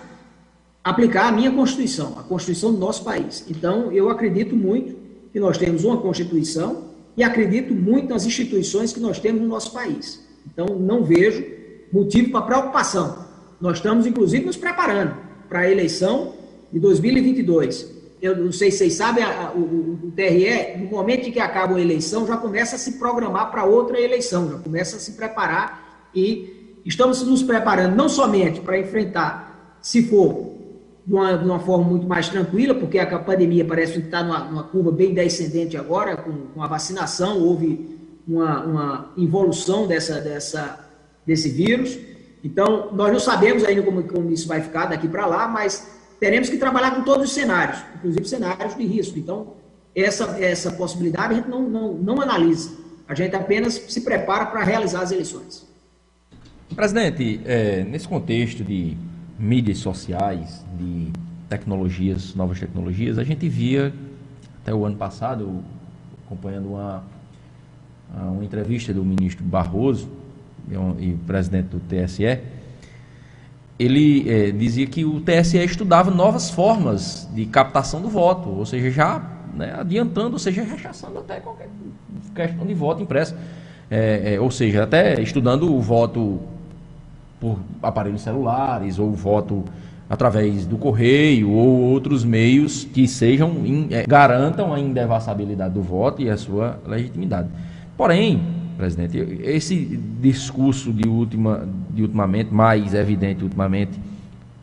aplicar 0.83 1.29
a 1.29 1.33
minha 1.33 1.51
Constituição, 1.51 2.17
a 2.19 2.23
Constituição 2.23 2.73
do 2.73 2.79
nosso 2.79 3.05
país. 3.05 3.45
Então, 3.49 3.93
eu 3.93 4.09
acredito 4.09 4.57
muito 4.57 4.97
que 5.33 5.39
nós 5.39 5.59
temos 5.59 5.85
uma 5.85 5.99
Constituição 5.99 6.91
e 7.17 7.23
acredito 7.23 7.75
muito 7.75 8.09
nas 8.09 8.25
instituições 8.25 8.93
que 8.93 9.01
nós 9.01 9.19
temos 9.19 9.43
no 9.43 9.49
nosso 9.49 9.73
país. 9.73 10.27
Então, 10.47 10.67
não 10.79 11.05
vejo 11.05 11.45
motivo 11.93 12.31
para 12.31 12.43
preocupação. 12.43 13.27
Nós 13.61 13.77
estamos, 13.77 14.07
inclusive, 14.07 14.47
nos 14.47 14.57
preparando 14.57 15.15
para 15.49 15.61
a 15.61 15.71
eleição 15.71 16.35
de 16.73 16.79
2022. 16.79 18.01
Eu 18.23 18.37
não 18.37 18.53
sei 18.53 18.71
se 18.71 18.79
vocês 18.79 18.95
sabem, 18.95 19.25
a, 19.25 19.53
o, 19.55 19.99
o, 20.05 20.13
TRE, 20.15 20.79
no 20.79 20.91
momento 20.91 21.29
em 21.29 21.33
que 21.33 21.41
acaba 21.41 21.77
a 21.77 21.81
eleição, 21.81 22.27
já 22.27 22.37
começa 22.37 22.77
a 22.77 22.79
se 22.79 22.93
programar 22.93 23.51
para 23.51 23.65
outra 23.65 24.01
eleição, 24.01 24.51
já 24.51 24.59
começa 24.59 24.97
a 24.97 25.01
se 25.01 25.13
preparar 25.13 26.09
e 26.15 26.79
estamos 26.85 27.23
nos 27.23 27.43
preparando 27.43 27.97
não 27.97 28.09
somente 28.09 28.61
para 28.61 28.79
enfrentar, 28.79 29.79
se 29.81 30.03
for 30.03 30.60
de 31.11 31.17
uma, 31.17 31.37
de 31.37 31.45
uma, 31.45 31.59
forma 31.59 31.85
muito 31.89 32.07
mais 32.07 32.29
tranquila, 32.29 32.73
porque 32.73 32.97
a 32.97 33.19
pandemia 33.19 33.65
parece 33.65 33.95
que 33.95 33.99
está 33.99 34.23
numa, 34.23 34.45
numa, 34.45 34.63
curva 34.63 34.93
bem 34.93 35.13
descendente 35.13 35.77
agora, 35.77 36.17
com, 36.17 36.31
com 36.55 36.63
a 36.63 36.69
vacinação, 36.69 37.41
houve 37.41 37.99
uma, 38.29 38.65
uma 38.65 39.13
involução 39.17 39.89
dessa, 39.89 40.21
dessa, 40.21 40.89
desse 41.27 41.49
vírus. 41.49 41.99
Então, 42.45 42.93
nós 42.93 43.13
não 43.13 43.19
sabemos 43.19 43.65
ainda 43.65 43.83
como, 43.83 44.05
como 44.05 44.31
isso 44.31 44.47
vai 44.47 44.61
ficar 44.61 44.87
daqui 44.87 45.09
para 45.09 45.27
lá, 45.27 45.49
mas 45.49 45.99
teremos 46.21 46.49
que 46.49 46.57
trabalhar 46.57 46.93
com 46.93 47.03
todos 47.03 47.25
os 47.25 47.33
cenários, 47.33 47.83
inclusive 47.97 48.29
cenários 48.29 48.77
de 48.77 48.87
risco. 48.87 49.19
Então, 49.19 49.55
essa, 49.97 50.39
essa 50.39 50.71
possibilidade 50.71 51.35
a 51.35 51.37
gente 51.39 51.49
não, 51.49 51.69
não, 51.69 51.93
não 51.95 52.21
analisa. 52.21 52.71
A 53.09 53.17
gente 53.17 53.35
apenas 53.35 53.75
se 53.75 54.01
prepara 54.03 54.47
para 54.47 54.63
realizar 54.63 55.01
as 55.01 55.11
eleições. 55.11 55.67
Presidente, 56.77 57.41
é, 57.45 57.83
nesse 57.83 58.07
contexto 58.07 58.63
de 58.63 58.97
mídias 59.41 59.79
sociais, 59.79 60.65
de 60.79 61.09
tecnologias, 61.49 62.35
novas 62.35 62.61
tecnologias, 62.61 63.19
a 63.19 63.25
gente 63.25 63.49
via, 63.49 63.93
até 64.63 64.75
o 64.75 64.85
ano 64.85 64.97
passado, 64.97 65.65
acompanhando 66.27 66.69
uma, 66.69 67.03
uma 68.15 68.45
entrevista 68.45 68.93
do 68.93 69.03
ministro 69.03 69.43
Barroso 69.43 70.09
e 70.99 71.13
o 71.13 71.19
presidente 71.27 71.69
do 71.69 71.81
TSE, 71.81 72.39
ele 73.79 74.31
é, 74.31 74.51
dizia 74.51 74.87
que 74.87 75.07
o 75.07 75.21
TSE 75.23 75.57
estudava 75.57 76.11
novas 76.11 76.51
formas 76.51 77.27
de 77.35 77.47
captação 77.47 78.03
do 78.03 78.11
voto, 78.11 78.51
ou 78.51 78.67
seja, 78.67 78.91
já 78.91 79.27
né, 79.55 79.75
adiantando, 79.75 80.35
ou 80.35 80.39
seja, 80.39 80.63
rechaçando 80.63 81.19
até 81.19 81.41
qualquer 81.41 81.69
questão 82.35 82.67
de 82.67 82.75
voto 82.75 83.03
impresso. 83.03 83.35
É, 83.91 84.35
é, 84.35 84.41
ou 84.41 84.51
seja, 84.51 84.85
até 84.85 85.21
estudando 85.21 85.75
o 85.75 85.81
voto 85.81 86.39
por 87.41 87.59
aparelhos 87.83 88.21
celulares 88.21 88.99
ou 88.99 89.11
voto 89.13 89.65
através 90.09 90.67
do 90.67 90.77
correio 90.77 91.51
ou 91.51 91.81
outros 91.83 92.25
meios 92.25 92.85
que 92.85 93.09
sejam 93.09 93.53
é, 93.91 94.05
garantam 94.07 94.75
a 94.75 94.79
indevasabilidade 94.79 95.75
do 95.75 95.83
voto 95.83 96.21
e 96.21 96.29
a 96.29 96.37
sua 96.37 96.79
legitimidade. 96.87 97.49
Porém, 97.97 98.43
presidente, 98.77 99.19
esse 99.43 99.77
discurso 100.21 100.93
de 100.93 101.09
última 101.09 101.67
de 101.91 102.03
ultimamente 102.03 102.53
mais 102.53 102.93
evidente 102.93 103.43
ultimamente 103.43 103.99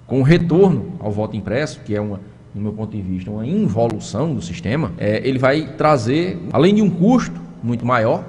com 0.05 0.19
o 0.19 0.23
retorno 0.23 0.93
ao 0.99 1.11
voto 1.11 1.35
impresso, 1.35 1.81
que 1.81 1.95
é 1.95 2.01
uma 2.01 2.19
no 2.57 2.63
meu 2.63 2.73
ponto 2.73 2.95
de 2.95 3.01
vista, 3.01 3.29
uma 3.29 3.45
involução 3.45 4.33
do 4.33 4.41
sistema, 4.41 4.91
é, 4.97 5.21
ele 5.27 5.37
vai 5.37 5.75
trazer, 5.77 6.39
além 6.51 6.73
de 6.73 6.81
um 6.81 6.89
custo 6.89 7.39
muito 7.61 7.85
maior, 7.85 8.23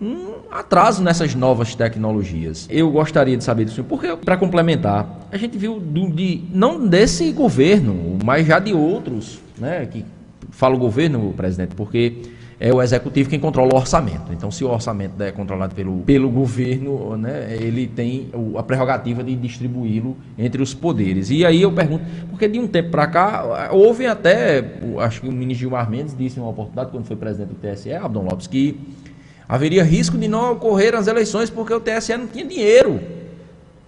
um 0.00 0.34
atraso 0.50 1.02
nessas 1.02 1.34
novas 1.34 1.74
tecnologias. 1.74 2.66
Eu 2.70 2.90
gostaria 2.90 3.36
de 3.36 3.44
saber 3.44 3.66
disso, 3.66 3.84
porque, 3.84 4.16
para 4.16 4.36
complementar, 4.36 5.28
a 5.30 5.36
gente 5.36 5.58
viu 5.58 5.78
do, 5.78 6.10
de, 6.10 6.42
não 6.52 6.86
desse 6.86 7.30
governo, 7.32 8.18
mas 8.24 8.46
já 8.46 8.58
de 8.58 8.72
outros, 8.72 9.40
né, 9.58 9.86
que 9.86 10.04
fala 10.50 10.74
o 10.74 10.78
governo, 10.78 11.32
presidente, 11.36 11.74
porque 11.74 12.22
é 12.58 12.72
o 12.72 12.82
executivo 12.82 13.28
quem 13.28 13.38
controla 13.40 13.74
o 13.74 13.76
orçamento. 13.76 14.32
Então, 14.32 14.50
se 14.50 14.64
o 14.64 14.70
orçamento 14.70 15.22
é 15.22 15.32
controlado 15.32 15.74
pelo, 15.74 16.00
pelo 16.00 16.30
governo, 16.30 17.16
né, 17.16 17.56
ele 17.58 17.86
tem 17.86 18.28
a 18.56 18.62
prerrogativa 18.62 19.22
de 19.22 19.34
distribuí-lo 19.34 20.16
entre 20.38 20.62
os 20.62 20.74
poderes. 20.74 21.30
E 21.30 21.44
aí 21.44 21.62
eu 21.62 21.72
pergunto, 21.72 22.04
porque 22.28 22.48
de 22.48 22.58
um 22.58 22.66
tempo 22.66 22.90
para 22.90 23.06
cá, 23.06 23.70
houve 23.72 24.06
até, 24.06 24.62
acho 24.98 25.22
que 25.22 25.28
o 25.28 25.32
ministro 25.32 25.60
Gilmar 25.60 25.90
Mendes 25.90 26.14
disse 26.16 26.38
em 26.38 26.42
uma 26.42 26.50
oportunidade, 26.50 26.90
quando 26.90 27.04
foi 27.04 27.16
presidente 27.16 27.48
do 27.48 27.54
TSE, 27.54 27.92
Abdon 27.92 28.24
Lopes, 28.24 28.46
que 28.46 28.78
haveria 29.50 29.82
risco 29.82 30.16
de 30.16 30.28
não 30.28 30.52
ocorrer 30.52 30.94
as 30.94 31.08
eleições 31.08 31.50
porque 31.50 31.74
o 31.74 31.80
TSE 31.80 32.16
não 32.16 32.28
tinha 32.28 32.46
dinheiro 32.46 33.00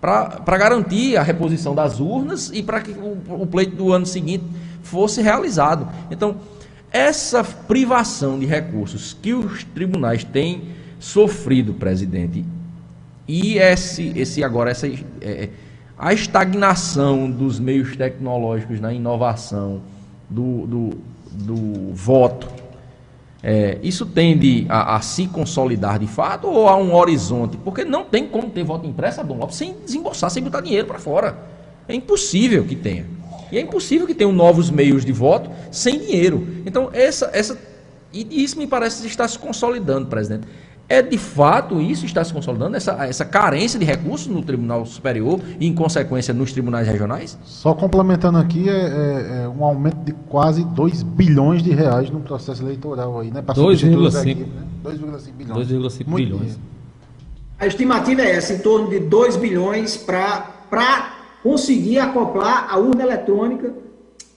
para 0.01 0.59
garantir 0.59 1.17
a 1.17 1.23
reposição 1.23 1.73
das 1.73 2.01
urnas 2.01 2.51
e 2.53 2.65
para 2.65 2.81
que 2.81 2.91
o, 2.91 3.17
o 3.29 3.47
pleito 3.47 3.77
do 3.77 3.93
ano 3.93 4.05
seguinte 4.05 4.45
fosse 4.83 5.23
realizado. 5.23 5.89
Então, 6.11 6.35
essa 6.91 7.45
privação 7.45 8.41
de 8.41 8.45
recursos 8.45 9.17
que 9.23 9.33
os 9.33 9.63
tribunais 9.63 10.25
têm 10.25 10.63
sofrido, 10.99 11.75
presidente, 11.75 12.45
e 13.29 13.57
esse, 13.59 14.13
esse 14.17 14.43
agora, 14.43 14.73
essa, 14.73 14.89
é, 15.21 15.49
a 15.97 16.13
estagnação 16.13 17.31
dos 17.31 17.61
meios 17.61 17.97
tecnológicos 17.97 18.81
na 18.81 18.93
inovação, 18.93 19.81
do, 20.29 20.67
do, 20.67 20.91
do 21.31 21.95
voto, 21.95 22.62
é, 23.43 23.79
isso 23.83 24.07
tende 24.07 24.67
a, 24.69 24.97
a, 24.97 25.01
se 25.01 25.27
consolidar 25.27 25.99
de 25.99 26.07
fato 26.07 26.47
ou 26.47 26.69
há 26.69 26.77
um 26.77 26.95
horizonte? 26.95 27.57
Porque 27.57 27.85
não 27.85 28.05
tem 28.05 28.27
como 28.27 28.49
ter 28.51 28.63
voto 28.63 28.87
impresso, 28.87 29.25
Dom 29.25 29.39
Lopes, 29.39 29.57
sem 29.57 29.75
desembolsar, 29.85 30.31
sem 30.31 30.43
botar 30.43 30.61
dinheiro 30.61 30.87
para 30.87 30.99
fora. 30.99 31.37
É 31.89 31.95
impossível 31.95 32.65
que 32.65 32.77
tenha. 32.77 33.05
E 33.51 33.59
é 33.59 33.61
impossível 33.61 34.07
que 34.07 34.15
tenham 34.15 34.33
novos 34.33 34.71
meios 34.71 35.05
de 35.05 35.13
voto 35.13 35.51
sem 35.73 35.99
dinheiro. 35.99 36.47
Então, 36.65 36.89
essa, 36.93 37.31
essa, 37.33 37.59
e 38.13 38.45
isso 38.45 38.57
me 38.59 38.67
parece 38.67 39.05
estar 39.07 39.27
se 39.27 39.39
consolidando, 39.39 40.07
presidente. 40.07 40.47
É 40.93 41.01
de 41.01 41.17
fato 41.17 41.81
isso 41.81 42.05
está 42.05 42.23
se 42.23 42.35
consolidando, 42.35 42.77
essa, 42.77 42.93
essa 43.07 43.25
carência 43.25 43.79
de 43.79 43.85
recursos 43.87 44.27
no 44.27 44.43
Tribunal 44.43 44.85
Superior 44.85 45.41
e, 45.59 45.67
em 45.67 45.75
consequência, 45.75 46.35
nos 46.35 46.53
tribunais 46.53 46.87
regionais? 46.87 47.39
Só 47.45 47.73
complementando 47.73 48.37
aqui, 48.37 48.69
é, 48.69 48.73
é, 48.73 49.43
é 49.45 49.49
um 49.49 49.65
aumento 49.65 50.05
de 50.05 50.13
quase 50.29 50.63
2 50.63 51.03
bilhões 51.03 51.63
de 51.63 51.71
reais 51.71 52.11
no 52.11 52.21
processo 52.21 52.63
eleitoral 52.63 53.21
aí, 53.21 53.31
né? 53.31 53.41
2,5 53.41 54.37
né? 54.37 55.33
bilhões. 55.35 55.67
2,5 55.67 56.15
bilhões. 56.15 56.59
A 57.59 57.67
estimativa 57.67 58.21
é 58.21 58.33
essa, 58.33 58.53
em 58.53 58.59
torno 58.59 58.91
de 58.91 58.99
2 58.99 59.37
bilhões 59.37 59.97
para 59.97 61.15
conseguir 61.43 62.01
acoplar 62.01 62.67
a 62.69 62.77
urna 62.77 63.03
eletrônica, 63.03 63.73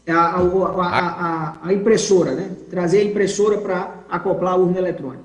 a, 0.07 0.13
a, 0.13 0.39
a, 0.39 1.57
a 1.63 1.73
impressora, 1.73 2.31
né? 2.33 2.49
trazer 2.69 2.99
a 2.99 3.03
impressora 3.03 3.57
para 3.57 3.94
acoplar 4.09 4.53
a 4.53 4.57
urna 4.57 4.77
eletrônica. 4.77 5.23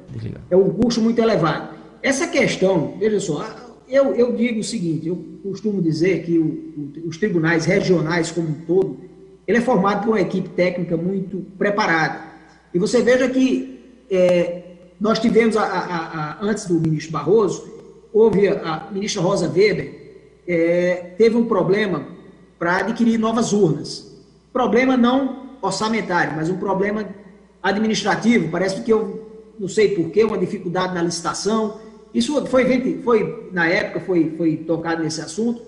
É 0.50 0.56
um 0.56 0.70
custo 0.70 1.00
muito 1.00 1.20
elevado. 1.20 1.74
Essa 2.02 2.26
questão, 2.26 2.94
veja 2.98 3.20
só, 3.20 3.44
eu, 3.88 4.14
eu 4.14 4.32
digo 4.34 4.60
o 4.60 4.64
seguinte, 4.64 5.08
eu 5.08 5.16
costumo 5.42 5.82
dizer 5.82 6.22
que 6.22 6.38
o, 6.38 6.44
o, 6.44 7.08
os 7.08 7.16
tribunais 7.18 7.64
regionais 7.64 8.30
como 8.30 8.48
um 8.48 8.54
todo, 8.66 8.98
ele 9.46 9.58
é 9.58 9.60
formado 9.60 10.04
por 10.04 10.10
uma 10.10 10.20
equipe 10.20 10.48
técnica 10.50 10.96
muito 10.96 11.44
preparada. 11.58 12.20
E 12.72 12.78
você 12.78 13.02
veja 13.02 13.28
que 13.28 14.04
é, 14.10 14.62
nós 15.00 15.18
tivemos, 15.18 15.56
antes 16.40 16.66
do 16.66 16.74
ministro 16.74 17.12
Barroso, 17.12 17.68
houve 18.12 18.48
a 18.48 18.88
ministra 18.92 19.22
Rosa 19.22 19.48
Weber, 19.48 19.98
é, 20.46 21.14
teve 21.16 21.36
um 21.36 21.46
problema 21.46 22.06
para 22.58 22.78
adquirir 22.78 23.18
novas 23.18 23.52
urnas. 23.52 24.10
Problema 24.52 24.96
não 24.96 25.56
orçamentário, 25.62 26.34
mas 26.36 26.48
um 26.48 26.56
problema 26.56 27.04
administrativo. 27.62 28.48
Parece 28.50 28.82
que 28.82 28.92
eu 28.92 29.28
não 29.58 29.68
sei 29.68 29.94
porquê, 29.94 30.24
uma 30.24 30.38
dificuldade 30.38 30.94
na 30.94 31.02
licitação. 31.02 31.78
Isso 32.14 32.44
foi, 32.46 32.98
foi 33.02 33.48
na 33.52 33.68
época, 33.68 34.00
foi, 34.00 34.34
foi 34.36 34.56
tocado 34.56 35.02
nesse 35.02 35.20
assunto. 35.20 35.62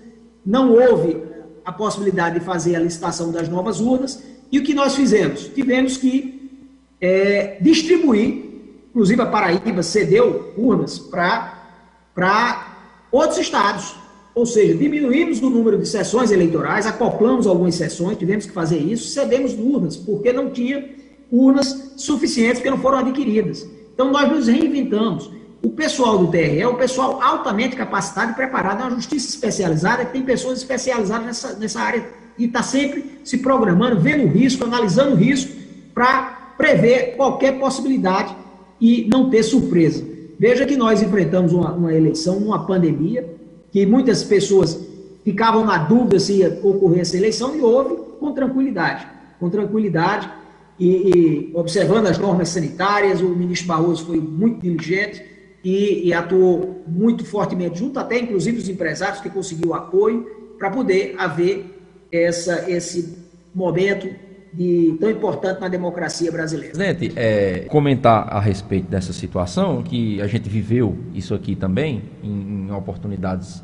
Não 0.44 0.72
houve 0.72 1.16
a 1.64 1.70
possibilidade 1.70 2.38
de 2.38 2.44
fazer 2.44 2.74
a 2.74 2.80
licitação 2.80 3.30
das 3.30 3.48
novas 3.48 3.80
urnas. 3.80 4.22
E 4.50 4.58
o 4.58 4.62
que 4.62 4.74
nós 4.74 4.96
fizemos? 4.96 5.48
Tivemos 5.48 5.96
que 5.96 6.50
é, 7.00 7.58
distribuir, 7.60 8.44
inclusive 8.90 9.20
a 9.20 9.26
Paraíba 9.26 9.82
cedeu 9.82 10.52
urnas 10.56 10.98
para 10.98 12.76
outros 13.10 13.38
estados. 13.38 13.94
Ou 14.34 14.46
seja, 14.46 14.74
diminuímos 14.74 15.42
o 15.42 15.50
número 15.50 15.78
de 15.78 15.86
sessões 15.86 16.30
eleitorais, 16.30 16.86
acoplamos 16.86 17.46
algumas 17.46 17.74
sessões, 17.74 18.16
tivemos 18.16 18.46
que 18.46 18.52
fazer 18.52 18.78
isso, 18.78 19.10
cedemos 19.10 19.52
urnas, 19.52 19.96
porque 19.96 20.32
não 20.32 20.50
tinha 20.50 21.01
urnas 21.32 21.94
suficientes, 21.96 22.58
porque 22.58 22.70
não 22.70 22.78
foram 22.78 22.98
adquiridas. 22.98 23.66
Então, 23.94 24.12
nós 24.12 24.30
nos 24.30 24.46
reinventamos. 24.46 25.30
O 25.62 25.70
pessoal 25.70 26.18
do 26.18 26.26
TRE 26.26 26.60
é 26.60 26.66
o 26.66 26.74
pessoal 26.74 27.22
altamente 27.22 27.74
capacitado 27.74 28.32
e 28.32 28.34
preparado, 28.34 28.82
é 28.82 28.84
uma 28.84 28.96
justiça 28.96 29.28
especializada, 29.28 30.04
tem 30.04 30.22
pessoas 30.22 30.58
especializadas 30.58 31.24
nessa, 31.24 31.54
nessa 31.54 31.80
área 31.80 32.04
e 32.36 32.46
está 32.46 32.62
sempre 32.62 33.20
se 33.24 33.38
programando, 33.38 34.00
vendo 34.00 34.24
o 34.24 34.28
risco, 34.28 34.64
analisando 34.64 35.12
o 35.12 35.16
risco, 35.16 35.52
para 35.94 36.54
prever 36.58 37.16
qualquer 37.16 37.58
possibilidade 37.58 38.34
e 38.80 39.08
não 39.08 39.30
ter 39.30 39.42
surpresa. 39.44 40.04
Veja 40.38 40.66
que 40.66 40.76
nós 40.76 41.00
enfrentamos 41.00 41.52
uma, 41.52 41.72
uma 41.72 41.94
eleição, 41.94 42.38
uma 42.38 42.66
pandemia, 42.66 43.36
que 43.70 43.86
muitas 43.86 44.24
pessoas 44.24 44.78
ficavam 45.24 45.64
na 45.64 45.78
dúvida 45.78 46.18
se 46.18 46.38
ia 46.38 46.58
ocorrer 46.62 47.00
essa 47.00 47.16
eleição 47.16 47.54
e 47.54 47.60
houve 47.60 47.96
com 48.18 48.32
tranquilidade, 48.32 49.06
com 49.38 49.48
tranquilidade 49.48 50.28
e, 50.82 51.10
e 51.14 51.50
observando 51.54 52.06
as 52.08 52.18
normas 52.18 52.48
sanitárias, 52.48 53.20
o 53.20 53.28
ministro 53.28 53.68
Barroso 53.68 54.04
foi 54.04 54.18
muito 54.18 54.62
diligente 54.62 55.22
e, 55.62 56.08
e 56.08 56.12
atuou 56.12 56.82
muito 56.88 57.24
fortemente 57.24 57.78
junto 57.78 58.00
até 58.00 58.18
inclusive 58.18 58.58
os 58.58 58.68
empresários 58.68 59.20
que 59.20 59.30
conseguiu 59.30 59.74
apoio 59.74 60.26
para 60.58 60.70
poder 60.70 61.14
haver 61.16 61.66
essa, 62.10 62.68
esse 62.68 63.16
momento 63.54 64.08
de, 64.52 64.96
tão 64.98 65.08
importante 65.08 65.60
na 65.60 65.68
democracia 65.68 66.32
brasileira. 66.32 66.74
Presidente, 66.74 67.12
é, 67.16 67.60
comentar 67.68 68.26
a 68.28 68.40
respeito 68.40 68.90
dessa 68.90 69.12
situação, 69.12 69.82
que 69.84 70.20
a 70.20 70.26
gente 70.26 70.48
viveu 70.48 70.98
isso 71.14 71.32
aqui 71.32 71.54
também, 71.54 72.02
em, 72.22 72.66
em 72.66 72.72
oportunidades 72.72 73.62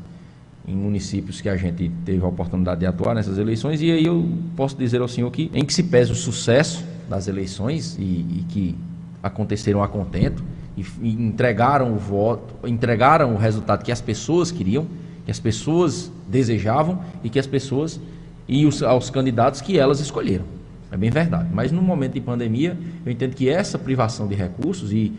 em 0.65 0.75
municípios 0.75 1.41
que 1.41 1.49
a 1.49 1.57
gente 1.57 1.91
teve 2.05 2.23
a 2.23 2.27
oportunidade 2.27 2.79
de 2.79 2.85
atuar 2.85 3.13
nessas 3.13 3.37
eleições, 3.37 3.81
e 3.81 3.91
aí 3.91 4.05
eu 4.05 4.25
posso 4.55 4.77
dizer 4.77 5.01
ao 5.01 5.07
senhor 5.07 5.29
que, 5.31 5.51
em 5.53 5.65
que 5.65 5.73
se 5.73 5.83
pese 5.83 6.11
o 6.11 6.15
sucesso 6.15 6.83
das 7.09 7.27
eleições 7.27 7.97
e, 7.97 8.03
e 8.03 8.45
que 8.47 8.75
aconteceram 9.21 9.83
a 9.83 9.87
contento, 9.87 10.43
e, 10.77 10.85
e 11.01 11.09
entregaram 11.09 11.93
o 11.93 11.97
voto, 11.97 12.55
entregaram 12.67 13.33
o 13.33 13.37
resultado 13.37 13.83
que 13.83 13.91
as 13.91 13.99
pessoas 13.99 14.51
queriam, 14.51 14.87
que 15.25 15.31
as 15.31 15.39
pessoas 15.39 16.11
desejavam 16.27 17.01
e 17.23 17.29
que 17.29 17.39
as 17.39 17.47
pessoas 17.47 17.99
e 18.47 18.65
os, 18.65 18.81
aos 18.81 19.09
candidatos 19.09 19.61
que 19.61 19.77
elas 19.77 19.99
escolheram. 19.99 20.45
É 20.91 20.97
bem 20.97 21.09
verdade. 21.09 21.49
Mas 21.53 21.71
no 21.71 21.81
momento 21.81 22.13
de 22.13 22.21
pandemia, 22.21 22.77
eu 23.05 23.11
entendo 23.11 23.35
que 23.35 23.47
essa 23.47 23.77
privação 23.77 24.27
de 24.27 24.33
recursos 24.33 24.91
e 24.91 25.13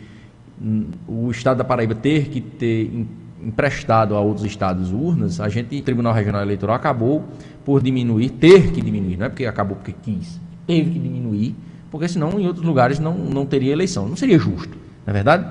hum, 0.61 0.87
o 1.07 1.31
Estado 1.31 1.59
da 1.59 1.63
Paraíba 1.63 1.95
ter 1.95 2.27
que 2.27 2.41
ter 2.41 2.91
emprestado 3.41 4.15
a 4.15 4.19
outros 4.19 4.45
estados 4.45 4.91
urnas, 4.91 5.39
a 5.39 5.49
gente, 5.49 5.75
o 5.75 5.81
Tribunal 5.81 6.13
Regional 6.13 6.41
Eleitoral, 6.41 6.75
acabou 6.75 7.23
por 7.63 7.81
diminuir, 7.81 8.29
ter 8.31 8.71
que 8.71 8.81
diminuir, 8.81 9.17
não 9.17 9.27
é 9.27 9.29
porque 9.29 9.45
acabou 9.45 9.77
porque 9.77 9.93
quis, 9.93 10.39
teve 10.67 10.91
que 10.91 10.99
diminuir, 10.99 11.55
porque 11.91 12.07
senão 12.07 12.39
em 12.39 12.47
outros 12.47 12.65
lugares 12.65 12.97
não, 12.97 13.13
não 13.13 13.45
teria 13.45 13.73
eleição. 13.73 14.07
Não 14.07 14.15
seria 14.15 14.39
justo, 14.39 14.69
não 15.05 15.11
é 15.11 15.13
verdade? 15.13 15.45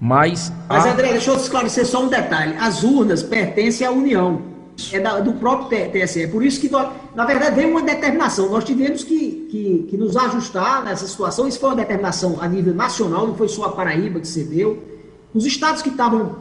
Mas. 0.00 0.50
Mas, 0.68 0.86
a... 0.86 0.92
André, 0.92 1.12
deixa 1.12 1.30
eu 1.30 1.36
esclarecer 1.36 1.86
só 1.86 2.02
um 2.02 2.08
detalhe. 2.08 2.56
As 2.58 2.82
urnas 2.82 3.22
pertencem 3.22 3.86
à 3.86 3.90
União 3.90 4.54
é 4.92 4.98
da, 4.98 5.20
do 5.20 5.34
próprio 5.34 5.90
TSE. 5.90 6.22
É 6.22 6.26
por 6.26 6.44
isso 6.44 6.60
que, 6.60 6.68
nós, 6.68 6.90
na 7.14 7.24
verdade, 7.24 7.56
veio 7.56 7.70
uma 7.70 7.82
determinação. 7.82 8.50
Nós 8.50 8.64
tivemos 8.64 9.04
que, 9.04 9.46
que, 9.50 9.86
que, 9.88 9.96
nos 9.96 10.16
ajustar 10.16 10.84
nessa 10.84 11.06
situação. 11.06 11.46
Isso 11.46 11.60
foi 11.60 11.70
uma 11.70 11.76
determinação 11.76 12.38
a 12.40 12.48
nível 12.48 12.74
nacional, 12.74 13.26
não 13.26 13.34
foi 13.34 13.48
só 13.48 13.66
a 13.66 13.72
Paraíba 13.72 14.18
que 14.18 14.26
cedeu. 14.26 14.82
Os 15.32 15.46
estados 15.46 15.82
que 15.82 15.90
estavam 15.90 16.36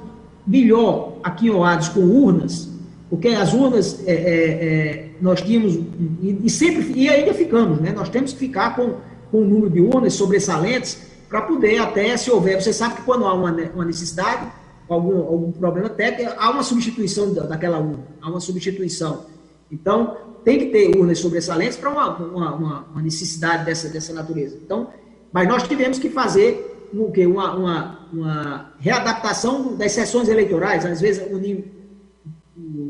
melhor 0.45 1.13
aquinhoados 1.23 1.89
com 1.89 2.01
urnas, 2.01 2.69
porque 3.13 3.27
as 3.27 3.53
urnas 3.53 4.01
é, 4.07 4.11
é, 4.11 4.15
é, 4.15 5.09
nós 5.21 5.39
tínhamos, 5.39 5.75
e, 5.75 6.39
e, 6.45 6.49
sempre, 6.49 6.91
e 6.95 7.07
ainda 7.07 7.31
ficamos, 7.31 7.79
né? 7.79 7.93
nós 7.95 8.09
temos 8.09 8.33
que 8.33 8.39
ficar 8.39 8.75
com, 8.75 8.95
com 9.29 9.43
um 9.43 9.45
número 9.45 9.69
de 9.69 9.81
urnas 9.81 10.15
sobressalentes 10.15 10.99
para 11.29 11.43
poder 11.43 11.77
até, 11.77 12.17
se 12.17 12.31
houver, 12.31 12.59
você 12.59 12.73
sabe 12.73 12.95
que 12.95 13.01
quando 13.03 13.25
há 13.25 13.33
uma, 13.35 13.51
uma 13.51 13.85
necessidade, 13.85 14.51
algum, 14.89 15.19
algum 15.19 15.51
problema 15.51 15.89
técnico, 15.89 16.33
há 16.39 16.49
uma 16.49 16.63
substituição 16.63 17.31
daquela 17.35 17.77
urna, 17.77 17.99
há 18.19 18.31
uma 18.31 18.39
substituição. 18.39 19.27
Então, 19.71 20.17
tem 20.43 20.57
que 20.57 20.65
ter 20.71 20.97
urnas 20.97 21.19
sobressalentes 21.19 21.77
para 21.77 21.91
uma, 21.91 22.17
uma, 22.17 22.85
uma, 22.85 23.01
necessidade 23.03 23.63
dessa, 23.63 23.89
dessa 23.89 24.11
natureza. 24.11 24.57
Então, 24.59 24.87
mas 25.31 25.47
nós 25.47 25.61
tivemos 25.61 25.99
que 25.99 26.09
fazer 26.09 26.89
o 26.91 27.11
quê? 27.11 27.27
Uma, 27.27 27.55
uma, 27.55 27.99
uma 28.11 28.73
readaptação 28.79 29.75
das 29.75 29.91
sessões 29.91 30.27
eleitorais. 30.29 30.83
Às 30.83 30.99
vezes 30.99 31.21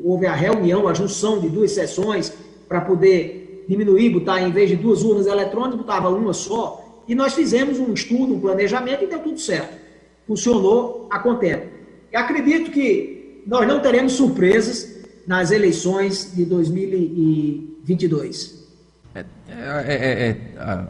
houve 0.03 0.25
a 0.25 0.33
reunião, 0.33 0.87
a 0.87 0.93
junção 0.93 1.39
de 1.39 1.49
duas 1.49 1.71
sessões 1.71 2.33
para 2.67 2.81
poder 2.81 3.65
diminuir, 3.67 4.09
botar 4.09 4.41
em 4.41 4.51
vez 4.51 4.69
de 4.69 4.75
duas 4.75 5.03
urnas 5.03 5.27
eletrônicas, 5.27 5.77
botava 5.77 6.09
uma 6.09 6.33
só. 6.33 7.03
E 7.07 7.15
nós 7.15 7.33
fizemos 7.33 7.79
um 7.79 7.93
estudo, 7.93 8.35
um 8.35 8.39
planejamento 8.39 9.03
e 9.03 9.07
deu 9.07 9.19
tudo 9.19 9.39
certo. 9.39 9.81
Funcionou 10.27 11.07
a 11.09 11.19
contento. 11.19 11.67
Eu 12.11 12.19
acredito 12.19 12.69
que 12.71 13.41
nós 13.45 13.67
não 13.67 13.81
teremos 13.81 14.13
surpresas 14.13 15.03
nas 15.27 15.51
eleições 15.51 16.33
de 16.33 16.45
2022. 16.45 18.63
É, 19.15 19.25
é, 19.49 19.93
é, 19.93 20.29
é, 20.29 20.37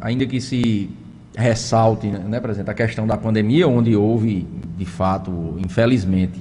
ainda 0.01 0.25
que 0.25 0.39
se 0.39 0.89
ressalte, 1.35 2.07
né, 2.07 2.39
presidente, 2.39 2.69
a 2.69 2.73
questão 2.73 3.05
da 3.07 3.17
pandemia, 3.17 3.67
onde 3.67 3.93
houve, 3.95 4.47
de 4.77 4.85
fato, 4.85 5.55
infelizmente, 5.57 6.39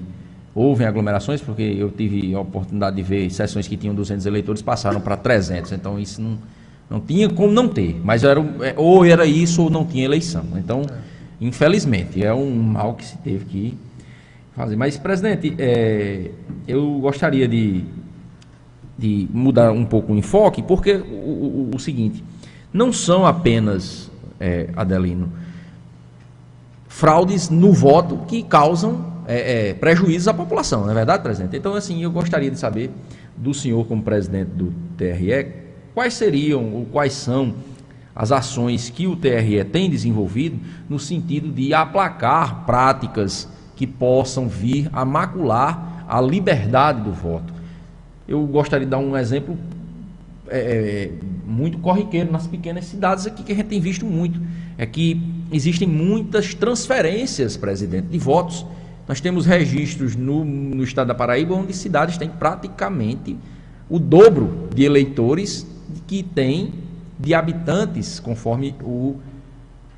houve 0.54 0.84
aglomerações, 0.84 1.40
porque 1.40 1.62
eu 1.62 1.90
tive 1.90 2.34
a 2.34 2.40
oportunidade 2.40 2.96
de 2.96 3.02
ver 3.02 3.30
sessões 3.30 3.66
que 3.66 3.76
tinham 3.76 3.94
200 3.94 4.26
eleitores, 4.26 4.60
passaram 4.60 5.00
para 5.00 5.16
300, 5.16 5.72
então 5.72 5.98
isso 5.98 6.20
não, 6.20 6.38
não 6.90 7.00
tinha 7.00 7.28
como 7.28 7.52
não 7.52 7.68
ter, 7.68 8.00
mas 8.04 8.22
era, 8.22 8.40
é, 8.60 8.74
ou 8.76 9.04
era 9.04 9.24
isso 9.24 9.62
ou 9.62 9.70
não 9.70 9.84
tinha 9.84 10.04
eleição. 10.04 10.44
Então, 10.56 10.82
infelizmente, 11.40 12.22
é 12.22 12.32
um 12.34 12.54
mal 12.54 12.94
que 12.94 13.04
se 13.04 13.16
teve 13.18 13.44
que 13.46 13.78
fazer. 14.54 14.76
Mas, 14.76 14.98
presidente, 14.98 15.54
é, 15.58 16.30
eu 16.68 16.98
gostaria 17.00 17.48
de, 17.48 17.84
de 18.98 19.26
mudar 19.32 19.72
um 19.72 19.86
pouco 19.86 20.12
o 20.12 20.16
enfoque, 20.16 20.62
porque 20.62 20.92
o, 20.92 21.70
o, 21.70 21.70
o 21.74 21.78
seguinte, 21.78 22.22
não 22.72 22.92
são 22.92 23.26
apenas, 23.26 24.10
é, 24.38 24.68
Adelino, 24.76 25.32
fraudes 26.88 27.48
no 27.48 27.72
voto 27.72 28.18
que 28.28 28.42
causam 28.42 29.11
é, 29.26 29.70
é, 29.70 29.74
prejuízos 29.74 30.28
à 30.28 30.34
população, 30.34 30.82
não 30.82 30.90
é 30.90 30.94
verdade, 30.94 31.22
presidente? 31.22 31.56
Então, 31.56 31.74
assim, 31.74 32.02
eu 32.02 32.10
gostaria 32.10 32.50
de 32.50 32.58
saber 32.58 32.90
do 33.36 33.54
senhor, 33.54 33.86
como 33.86 34.02
presidente 34.02 34.50
do 34.50 34.72
TRE, 34.96 35.52
quais 35.94 36.14
seriam 36.14 36.72
ou 36.74 36.84
quais 36.86 37.12
são 37.12 37.54
as 38.14 38.30
ações 38.30 38.90
que 38.90 39.06
o 39.06 39.16
TRE 39.16 39.64
tem 39.64 39.88
desenvolvido 39.88 40.58
no 40.88 40.98
sentido 40.98 41.50
de 41.50 41.72
aplacar 41.72 42.66
práticas 42.66 43.48
que 43.74 43.86
possam 43.86 44.48
vir 44.48 44.88
a 44.92 45.04
macular 45.04 46.04
a 46.08 46.20
liberdade 46.20 47.02
do 47.02 47.12
voto. 47.12 47.52
Eu 48.28 48.46
gostaria 48.46 48.86
de 48.86 48.90
dar 48.90 48.98
um 48.98 49.16
exemplo 49.16 49.56
é, 50.48 50.58
é, 50.58 51.10
muito 51.46 51.78
corriqueiro 51.78 52.30
nas 52.30 52.46
pequenas 52.46 52.84
cidades 52.84 53.26
aqui 53.26 53.42
que 53.42 53.52
a 53.52 53.54
gente 53.54 53.68
tem 53.68 53.80
visto 53.80 54.04
muito. 54.04 54.40
É 54.76 54.84
que 54.84 55.20
existem 55.50 55.88
muitas 55.88 56.54
transferências, 56.54 57.56
presidente, 57.56 58.08
de 58.08 58.18
votos. 58.18 58.64
Nós 59.12 59.20
temos 59.20 59.44
registros 59.44 60.16
no, 60.16 60.42
no 60.42 60.82
estado 60.82 61.08
da 61.08 61.14
Paraíba 61.14 61.54
onde 61.54 61.74
cidades 61.74 62.16
têm 62.16 62.30
praticamente 62.30 63.36
o 63.86 63.98
dobro 63.98 64.70
de 64.74 64.84
eleitores 64.84 65.66
que 66.06 66.22
tem 66.22 66.72
de 67.18 67.34
habitantes, 67.34 68.18
conforme 68.18 68.74
o, 68.82 69.16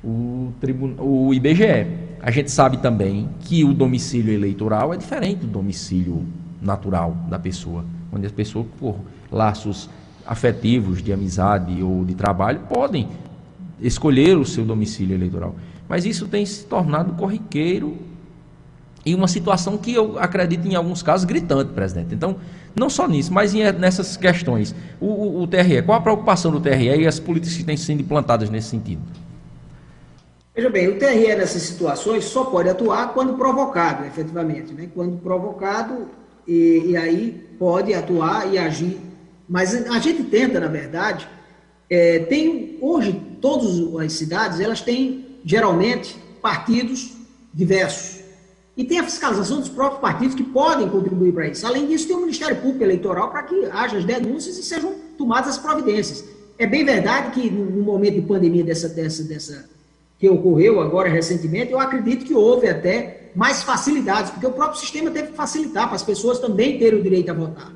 o, 0.03 0.51
o 0.99 1.33
IBGE. 1.33 1.87
A 2.21 2.29
gente 2.29 2.51
sabe 2.51 2.75
também 2.79 3.29
que 3.39 3.63
o 3.63 3.73
domicílio 3.73 4.33
eleitoral 4.33 4.93
é 4.93 4.97
diferente 4.97 5.45
do 5.45 5.47
domicílio 5.47 6.25
natural 6.61 7.15
da 7.29 7.39
pessoa, 7.39 7.85
onde 8.11 8.25
as 8.25 8.33
pessoas, 8.33 8.65
por 8.77 8.97
laços 9.31 9.89
afetivos, 10.27 11.01
de 11.01 11.13
amizade 11.13 11.81
ou 11.81 12.03
de 12.03 12.15
trabalho, 12.15 12.59
podem 12.67 13.07
escolher 13.79 14.37
o 14.37 14.43
seu 14.43 14.65
domicílio 14.65 15.15
eleitoral. 15.15 15.55
Mas 15.87 16.03
isso 16.03 16.27
tem 16.27 16.45
se 16.45 16.65
tornado 16.65 17.13
corriqueiro 17.13 18.13
e 19.05 19.13
uma 19.13 19.27
situação 19.27 19.77
que 19.77 19.93
eu 19.93 20.17
acredito 20.17 20.67
em 20.67 20.73
alguns 20.73 21.03
casos 21.03 21.25
gritante, 21.25 21.71
presidente. 21.71 22.15
Então, 22.15 22.37
não 22.75 22.89
só 22.89 23.07
nisso, 23.07 23.31
mas 23.31 23.53
nessas 23.53 24.17
questões. 24.17 24.73
O, 24.99 25.05
o, 25.05 25.41
o 25.43 25.47
TRE, 25.47 25.81
qual 25.83 25.99
a 25.99 26.01
preocupação 26.01 26.51
do 26.51 26.59
TRE 26.59 27.01
e 27.01 27.07
as 27.07 27.19
políticas 27.19 27.55
que 27.55 27.63
têm 27.63 27.77
sido 27.77 28.01
implantadas 28.01 28.49
nesse 28.49 28.69
sentido? 28.69 29.01
Veja 30.55 30.69
bem, 30.69 30.87
o 30.87 30.97
TRE 30.97 31.35
nessas 31.35 31.61
situações 31.61 32.25
só 32.25 32.45
pode 32.45 32.67
atuar 32.67 33.13
quando 33.13 33.35
provocado, 33.35 34.05
efetivamente. 34.05 34.73
Né? 34.73 34.89
Quando 34.93 35.17
provocado, 35.17 36.07
e, 36.47 36.83
e 36.87 36.97
aí 36.97 37.47
pode 37.59 37.93
atuar 37.93 38.51
e 38.51 38.57
agir. 38.57 38.97
Mas 39.47 39.75
a 39.87 39.99
gente 39.99 40.23
tenta, 40.23 40.59
na 40.59 40.67
verdade, 40.67 41.27
é, 41.87 42.19
tem 42.19 42.79
hoje 42.81 43.21
todas 43.39 44.03
as 44.03 44.13
cidades 44.13 44.59
elas 44.59 44.81
têm 44.81 45.37
geralmente 45.45 46.17
partidos 46.41 47.13
diversos 47.53 48.24
e 48.77 48.83
tem 48.83 48.99
a 48.99 49.03
fiscalização 49.03 49.59
dos 49.59 49.69
próprios 49.69 50.01
partidos 50.01 50.35
que 50.35 50.43
podem 50.43 50.89
contribuir 50.89 51.33
para 51.33 51.47
isso. 51.47 51.65
Além 51.65 51.87
disso, 51.87 52.07
tem 52.07 52.15
o 52.15 52.19
Ministério 52.19 52.57
Público 52.57 52.83
Eleitoral 52.83 53.29
para 53.29 53.43
que 53.43 53.65
haja 53.65 53.97
as 53.97 54.03
denúncias 54.03 54.57
e 54.57 54.63
sejam 54.63 54.93
tomadas 55.17 55.51
as 55.51 55.57
providências. 55.57 56.25
É 56.57 56.67
bem 56.67 56.83
verdade 56.83 57.31
que 57.31 57.49
no 57.49 57.83
momento 57.83 58.15
de 58.15 58.21
pandemia 58.21 58.63
dessa, 58.63 58.89
dessa, 58.89 59.23
dessa 59.23 59.69
que 60.17 60.29
ocorreu 60.29 60.79
agora 60.81 61.09
recentemente, 61.09 61.71
eu 61.71 61.79
acredito 61.79 62.25
que 62.25 62.33
houve 62.33 62.67
até 62.67 63.31
mais 63.35 63.63
facilidades, 63.63 64.31
porque 64.31 64.47
o 64.47 64.51
próprio 64.51 64.79
sistema 64.79 65.11
teve 65.11 65.29
que 65.29 65.35
facilitar 65.35 65.87
para 65.87 65.95
as 65.95 66.03
pessoas 66.03 66.39
também 66.39 66.77
terem 66.77 66.99
o 66.99 67.03
direito 67.03 67.29
a 67.31 67.33
votar. 67.33 67.73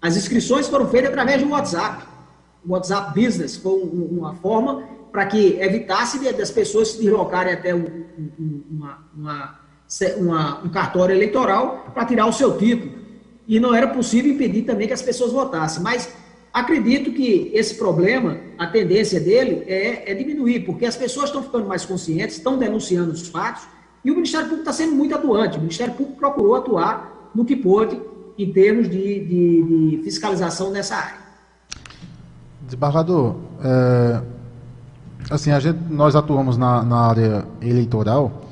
As 0.00 0.16
inscrições 0.16 0.68
foram 0.68 0.88
feitas 0.88 1.10
através 1.10 1.42
do 1.42 1.50
WhatsApp. 1.50 2.06
O 2.66 2.72
WhatsApp 2.72 3.20
Business 3.20 3.56
foi 3.56 3.78
uma 3.82 4.34
forma 4.36 4.82
para 5.12 5.26
que 5.26 5.58
evitasse 5.60 6.18
das 6.32 6.50
pessoas 6.50 6.92
se 6.92 7.02
deslocarem 7.02 7.52
até 7.52 7.74
uma, 7.74 8.98
uma, 9.14 9.60
uma, 10.16 10.62
um 10.64 10.68
cartório 10.68 11.14
eleitoral 11.14 11.90
para 11.94 12.04
tirar 12.04 12.26
o 12.26 12.32
seu 12.32 12.56
título. 12.56 12.92
E 13.46 13.60
não 13.60 13.74
era 13.74 13.88
possível 13.88 14.32
impedir 14.32 14.62
também 14.62 14.86
que 14.86 14.92
as 14.92 15.02
pessoas 15.02 15.32
votassem. 15.32 15.82
Mas 15.82 16.12
Acredito 16.56 17.12
que 17.12 17.50
esse 17.52 17.74
problema, 17.74 18.38
a 18.56 18.66
tendência 18.66 19.20
dele 19.20 19.62
é, 19.66 20.10
é 20.10 20.14
diminuir, 20.14 20.60
porque 20.60 20.86
as 20.86 20.96
pessoas 20.96 21.26
estão 21.26 21.42
ficando 21.42 21.66
mais 21.66 21.84
conscientes, 21.84 22.38
estão 22.38 22.56
denunciando 22.56 23.12
os 23.12 23.28
fatos, 23.28 23.64
e 24.02 24.10
o 24.10 24.14
Ministério 24.14 24.46
Público 24.46 24.62
está 24.62 24.72
sendo 24.72 24.96
muito 24.96 25.14
atuante. 25.14 25.58
O 25.58 25.60
Ministério 25.60 25.92
Público 25.92 26.18
procurou 26.18 26.54
atuar 26.54 27.30
no 27.34 27.44
que 27.44 27.54
pôde 27.54 28.00
em 28.38 28.50
termos 28.50 28.88
de, 28.88 29.20
de, 29.20 29.96
de 29.98 30.00
fiscalização 30.02 30.70
nessa 30.70 30.96
área. 30.96 31.18
Desembargador, 32.62 33.36
é, 33.62 34.22
assim, 35.30 35.50
a 35.50 35.60
gente, 35.60 35.78
nós 35.90 36.16
atuamos 36.16 36.56
na, 36.56 36.82
na, 36.82 37.00
área 37.00 37.46
eleitoral 37.60 38.45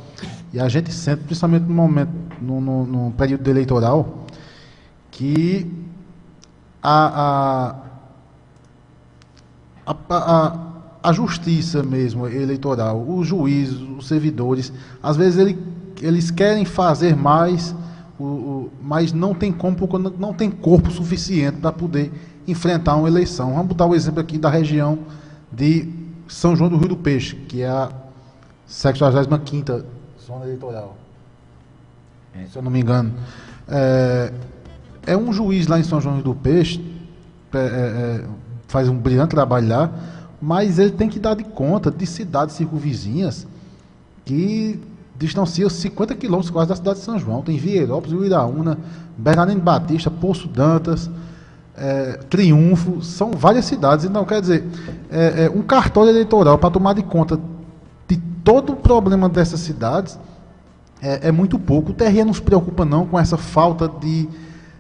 e 0.55 0.61
a 0.61 0.69
gente 0.69 0.93
sente, 0.93 1.25
principalmente 1.25 1.65
no 1.65 1.75
momento, 1.75 2.13
no, 2.41 2.61
no, 2.61 2.87
no 2.87 3.11
período 3.11 3.51
eleitoral, 3.51 4.25
que 5.11 5.69
a, 6.81 7.81
a 7.81 7.85
a, 10.09 10.59
a, 11.03 11.13
justiça 11.13 11.83
mesmo 11.83 12.29
eleitoral, 12.29 13.05
os 13.07 13.27
juízes, 13.27 13.77
os 13.81 14.07
servidores, 14.07 14.73
às 15.03 15.17
vezes 15.17 15.39
ele, 15.39 15.59
eles 16.01 16.31
querem 16.31 16.65
fazer 16.65 17.17
mais, 17.17 17.75
o, 18.17 18.25
o, 18.25 18.71
mas 18.81 19.13
não 19.13 19.35
tem 19.35 19.53
como, 19.53 19.77
não 20.19 20.33
tem 20.33 20.51
corpo 20.51 20.89
suficiente 20.91 21.59
para 21.59 21.73
poder 21.73 22.13
enfrentar 22.47 22.95
uma 22.95 23.09
eleição. 23.09 23.51
Vamos 23.55 23.67
botar 23.67 23.87
o 23.87 23.95
exemplo 23.95 24.21
aqui 24.21 24.39
da 24.39 24.49
região 24.49 25.01
de 25.53 25.93
São 26.29 26.55
João 26.55 26.71
do 26.71 26.77
Rio 26.77 26.91
do 26.91 26.97
Peixe, 26.97 27.35
que 27.35 27.61
é 27.61 27.69
a 27.69 27.91
65 28.67 30.04
zona 30.27 30.45
eleitoral. 30.45 30.97
É. 32.35 32.47
Se 32.47 32.57
eu 32.57 32.63
não 32.63 32.71
me 32.71 32.81
engano. 32.81 33.13
É, 33.69 34.33
é, 35.07 35.17
um 35.17 35.33
juiz 35.33 35.67
lá 35.67 35.79
em 35.79 35.85
São 35.85 36.01
João 36.01 36.21
do 36.21 36.35
Peixe, 36.35 36.85
é, 37.53 37.59
é, 37.59 37.61
é 37.61 38.25
faz 38.67 38.89
um 38.89 38.97
brilhante 38.97 39.31
trabalho 39.31 39.69
lá, 39.69 39.91
mas 40.41 40.79
ele 40.79 40.91
tem 40.91 41.09
que 41.09 41.21
dar 41.21 41.35
de 41.35 41.45
conta 41.45 41.91
de 41.91 42.07
cidades 42.07 42.57
circunvizinhas 42.57 43.47
que 44.25 44.81
distanciam 45.17 45.71
50 45.71 46.15
quilômetros 46.17 46.51
quase 46.51 46.71
da 46.71 46.77
cidade 46.77 46.99
de 46.99 47.05
São 47.05 47.19
João. 47.19 47.43
Tem 47.43 47.57
Vieirópolis, 47.57 48.19
Uiraúna, 48.19 48.79
Bernardino 49.17 49.61
Batista, 49.61 50.11
Poço 50.11 50.49
Dantas, 50.49 51.09
é, 51.77 52.19
Triunfo, 52.29 53.03
são 53.03 53.31
várias 53.33 53.65
cidades. 53.67 54.05
Então, 54.05 54.25
quer 54.25 54.41
dizer, 54.41 54.65
é, 55.11 55.45
é 55.45 55.51
um 55.51 55.63
cartório 55.63 56.11
eleitoral 56.11 56.59
para 56.59 56.71
tomar 56.71 56.95
de 56.95 57.03
conta 57.03 57.39
todo 58.45 58.75
o 58.75 58.77
problema 58.77 59.29
dessas 59.29 59.61
cidades 59.61 60.19
é, 61.03 61.29
é 61.29 61.33
muito 61.33 61.59
pouco. 61.59 61.91
O 61.91 61.95
TRE 61.95 62.23
não 62.23 62.35
se 62.35 62.43
preocupa 62.43 62.85
não 62.85 63.07
com 63.07 63.19
essa 63.19 63.39
falta 63.39 63.89
de, 63.89 64.29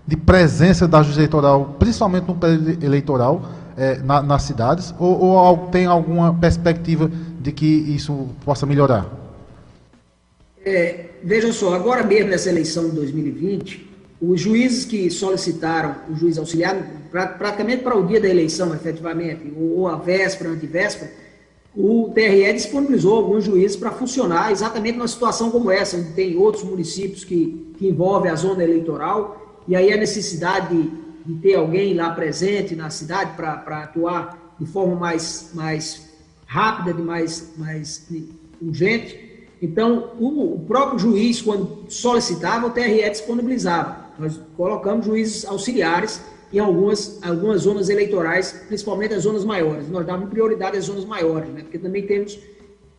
de 0.06 0.16
presença 0.16 0.86
da 0.86 0.98
justiça 0.98 1.20
eleitoral, 1.20 1.74
principalmente 1.78 2.28
no 2.28 2.34
período 2.34 2.84
eleitoral, 2.84 3.42
é, 3.76 3.98
na, 3.98 4.22
nas 4.22 4.42
cidades? 4.42 4.94
Ou, 4.98 5.20
ou, 5.20 5.56
tem 5.68 5.86
alguma 5.86 6.32
perspectiva 6.34 7.10
de 7.40 7.50
que 7.50 7.66
isso 7.66 8.28
possa 8.44 8.66
melhorar? 8.66 9.06
É, 10.64 11.06
veja 11.22 11.52
só, 11.52 11.74
agora 11.74 12.04
mesmo 12.04 12.30
nessa 12.30 12.48
eleição 12.48 12.88
de 12.88 12.96
2020, 12.96 13.90
os 14.20 14.40
juízes 14.40 14.84
que 14.84 15.10
solicitaram 15.10 15.96
o 16.08 16.16
juiz 16.16 16.38
auxiliar, 16.38 16.76
praticamente 17.10 17.82
para 17.82 17.96
o 17.96 18.06
dia 18.06 18.20
da 18.20 18.28
eleição, 18.28 18.74
efetivamente, 18.74 19.52
ou 19.56 19.88
a 19.88 19.96
véspera, 19.96 20.50
antivéspera, 20.50 21.10
o 21.76 22.10
TRE 22.14 22.52
disponibilizou 22.52 23.16
alguns 23.16 23.44
juízes 23.44 23.76
para 23.76 23.90
funcionar 23.90 24.52
exatamente 24.52 24.96
numa 24.96 25.08
situação 25.08 25.50
como 25.50 25.70
essa, 25.70 25.96
onde 25.96 26.12
tem 26.12 26.36
outros 26.36 26.62
municípios 26.62 27.24
que, 27.24 27.74
que 27.76 27.88
envolvem 27.88 28.30
a 28.30 28.36
zona 28.36 28.62
eleitoral, 28.62 29.62
e 29.66 29.74
aí 29.74 29.92
a 29.92 29.96
necessidade 29.96 30.76
de, 30.76 30.90
de 31.26 31.40
ter 31.40 31.54
alguém 31.56 31.94
lá 31.94 32.10
presente 32.10 32.76
na 32.76 32.90
cidade 32.90 33.32
para 33.34 33.82
atuar 33.82 34.54
de 34.58 34.66
forma 34.66 34.94
mais, 34.94 35.50
mais 35.52 36.10
rápida, 36.46 36.94
de 36.94 37.02
mais, 37.02 37.52
mais 37.56 38.06
urgente. 38.62 39.48
Então, 39.60 40.10
o, 40.20 40.54
o 40.54 40.60
próprio 40.60 40.98
juiz, 40.98 41.42
quando 41.42 41.86
solicitava, 41.88 42.66
o 42.66 42.70
TRE 42.70 43.10
disponibilizava. 43.10 44.04
Nós 44.16 44.38
colocamos 44.56 45.06
juízes 45.06 45.44
auxiliares 45.44 46.20
em 46.54 46.60
algumas, 46.60 47.18
algumas 47.22 47.62
zonas 47.62 47.88
eleitorais, 47.88 48.64
principalmente 48.68 49.14
as 49.14 49.22
zonas 49.22 49.44
maiores. 49.44 49.88
Nós 49.88 50.06
damos 50.06 50.30
prioridade 50.30 50.76
às 50.76 50.84
zonas 50.84 51.04
maiores, 51.04 51.48
né? 51.50 51.62
porque 51.62 51.78
também 51.78 52.06
temos, 52.06 52.38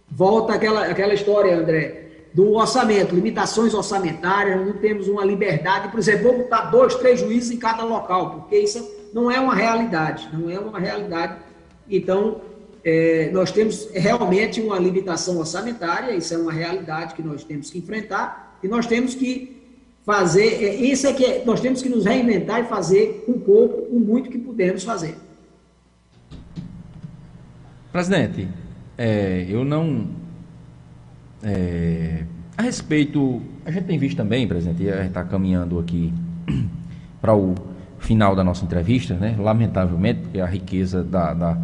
volta 0.09 0.53
aquela, 0.53 0.85
aquela 0.85 1.13
história, 1.13 1.57
André, 1.57 2.05
do 2.33 2.53
orçamento, 2.53 3.15
limitações 3.15 3.73
orçamentárias, 3.73 4.65
não 4.65 4.73
temos 4.73 5.07
uma 5.07 5.23
liberdade, 5.23 5.87
por 5.87 5.99
exemplo, 5.99 6.23
vou 6.23 6.37
botar 6.39 6.65
dois, 6.65 6.93
três 6.95 7.21
juízes 7.21 7.51
em 7.51 7.57
cada 7.57 7.85
local, 7.85 8.31
porque 8.31 8.57
isso 8.57 8.85
não 9.13 9.31
é 9.31 9.39
uma 9.39 9.55
realidade, 9.55 10.27
não 10.33 10.49
é 10.49 10.59
uma 10.59 10.77
realidade. 10.77 11.37
Então, 11.89 12.41
é, 12.83 13.29
nós 13.31 13.51
temos 13.51 13.89
realmente 13.93 14.59
uma 14.59 14.77
limitação 14.77 15.37
orçamentária, 15.37 16.13
isso 16.13 16.33
é 16.33 16.37
uma 16.37 16.51
realidade 16.51 17.15
que 17.15 17.23
nós 17.23 17.45
temos 17.45 17.69
que 17.69 17.77
enfrentar, 17.77 18.59
e 18.61 18.67
nós 18.67 18.85
temos 18.85 19.15
que 19.15 19.54
fazer, 20.05 20.63
é, 20.63 20.75
isso 20.75 21.07
é 21.07 21.13
que 21.13 21.25
é, 21.25 21.43
nós 21.43 21.59
temos 21.59 21.81
que 21.81 21.89
nos 21.89 22.05
reinventar 22.05 22.61
e 22.61 22.65
fazer 22.65 23.25
um 23.27 23.39
pouco, 23.39 23.91
o 23.91 23.97
um 23.97 23.99
muito 23.99 24.29
que 24.29 24.37
pudermos 24.37 24.83
fazer. 24.83 25.17
Presidente, 27.91 28.47
é, 28.97 29.45
eu 29.49 29.65
não. 29.65 30.07
É, 31.41 32.23
a 32.57 32.61
respeito. 32.61 33.41
A 33.65 33.71
gente 33.71 33.85
tem 33.85 33.97
visto 33.97 34.17
também, 34.17 34.47
presidente, 34.47 34.87
a 34.89 34.97
gente 34.97 35.07
está 35.07 35.23
caminhando 35.23 35.79
aqui 35.79 36.13
para 37.19 37.35
o 37.35 37.55
final 37.97 38.35
da 38.35 38.43
nossa 38.43 38.63
entrevista, 38.63 39.15
né? 39.15 39.35
Lamentavelmente, 39.39 40.21
porque 40.21 40.39
a 40.39 40.45
riqueza 40.45 41.03
da, 41.03 41.33
da, 41.33 41.57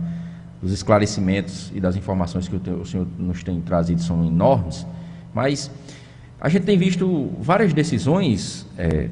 dos 0.59 0.71
esclarecimentos 0.71 1.71
e 1.75 1.79
das 1.79 1.95
informações 1.95 2.47
que 2.47 2.55
o, 2.55 2.81
o 2.81 2.85
senhor 2.85 3.05
nos 3.19 3.43
tem 3.43 3.61
trazido 3.61 4.01
são 4.01 4.25
enormes, 4.25 4.87
mas 5.33 5.69
a 6.41 6.49
gente 6.49 6.63
tem 6.63 6.75
visto 6.75 7.29
várias 7.39 7.71
decisões, 7.71 8.65
é, 8.75 9.09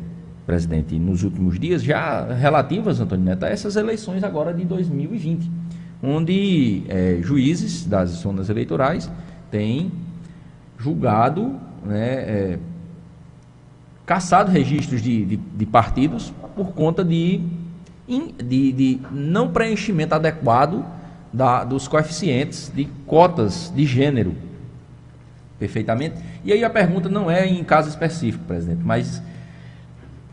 presidente, 0.48 0.98
nos 0.98 1.24
últimos 1.24 1.60
dias, 1.60 1.84
já 1.84 2.34
relativas, 2.34 3.00
Antônio 3.00 3.24
Neto, 3.24 3.46
a 3.46 3.50
essas 3.50 3.76
eleições 3.76 4.24
agora 4.24 4.52
de 4.52 4.66
2020, 4.66 5.48
onde 6.02 6.82
é, 6.90 7.20
juízes 7.22 7.86
das 7.86 8.10
zonas 8.10 8.50
eleitorais 8.50 9.12
têm 9.52 9.92
julgado, 10.80 11.56
né, 11.86 12.14
é, 12.14 12.60
caçado 14.08 14.50
registros 14.50 15.00
de, 15.00 15.24
de, 15.24 15.38
de, 15.38 15.66
partidos 15.68 16.34
por 16.56 16.72
conta 16.72 17.06
de, 17.06 17.42
de, 18.44 18.72
de 18.72 19.00
não 19.12 19.50
preenchimento 19.50 20.16
adequado 20.16 20.84
da, 21.32 21.64
dos 21.64 21.88
coeficientes 21.88 22.72
de 22.76 22.86
cotas 23.06 23.72
de 23.76 23.86
gênero 23.86 24.49
perfeitamente. 25.60 26.16
E 26.43 26.53
aí 26.53 26.64
a 26.64 26.70
pergunta 26.70 27.10
não 27.10 27.30
é 27.30 27.45
em 27.45 27.64
caso 27.64 27.89
específico, 27.89 28.45
presidente, 28.45 28.82
mas 28.84 29.22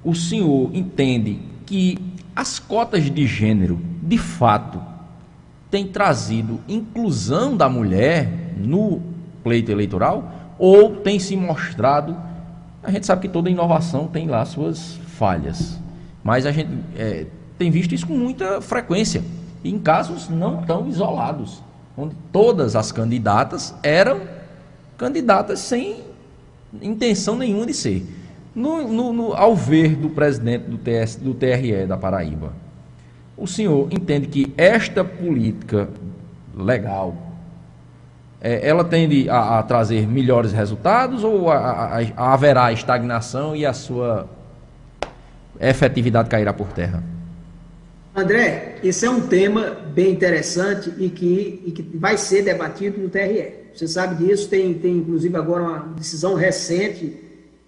o 0.04 0.14
senhor 0.14 0.70
entende 0.72 1.40
que 1.66 1.98
as 2.34 2.58
cotas 2.58 3.10
de 3.10 3.26
gênero, 3.26 3.80
de 4.00 4.16
fato, 4.16 4.80
têm 5.70 5.86
trazido 5.86 6.60
inclusão 6.68 7.56
da 7.56 7.68
mulher 7.68 8.30
no 8.56 9.02
pleito 9.42 9.72
eleitoral 9.72 10.54
ou 10.58 10.96
tem 10.96 11.18
se 11.18 11.36
mostrado. 11.36 12.16
A 12.82 12.90
gente 12.90 13.04
sabe 13.04 13.22
que 13.22 13.28
toda 13.28 13.50
inovação 13.50 14.06
tem 14.06 14.28
lá 14.28 14.44
suas 14.44 14.98
falhas, 15.18 15.78
mas 16.22 16.46
a 16.46 16.52
gente 16.52 16.70
é, 16.96 17.26
tem 17.58 17.70
visto 17.70 17.94
isso 17.94 18.06
com 18.06 18.16
muita 18.16 18.60
frequência, 18.60 19.24
em 19.64 19.78
casos 19.78 20.28
não 20.28 20.58
tão 20.62 20.86
isolados, 20.86 21.62
onde 21.96 22.14
todas 22.30 22.76
as 22.76 22.92
candidatas 22.92 23.74
eram 23.82 24.20
candidatas 24.97 25.61
sem 25.61 26.05
intenção 26.80 27.36
nenhuma 27.36 27.66
de 27.66 27.74
ser. 27.74 28.05
No, 28.55 28.88
no, 28.88 29.12
no, 29.12 29.34
ao 29.34 29.55
ver 29.55 29.94
do 29.97 30.09
presidente 30.09 30.64
do, 30.64 30.78
TS, 30.78 31.16
do 31.16 31.34
TRE 31.34 31.86
da 31.86 31.97
Paraíba, 31.97 32.53
o 33.36 33.47
senhor 33.47 33.88
entende 33.92 34.26
que 34.28 34.53
esta 34.57 35.05
política 35.05 35.88
legal 36.57 37.14
é, 38.40 38.66
ela 38.66 38.84
tende 38.84 39.28
a, 39.28 39.59
a, 39.59 39.62
trazer 39.62 40.07
melhores 40.07 40.53
resultados 40.53 41.22
ou 41.22 41.51
a, 41.51 41.99
a, 42.16 42.32
haverá 42.32 42.72
estagnação 42.72 43.55
e 43.55 43.66
a 43.66 43.72
sua 43.72 44.28
efetividade 45.61 46.28
cairá 46.28 46.53
por 46.53 46.68
terra? 46.68 47.03
André, 48.14 48.76
esse 48.82 49.05
é 49.05 49.11
um 49.11 49.20
tema 49.20 49.76
bem 49.94 50.12
interessante 50.12 50.90
e 50.99 51.11
que, 51.11 51.62
e 51.66 51.72
que 51.72 51.82
vai 51.99 52.16
ser 52.16 52.42
debatido 52.42 52.99
no 52.99 53.11
TRE. 53.11 53.65
Você 53.76 53.86
sabe 53.86 54.24
disso, 54.24 54.48
tem, 54.48 54.74
tem 54.74 54.96
inclusive 54.96 55.36
agora 55.36 55.62
uma 55.62 55.78
decisão 55.96 56.34
recente 56.34 57.14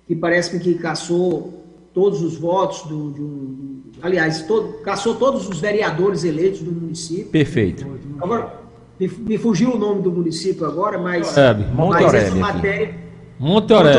que 0.06 0.16
parece 0.16 0.58
que 0.58 0.74
caçou 0.74 1.64
todos 1.92 2.22
os 2.22 2.36
votos 2.36 2.82
do, 2.82 3.10
do 3.10 3.68
aliás, 4.02 4.42
todo, 4.42 4.80
caçou 4.82 5.14
todos 5.16 5.48
os 5.48 5.60
vereadores 5.60 6.24
eleitos 6.24 6.60
do 6.60 6.72
município. 6.72 7.26
Perfeito. 7.26 7.86
Agora, 8.20 8.54
me, 8.98 9.08
me 9.08 9.38
fugiu 9.38 9.74
o 9.74 9.78
nome 9.78 10.02
do 10.02 10.10
município 10.10 10.66
agora, 10.66 10.98
mas, 10.98 11.36
Oreb, 11.36 11.64
Monte 11.74 12.02
mas 12.02 12.14
essa 12.14 12.34
matéria... 12.34 12.94
Monte 13.38 13.72
Oreb. 13.72 13.98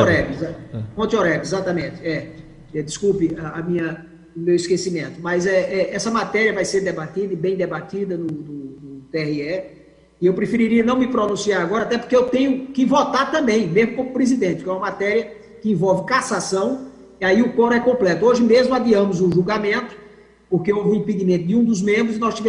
Monte 0.97 1.15
Oreb, 1.15 1.41
exatamente. 1.41 2.05
É. 2.05 2.31
é 2.73 2.81
desculpe 2.81 3.35
a, 3.39 3.59
a 3.59 3.63
minha, 3.63 4.05
o 4.35 4.39
meu 4.39 4.55
esquecimento. 4.55 5.21
Mas 5.21 5.45
é, 5.45 5.59
é, 5.59 5.95
essa 5.95 6.11
matéria 6.11 6.53
vai 6.53 6.65
ser 6.65 6.81
debatida 6.81 7.33
e 7.33 7.37
bem 7.37 7.55
debatida 7.55 8.17
no, 8.17 8.25
no, 8.25 8.77
no 8.81 9.01
TRE. 9.11 9.78
E 10.21 10.25
eu 10.25 10.33
preferiria 10.33 10.83
não 10.83 10.97
me 10.97 11.07
pronunciar 11.07 11.61
agora, 11.61 11.83
até 11.83 11.97
porque 11.97 12.15
eu 12.15 12.23
tenho 12.23 12.67
que 12.67 12.85
votar 12.85 13.31
também, 13.31 13.67
mesmo 13.67 13.95
como 13.95 14.11
presidente, 14.11 14.63
que 14.63 14.69
é 14.69 14.71
uma 14.71 14.81
matéria 14.81 15.31
que 15.61 15.71
envolve 15.71 16.05
cassação, 16.05 16.87
e 17.19 17.25
aí 17.25 17.41
o 17.41 17.53
coro 17.53 17.73
é 17.73 17.79
completo. 17.79 18.25
Hoje 18.25 18.43
mesmo 18.43 18.73
adiamos 18.73 19.21
o 19.21 19.31
julgamento, 19.31 19.95
porque 20.49 20.73
houve 20.73 20.97
impedimento 20.97 21.45
de 21.45 21.55
um 21.55 21.63
dos 21.63 21.81
membros 21.81 22.17
e 22.17 22.19
nós 22.19 22.41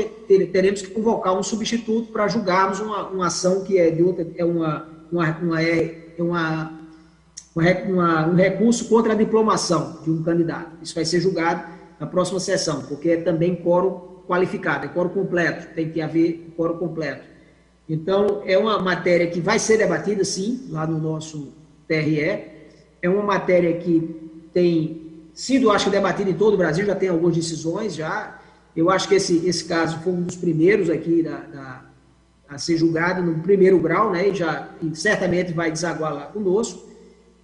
teremos 0.53 0.83
que 0.83 0.89
convocar 0.89 1.39
um 1.39 1.43
substituto 1.43 2.11
para 2.11 2.27
julgarmos 2.29 2.81
uma, 2.81 3.09
uma 3.09 3.27
ação 3.27 3.62
que 3.62 3.79
é 3.79 3.91
de 3.91 4.03
outra, 4.03 4.27
é 4.37 4.45
uma, 4.45 4.89
uma, 5.12 5.39
uma 5.39 5.62
é, 5.62 6.14
é 6.18 6.23
uma, 6.23 6.73
uma, 7.55 8.27
um 8.27 8.35
recurso 8.35 8.89
contra 8.89 9.12
a 9.12 9.16
diplomação 9.16 9.99
de 10.03 10.11
um 10.11 10.23
candidato. 10.23 10.71
Isso 10.83 10.95
vai 10.95 11.05
ser 11.05 11.21
julgado 11.21 11.62
na 12.01 12.07
próxima 12.07 12.41
sessão, 12.41 12.83
porque 12.83 13.11
é 13.11 13.16
também 13.18 13.55
coro 13.55 14.25
qualificado, 14.27 14.87
é 14.87 14.89
coro 14.89 15.11
completo, 15.11 15.75
tem 15.75 15.91
que 15.91 16.01
haver 16.01 16.55
coro 16.57 16.79
completo. 16.79 17.30
Então, 17.91 18.43
é 18.47 18.57
uma 18.57 18.78
matéria 18.78 19.26
que 19.26 19.41
vai 19.41 19.59
ser 19.59 19.76
debatida, 19.76 20.24
sim, 20.24 20.68
lá 20.70 20.86
no 20.86 20.97
nosso 20.97 21.53
TRE. 21.88 22.20
É 23.03 23.09
uma 23.09 23.24
matéria 23.24 23.76
que 23.78 24.30
tem 24.53 25.24
sido, 25.34 25.72
acho 25.72 25.86
que, 25.86 25.91
debatida 25.91 26.30
em 26.30 26.34
todo 26.34 26.55
o 26.55 26.57
Brasil, 26.57 26.86
já 26.86 26.95
tem 26.95 27.09
algumas 27.09 27.34
decisões 27.34 27.97
já. 27.97 28.38
Eu 28.76 28.91
acho 28.91 29.09
que 29.09 29.16
esse, 29.16 29.45
esse 29.45 29.64
caso 29.64 29.99
foi 30.05 30.12
um 30.12 30.22
dos 30.22 30.36
primeiros 30.36 30.88
aqui 30.88 31.20
da, 31.20 31.38
da 31.38 31.82
a 32.49 32.59
ser 32.59 32.76
julgado 32.76 33.22
no 33.22 33.43
primeiro 33.43 33.80
grau, 33.80 34.12
né? 34.12 34.28
E, 34.28 34.36
já, 34.36 34.68
e 34.80 34.95
certamente 34.95 35.53
vai 35.53 35.72
desaguar 35.72 36.14
lá 36.14 36.26
conosco. 36.26 36.88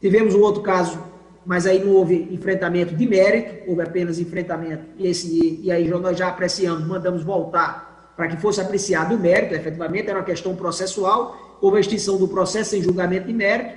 Tivemos 0.00 0.32
um 0.36 0.42
outro 0.42 0.62
caso, 0.62 1.02
mas 1.44 1.66
aí 1.66 1.84
não 1.84 1.92
houve 1.92 2.28
enfrentamento 2.30 2.94
de 2.94 3.04
mérito, 3.08 3.68
houve 3.68 3.82
apenas 3.82 4.20
enfrentamento, 4.20 4.84
e, 4.96 5.08
esse, 5.08 5.60
e 5.60 5.72
aí 5.72 5.88
nós 5.88 6.16
já 6.16 6.28
apreciamos, 6.28 6.86
mandamos 6.86 7.24
voltar 7.24 7.85
para 8.16 8.28
que 8.28 8.36
fosse 8.38 8.60
apreciado 8.60 9.14
o 9.14 9.18
mérito, 9.18 9.54
efetivamente, 9.54 10.08
era 10.08 10.18
uma 10.18 10.24
questão 10.24 10.56
processual, 10.56 11.58
houve 11.60 11.76
a 11.76 11.80
extinção 11.80 12.16
do 12.16 12.26
processo 12.26 12.70
sem 12.70 12.82
julgamento 12.82 13.26
de 13.26 13.32
mérito, 13.32 13.74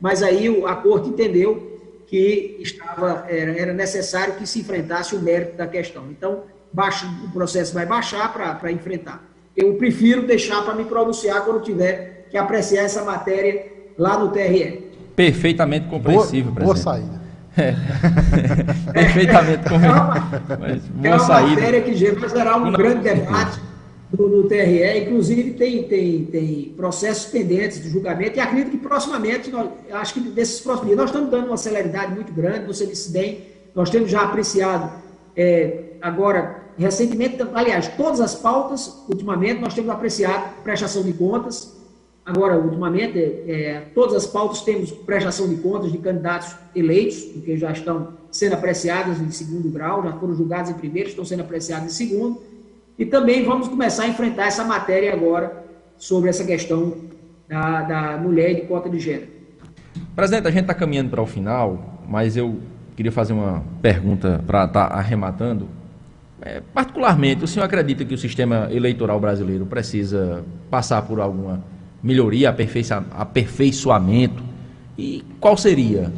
mas 0.00 0.22
aí 0.22 0.48
a 0.64 0.74
corte 0.76 1.10
entendeu 1.10 1.80
que 2.06 2.58
estava, 2.60 3.26
era, 3.28 3.58
era 3.58 3.72
necessário 3.72 4.34
que 4.34 4.46
se 4.46 4.60
enfrentasse 4.60 5.14
o 5.14 5.20
mérito 5.20 5.56
da 5.56 5.66
questão. 5.66 6.04
Então, 6.10 6.44
baixo, 6.72 7.06
o 7.24 7.30
processo 7.30 7.74
vai 7.74 7.86
baixar 7.86 8.32
para 8.32 8.72
enfrentar. 8.72 9.22
Eu 9.56 9.74
prefiro 9.74 10.26
deixar 10.26 10.62
para 10.64 10.74
me 10.74 10.84
pronunciar 10.84 11.44
quando 11.44 11.62
tiver 11.62 12.26
que 12.30 12.36
apreciar 12.38 12.84
essa 12.84 13.04
matéria 13.04 13.66
lá 13.98 14.18
no 14.18 14.30
TRE. 14.30 14.90
Perfeitamente 15.14 15.86
compreensível, 15.88 16.52
boa, 16.52 16.74
presidente. 16.74 16.84
Boa 16.84 16.94
saída. 16.94 17.22
É. 17.56 17.74
Perfeitamente 18.92 19.68
compreensível. 19.68 20.92
É 21.02 21.08
uma, 21.08 21.16
é 21.16 21.16
uma 21.16 21.40
matéria 21.50 21.82
que 21.82 21.92
vai 21.92 22.28
gerar 22.30 22.56
um 22.56 22.72
grande 22.72 23.02
debate 23.02 23.71
no, 24.16 24.28
no, 24.28 24.48
TRE, 24.48 24.98
inclusive 24.98 25.54
tem, 25.54 25.84
tem, 25.84 26.24
tem 26.26 26.74
processos 26.76 27.30
pendentes 27.30 27.82
de 27.82 27.88
julgamento, 27.88 28.36
e 28.36 28.40
acredito 28.40 28.70
que 28.70 28.78
proximamente, 28.78 29.50
nós, 29.50 29.70
acho 29.90 30.14
que 30.14 30.20
nesses 30.20 30.60
próximos 30.60 30.88
dias, 30.88 30.98
nós 30.98 31.10
estamos 31.10 31.30
dando 31.30 31.46
uma 31.46 31.56
celeridade 31.56 32.14
muito 32.14 32.32
grande, 32.32 32.66
você 32.66 32.86
disse 32.86 33.10
bem, 33.10 33.46
Nós 33.74 33.88
temos 33.88 34.10
já 34.10 34.22
apreciado 34.22 35.02
é, 35.34 35.94
agora, 36.00 36.62
recentemente, 36.76 37.38
aliás, 37.54 37.88
todas 37.96 38.20
as 38.20 38.34
pautas, 38.34 39.02
ultimamente, 39.08 39.60
nós 39.60 39.74
temos 39.74 39.90
apreciado 39.90 40.62
prestação 40.62 41.02
de 41.02 41.12
contas. 41.12 41.80
Agora, 42.24 42.56
ultimamente, 42.56 43.18
é, 43.18 43.82
todas 43.94 44.14
as 44.14 44.26
pautas 44.26 44.60
temos 44.60 44.92
prestação 44.92 45.48
de 45.48 45.56
contas 45.56 45.90
de 45.90 45.98
candidatos 45.98 46.54
eleitos, 46.74 47.20
porque 47.24 47.56
já 47.56 47.72
estão 47.72 48.14
sendo 48.30 48.54
apreciadas 48.54 49.20
em 49.20 49.30
segundo 49.30 49.68
grau, 49.70 50.02
já 50.04 50.12
foram 50.12 50.34
julgados 50.34 50.70
em 50.70 50.74
primeiro, 50.74 51.08
estão 51.08 51.24
sendo 51.24 51.40
apreciados 51.40 51.86
em 51.86 51.90
segundo. 51.90 52.51
E 52.98 53.06
também 53.06 53.44
vamos 53.44 53.68
começar 53.68 54.04
a 54.04 54.08
enfrentar 54.08 54.46
essa 54.46 54.64
matéria 54.64 55.12
agora 55.12 55.64
sobre 55.96 56.30
essa 56.30 56.44
questão 56.44 56.96
da, 57.48 57.82
da 57.82 58.16
mulher 58.18 58.50
e 58.50 58.54
de 58.56 58.60
cota 58.62 58.88
de 58.88 58.98
gênero. 58.98 59.28
Presidente, 60.14 60.46
a 60.46 60.50
gente 60.50 60.62
está 60.62 60.74
caminhando 60.74 61.10
para 61.10 61.22
o 61.22 61.26
final, 61.26 62.02
mas 62.08 62.36
eu 62.36 62.58
queria 62.96 63.12
fazer 63.12 63.32
uma 63.32 63.62
pergunta 63.80 64.42
para 64.46 64.64
estar 64.64 64.88
tá 64.88 64.94
arrematando. 64.94 65.68
É, 66.40 66.60
particularmente, 66.74 67.44
o 67.44 67.46
senhor 67.46 67.64
acredita 67.64 68.04
que 68.04 68.14
o 68.14 68.18
sistema 68.18 68.68
eleitoral 68.70 69.20
brasileiro 69.20 69.64
precisa 69.64 70.44
passar 70.70 71.02
por 71.02 71.20
alguma 71.20 71.62
melhoria, 72.02 72.50
aperfeiçoa, 72.50 73.04
aperfeiçoamento? 73.12 74.42
E 74.98 75.24
qual 75.40 75.56
seria? 75.56 76.12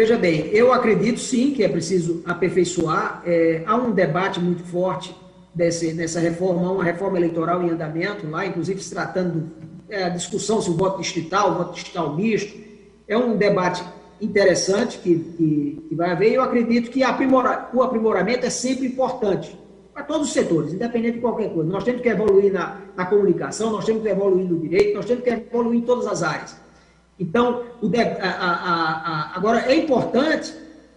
Veja 0.00 0.16
bem, 0.16 0.46
eu 0.46 0.72
acredito 0.72 1.20
sim 1.20 1.50
que 1.50 1.62
é 1.62 1.68
preciso 1.68 2.22
aperfeiçoar. 2.24 3.22
É, 3.26 3.62
há 3.66 3.76
um 3.76 3.90
debate 3.90 4.40
muito 4.40 4.62
forte 4.62 5.14
desse, 5.54 5.92
nessa 5.92 6.18
reforma, 6.18 6.72
uma 6.72 6.82
reforma 6.82 7.18
eleitoral 7.18 7.62
em 7.62 7.68
andamento, 7.68 8.26
lá, 8.26 8.46
inclusive 8.46 8.82
se 8.82 8.94
tratando 8.94 9.50
é, 9.90 10.04
a 10.04 10.08
discussão 10.08 10.58
se 10.62 10.70
o 10.70 10.74
voto 10.74 11.02
distrital, 11.02 11.50
o 11.50 11.54
voto 11.56 11.74
distrital 11.74 12.16
misto. 12.16 12.58
É 13.06 13.14
um 13.14 13.36
debate 13.36 13.84
interessante 14.22 14.96
que, 15.00 15.18
que, 15.18 15.84
que 15.90 15.94
vai 15.94 16.12
haver, 16.12 16.30
e 16.30 16.34
eu 16.36 16.42
acredito 16.42 16.90
que 16.90 17.02
aprimora, 17.02 17.68
o 17.74 17.82
aprimoramento 17.82 18.46
é 18.46 18.50
sempre 18.50 18.86
importante 18.86 19.54
para 19.92 20.02
todos 20.02 20.28
os 20.28 20.32
setores, 20.32 20.72
independente 20.72 21.16
de 21.16 21.20
qualquer 21.20 21.52
coisa. 21.52 21.70
Nós 21.70 21.84
temos 21.84 22.00
que 22.00 22.08
evoluir 22.08 22.50
na, 22.50 22.78
na 22.96 23.04
comunicação, 23.04 23.70
nós 23.70 23.84
temos 23.84 24.02
que 24.02 24.08
evoluir 24.08 24.48
no 24.48 24.60
direito, 24.60 24.94
nós 24.94 25.04
temos 25.04 25.22
que 25.22 25.28
evoluir 25.28 25.80
em 25.80 25.82
todas 25.82 26.06
as 26.06 26.22
áreas. 26.22 26.56
Então, 27.20 27.62
o, 27.82 27.86
a, 27.86 28.26
a, 28.26 28.50
a, 28.50 29.36
agora, 29.36 29.70
é 29.70 29.76
importante 29.76 30.54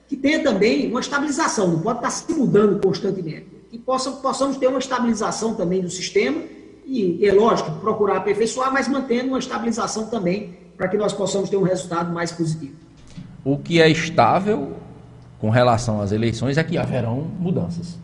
que 0.07 0.15
tenha 0.15 0.41
também 0.41 0.89
uma 0.89 1.01
estabilização, 1.01 1.67
não 1.67 1.81
pode 1.81 1.99
estar 1.99 2.09
se 2.09 2.33
mudando 2.33 2.81
constantemente. 2.81 3.47
Que 3.69 3.77
possa, 3.77 4.11
possamos 4.11 4.55
ter 4.55 4.67
uma 4.67 4.79
estabilização 4.79 5.53
também 5.53 5.81
do 5.81 5.89
sistema 5.89 6.41
e, 6.85 7.25
é 7.25 7.33
lógico, 7.33 7.71
procurar 7.79 8.17
aperfeiçoar, 8.17 8.71
mas 8.71 8.87
mantendo 8.87 9.29
uma 9.29 9.39
estabilização 9.39 10.07
também 10.07 10.53
para 10.77 10.87
que 10.87 10.97
nós 10.97 11.11
possamos 11.11 11.49
ter 11.49 11.57
um 11.57 11.63
resultado 11.63 12.13
mais 12.13 12.31
positivo. 12.31 12.75
O 13.43 13.57
que 13.57 13.81
é 13.81 13.89
estável 13.89 14.73
com 15.39 15.49
relação 15.49 15.99
às 15.99 16.13
eleições 16.13 16.57
é 16.57 16.63
que 16.63 16.77
haverão 16.77 17.27
mudanças. 17.37 17.99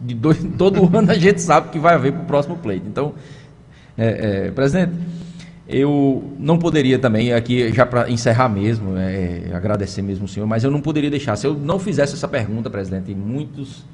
De 0.00 0.14
dois, 0.14 0.38
todo 0.58 0.84
ano 0.96 1.12
a 1.12 1.14
gente 1.14 1.40
sabe 1.40 1.68
que 1.68 1.78
vai 1.78 1.94
haver 1.94 2.12
para 2.12 2.22
o 2.22 2.26
próximo 2.26 2.56
pleito. 2.56 2.88
Então, 2.88 3.14
é, 3.96 4.46
é, 4.46 4.50
presidente, 4.50 4.94
eu 5.68 6.32
não 6.38 6.58
poderia 6.58 6.98
também, 6.98 7.32
aqui 7.32 7.72
já 7.72 7.86
para 7.86 8.10
encerrar 8.10 8.48
mesmo, 8.48 8.96
é, 8.96 9.50
agradecer 9.54 10.02
mesmo 10.02 10.24
o 10.24 10.28
senhor, 10.28 10.46
mas 10.46 10.64
eu 10.64 10.70
não 10.70 10.80
poderia 10.80 11.10
deixar, 11.10 11.36
se 11.36 11.46
eu 11.46 11.54
não 11.54 11.78
fizesse 11.78 12.14
essa 12.14 12.26
pergunta, 12.26 12.68
presidente, 12.68 13.14
muitos, 13.14 13.84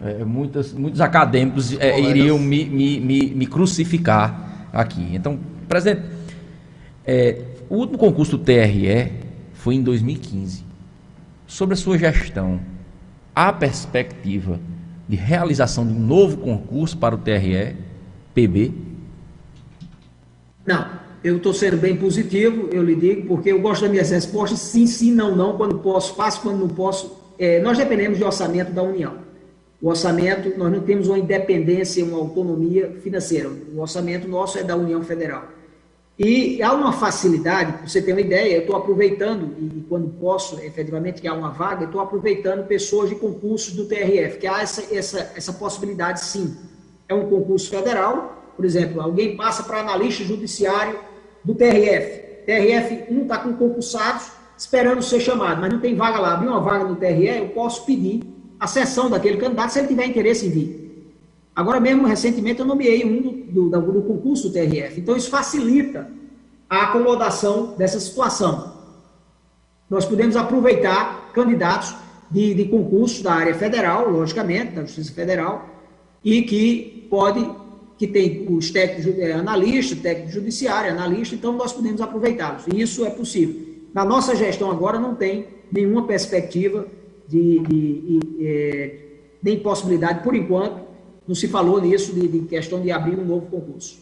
é, 0.00 0.24
muitos, 0.24 0.72
muitos 0.72 1.00
acadêmicos 1.00 1.78
é, 1.78 2.00
iriam 2.00 2.38
me, 2.38 2.64
me, 2.64 2.98
me, 3.00 3.26
me, 3.34 3.46
crucificar 3.46 4.68
aqui. 4.72 5.14
Então, 5.14 5.38
presidente, 5.68 6.02
é, 7.04 7.42
o 7.68 7.76
último 7.76 7.98
concurso 7.98 8.38
do 8.38 8.44
TRE 8.44 9.12
foi 9.52 9.74
em 9.74 9.82
2015. 9.82 10.64
Sobre 11.46 11.74
a 11.74 11.76
sua 11.76 11.98
gestão, 11.98 12.60
há 13.34 13.52
perspectiva 13.52 14.58
de 15.06 15.16
realização 15.16 15.86
de 15.86 15.92
um 15.92 16.00
novo 16.00 16.38
concurso 16.38 16.96
para 16.96 17.14
o 17.14 17.18
TRE 17.18 17.76
PB? 18.34 18.72
Não, 20.64 21.01
eu 21.24 21.36
estou 21.36 21.54
sendo 21.54 21.76
bem 21.76 21.96
positivo, 21.96 22.68
eu 22.72 22.82
lhe 22.82 22.96
digo, 22.96 23.28
porque 23.28 23.52
eu 23.52 23.60
gosto 23.60 23.82
das 23.82 23.90
minhas 23.90 24.10
respostas 24.10 24.58
sim, 24.58 24.86
sim, 24.86 25.12
não, 25.12 25.36
não, 25.36 25.56
quando 25.56 25.78
posso, 25.78 26.14
faço, 26.14 26.42
quando 26.42 26.58
não 26.58 26.68
posso. 26.68 27.16
É, 27.38 27.60
nós 27.60 27.78
dependemos 27.78 28.18
do 28.18 28.26
orçamento 28.26 28.72
da 28.72 28.82
União. 28.82 29.14
O 29.80 29.88
orçamento, 29.88 30.56
nós 30.58 30.70
não 30.70 30.80
temos 30.80 31.08
uma 31.08 31.18
independência, 31.18 32.04
uma 32.04 32.18
autonomia 32.18 32.96
financeira. 33.02 33.48
O 33.48 33.80
orçamento 33.80 34.28
nosso 34.28 34.58
é 34.58 34.62
da 34.62 34.76
União 34.76 35.02
Federal. 35.02 35.48
E 36.18 36.62
há 36.62 36.72
uma 36.72 36.92
facilidade, 36.92 37.72
para 37.72 37.88
você 37.88 38.02
ter 38.02 38.12
uma 38.12 38.20
ideia, 38.20 38.56
eu 38.56 38.60
estou 38.60 38.76
aproveitando, 38.76 39.56
e 39.58 39.80
quando 39.88 40.08
posso, 40.20 40.60
efetivamente, 40.60 41.20
que 41.20 41.26
há 41.26 41.32
uma 41.32 41.50
vaga, 41.50 41.84
estou 41.84 42.00
aproveitando 42.00 42.66
pessoas 42.66 43.08
de 43.08 43.16
concursos 43.16 43.74
do 43.74 43.86
TRF, 43.86 44.38
que 44.38 44.46
há 44.46 44.60
essa, 44.60 44.94
essa, 44.94 45.32
essa 45.34 45.52
possibilidade 45.52 46.24
sim. 46.24 46.56
É 47.08 47.14
um 47.14 47.28
concurso 47.28 47.70
federal, 47.70 48.52
por 48.56 48.64
exemplo, 48.64 49.00
alguém 49.00 49.36
passa 49.36 49.62
para 49.62 49.80
analista 49.80 50.22
judiciário 50.22 50.98
do 51.44 51.54
TRF. 51.54 52.44
TRF 52.46 53.12
1 53.12 53.22
está 53.22 53.38
com 53.38 53.52
concursados 53.54 54.32
esperando 54.56 55.02
ser 55.02 55.20
chamado, 55.20 55.60
mas 55.60 55.72
não 55.72 55.80
tem 55.80 55.94
vaga 55.94 56.18
lá. 56.18 56.34
Abrir 56.34 56.48
uma 56.48 56.60
vaga 56.60 56.84
no 56.84 56.96
TRE, 56.96 57.26
eu 57.26 57.48
posso 57.48 57.84
pedir 57.84 58.22
a 58.58 58.66
sessão 58.66 59.10
daquele 59.10 59.36
candidato 59.36 59.72
se 59.72 59.78
ele 59.80 59.88
tiver 59.88 60.06
interesse 60.06 60.46
em 60.46 60.50
vir. 60.50 60.82
Agora 61.54 61.80
mesmo, 61.80 62.06
recentemente, 62.06 62.60
eu 62.60 62.66
nomeei 62.66 63.04
um 63.04 63.44
do, 63.52 63.68
do, 63.68 63.92
do 63.92 64.02
concurso 64.02 64.48
do 64.48 64.52
TRF. 64.54 65.00
Então, 65.00 65.16
isso 65.16 65.28
facilita 65.28 66.08
a 66.70 66.84
acomodação 66.84 67.74
dessa 67.76 68.00
situação. 68.00 68.72
Nós 69.90 70.06
podemos 70.06 70.36
aproveitar 70.36 71.30
candidatos 71.34 71.94
de, 72.30 72.54
de 72.54 72.64
concurso 72.64 73.22
da 73.22 73.34
área 73.34 73.54
federal, 73.54 74.08
logicamente, 74.08 74.72
da 74.72 74.82
Justiça 74.82 75.12
Federal, 75.12 75.68
e 76.24 76.42
que 76.42 77.06
pode, 77.10 77.46
que 78.02 78.08
tem 78.08 78.44
os 78.48 78.68
técnicos 78.72 79.16
é, 79.16 79.32
analistas, 79.32 79.96
técnico 80.00 80.32
judiciário, 80.32 80.90
analista, 80.90 81.36
então 81.36 81.52
nós 81.52 81.72
podemos 81.72 82.00
aproveitá-los. 82.00 82.64
E 82.66 82.80
isso 82.80 83.06
é 83.06 83.10
possível. 83.10 83.54
Na 83.94 84.04
nossa 84.04 84.34
gestão 84.34 84.72
agora 84.72 84.98
não 84.98 85.14
tem 85.14 85.46
nenhuma 85.70 86.04
perspectiva 86.04 86.84
de, 87.28 87.60
de, 87.60 88.18
de 88.18 88.44
é, 88.44 88.98
nem 89.40 89.60
possibilidade, 89.60 90.24
por 90.24 90.34
enquanto, 90.34 90.82
não 91.28 91.34
se 91.36 91.46
falou 91.46 91.80
nisso, 91.80 92.12
de, 92.12 92.26
de 92.26 92.40
questão 92.40 92.82
de 92.82 92.90
abrir 92.90 93.16
um 93.16 93.24
novo 93.24 93.46
concurso. 93.46 94.00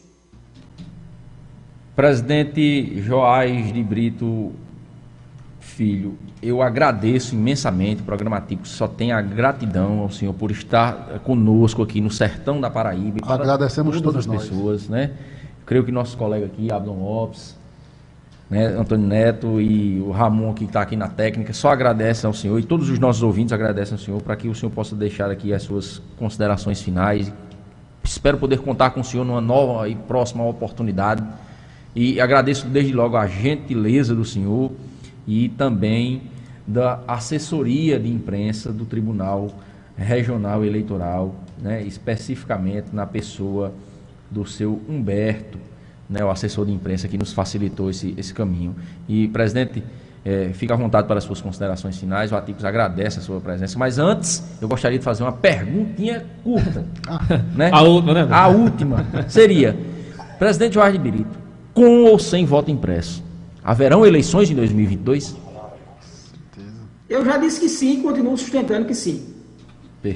Presidente 1.94 3.03
Joás 3.03 3.70
de 3.70 3.82
Brito 3.82 4.53
Filho, 5.81 6.18
eu 6.43 6.61
agradeço 6.61 7.35
imensamente, 7.35 8.03
o 8.03 8.05
programa 8.05 8.39
Tipo 8.39 8.68
só 8.68 8.87
tem 8.87 9.12
a 9.12 9.22
gratidão 9.22 10.01
ao 10.01 10.11
senhor 10.11 10.35
por 10.35 10.51
estar 10.51 11.20
conosco 11.24 11.83
aqui 11.83 12.03
no 12.03 12.11
sertão 12.11 12.61
da 12.61 12.68
Paraíba. 12.68 13.16
Agradecemos 13.26 13.99
todas, 13.99 14.26
todas 14.26 14.43
as 14.43 14.51
pessoas, 14.51 14.91
né? 14.91 15.12
creio 15.64 15.83
que 15.83 15.91
nosso 15.91 16.18
colega 16.18 16.45
aqui, 16.45 16.70
Abdon 16.70 17.03
Lopes, 17.03 17.57
né, 18.51 18.66
Antônio 18.66 19.07
Neto 19.07 19.59
e 19.59 19.99
o 20.01 20.11
Ramon 20.11 20.53
que 20.53 20.64
está 20.64 20.83
aqui 20.83 20.97
na 20.97 21.09
técnica, 21.09 21.55
só 21.55 21.70
agradecem 21.70 22.28
ao 22.28 22.35
senhor 22.35 22.59
e 22.59 22.62
todos 22.62 22.91
os 22.91 22.99
nossos 22.99 23.22
ouvintes 23.22 23.51
agradecem 23.51 23.95
ao 23.95 23.99
senhor 23.99 24.20
para 24.20 24.37
que 24.37 24.49
o 24.49 24.55
senhor 24.55 24.70
possa 24.72 24.95
deixar 24.95 25.31
aqui 25.31 25.55
as 25.55 25.62
suas 25.62 26.03
considerações 26.18 26.83
finais. 26.83 27.33
Espero 28.05 28.37
poder 28.37 28.59
contar 28.59 28.91
com 28.91 29.01
o 29.01 29.05
senhor 29.05 29.24
numa 29.24 29.41
nova 29.41 29.89
e 29.89 29.95
próxima 29.95 30.47
oportunidade. 30.47 31.24
E 31.97 32.20
agradeço 32.20 32.66
desde 32.66 32.93
logo 32.93 33.16
a 33.16 33.26
gentileza 33.26 34.14
do 34.14 34.26
senhor 34.26 34.72
e 35.31 35.49
também 35.49 36.22
da 36.66 37.01
assessoria 37.07 38.01
de 38.01 38.09
imprensa 38.11 38.72
do 38.72 38.85
Tribunal 38.85 39.49
Regional 39.97 40.64
Eleitoral, 40.64 41.37
né, 41.62 41.83
especificamente 41.85 42.89
na 42.93 43.07
pessoa 43.07 43.72
do 44.28 44.45
seu 44.45 44.81
Humberto 44.89 45.59
né, 46.09 46.24
o 46.24 46.31
assessor 46.31 46.66
de 46.66 46.72
imprensa 46.72 47.07
que 47.07 47.16
nos 47.16 47.33
facilitou 47.33 47.89
esse, 47.89 48.12
esse 48.18 48.35
caminho. 48.35 48.74
E, 49.09 49.28
presidente, 49.28 49.85
é, 50.24 50.51
fica 50.53 50.74
à 50.74 50.76
vontade 50.76 51.07
para 51.07 51.18
as 51.18 51.24
suas 51.24 51.41
considerações 51.41 51.97
finais. 51.97 52.33
O 52.33 52.37
Aticos 52.37 52.64
agradece 52.64 53.20
a 53.20 53.22
sua 53.22 53.41
presença. 53.41 53.78
Mas 53.78 54.01
antes, 54.01 54.43
eu 54.61 54.66
gostaria 54.66 54.99
de 54.99 55.05
fazer 55.05 55.22
uma 55.22 55.33
perguntinha 55.33 56.24
curta. 56.43 56.85
Ah, 57.07 57.20
né? 57.55 57.70
A 57.72 57.83
última, 57.83 58.14
né? 58.14 58.28
A 58.28 58.49
última 58.49 59.07
seria: 59.28 59.76
presidente 60.41 60.74
Jorge 60.74 60.99
Birito, 60.99 61.39
com 61.72 62.07
ou 62.07 62.18
sem 62.18 62.45
voto 62.45 62.72
impresso, 62.72 63.22
haverão 63.63 64.07
eleições 64.07 64.51
em 64.51 64.55
2022? 64.55 65.37
Eu 67.09 67.25
já 67.25 67.37
disse 67.37 67.59
que 67.59 67.69
sim, 67.69 68.03
continuo 68.03 68.37
sustentando 68.37 68.87
que 68.87 68.95
sim. 68.95 69.35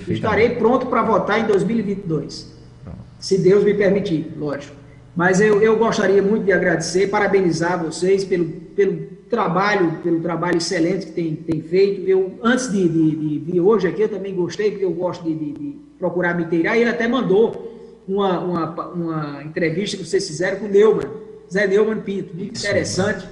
Estarei 0.09 0.51
pronto 0.51 0.87
para 0.87 1.03
votar 1.03 1.41
em 1.41 1.47
2022. 1.47 2.55
Pronto. 2.83 2.99
Se 3.19 3.37
Deus 3.39 3.65
me 3.65 3.75
permitir, 3.75 4.33
lógico. 4.39 4.75
Mas 5.17 5.41
eu, 5.41 5.63
eu 5.63 5.77
gostaria 5.77 6.23
muito 6.23 6.45
de 6.45 6.53
agradecer, 6.53 7.09
parabenizar 7.09 7.83
vocês 7.83 8.25
pelo, 8.25 8.47
pelo 8.47 9.07
trabalho, 9.29 9.99
pelo 10.03 10.21
trabalho 10.21 10.57
excelente 10.57 11.07
que 11.07 11.13
tem, 11.13 11.35
tem 11.35 11.61
feito. 11.61 12.09
Eu, 12.09 12.39
antes 12.43 12.71
de, 12.71 12.89
de, 12.89 13.11
de 13.11 13.39
vir 13.39 13.61
hoje 13.61 13.87
aqui, 13.87 14.03
eu 14.03 14.09
também 14.09 14.35
gostei, 14.35 14.71
porque 14.71 14.85
eu 14.85 14.93
gosto 14.93 15.23
de, 15.25 15.35
de, 15.35 15.53
de 15.53 15.77
procurar 15.99 16.35
me 16.35 16.45
inteirar. 16.45 16.77
E 16.77 16.81
ele 16.81 16.91
até 16.91 17.07
mandou 17.07 18.03
uma, 18.09 18.41
uma, 18.41 18.91
uma 18.91 19.45
entrevista 19.45 19.97
que 19.97 20.05
vocês 20.05 20.27
fizeram 20.27 20.59
com 20.59 20.67
o 20.67 20.69
Neumann, 20.69 21.09
Zé 21.53 21.67
Neumann 21.67 22.01
Pinto, 22.01 22.35
muito 22.35 22.59
interessante. 22.59 23.27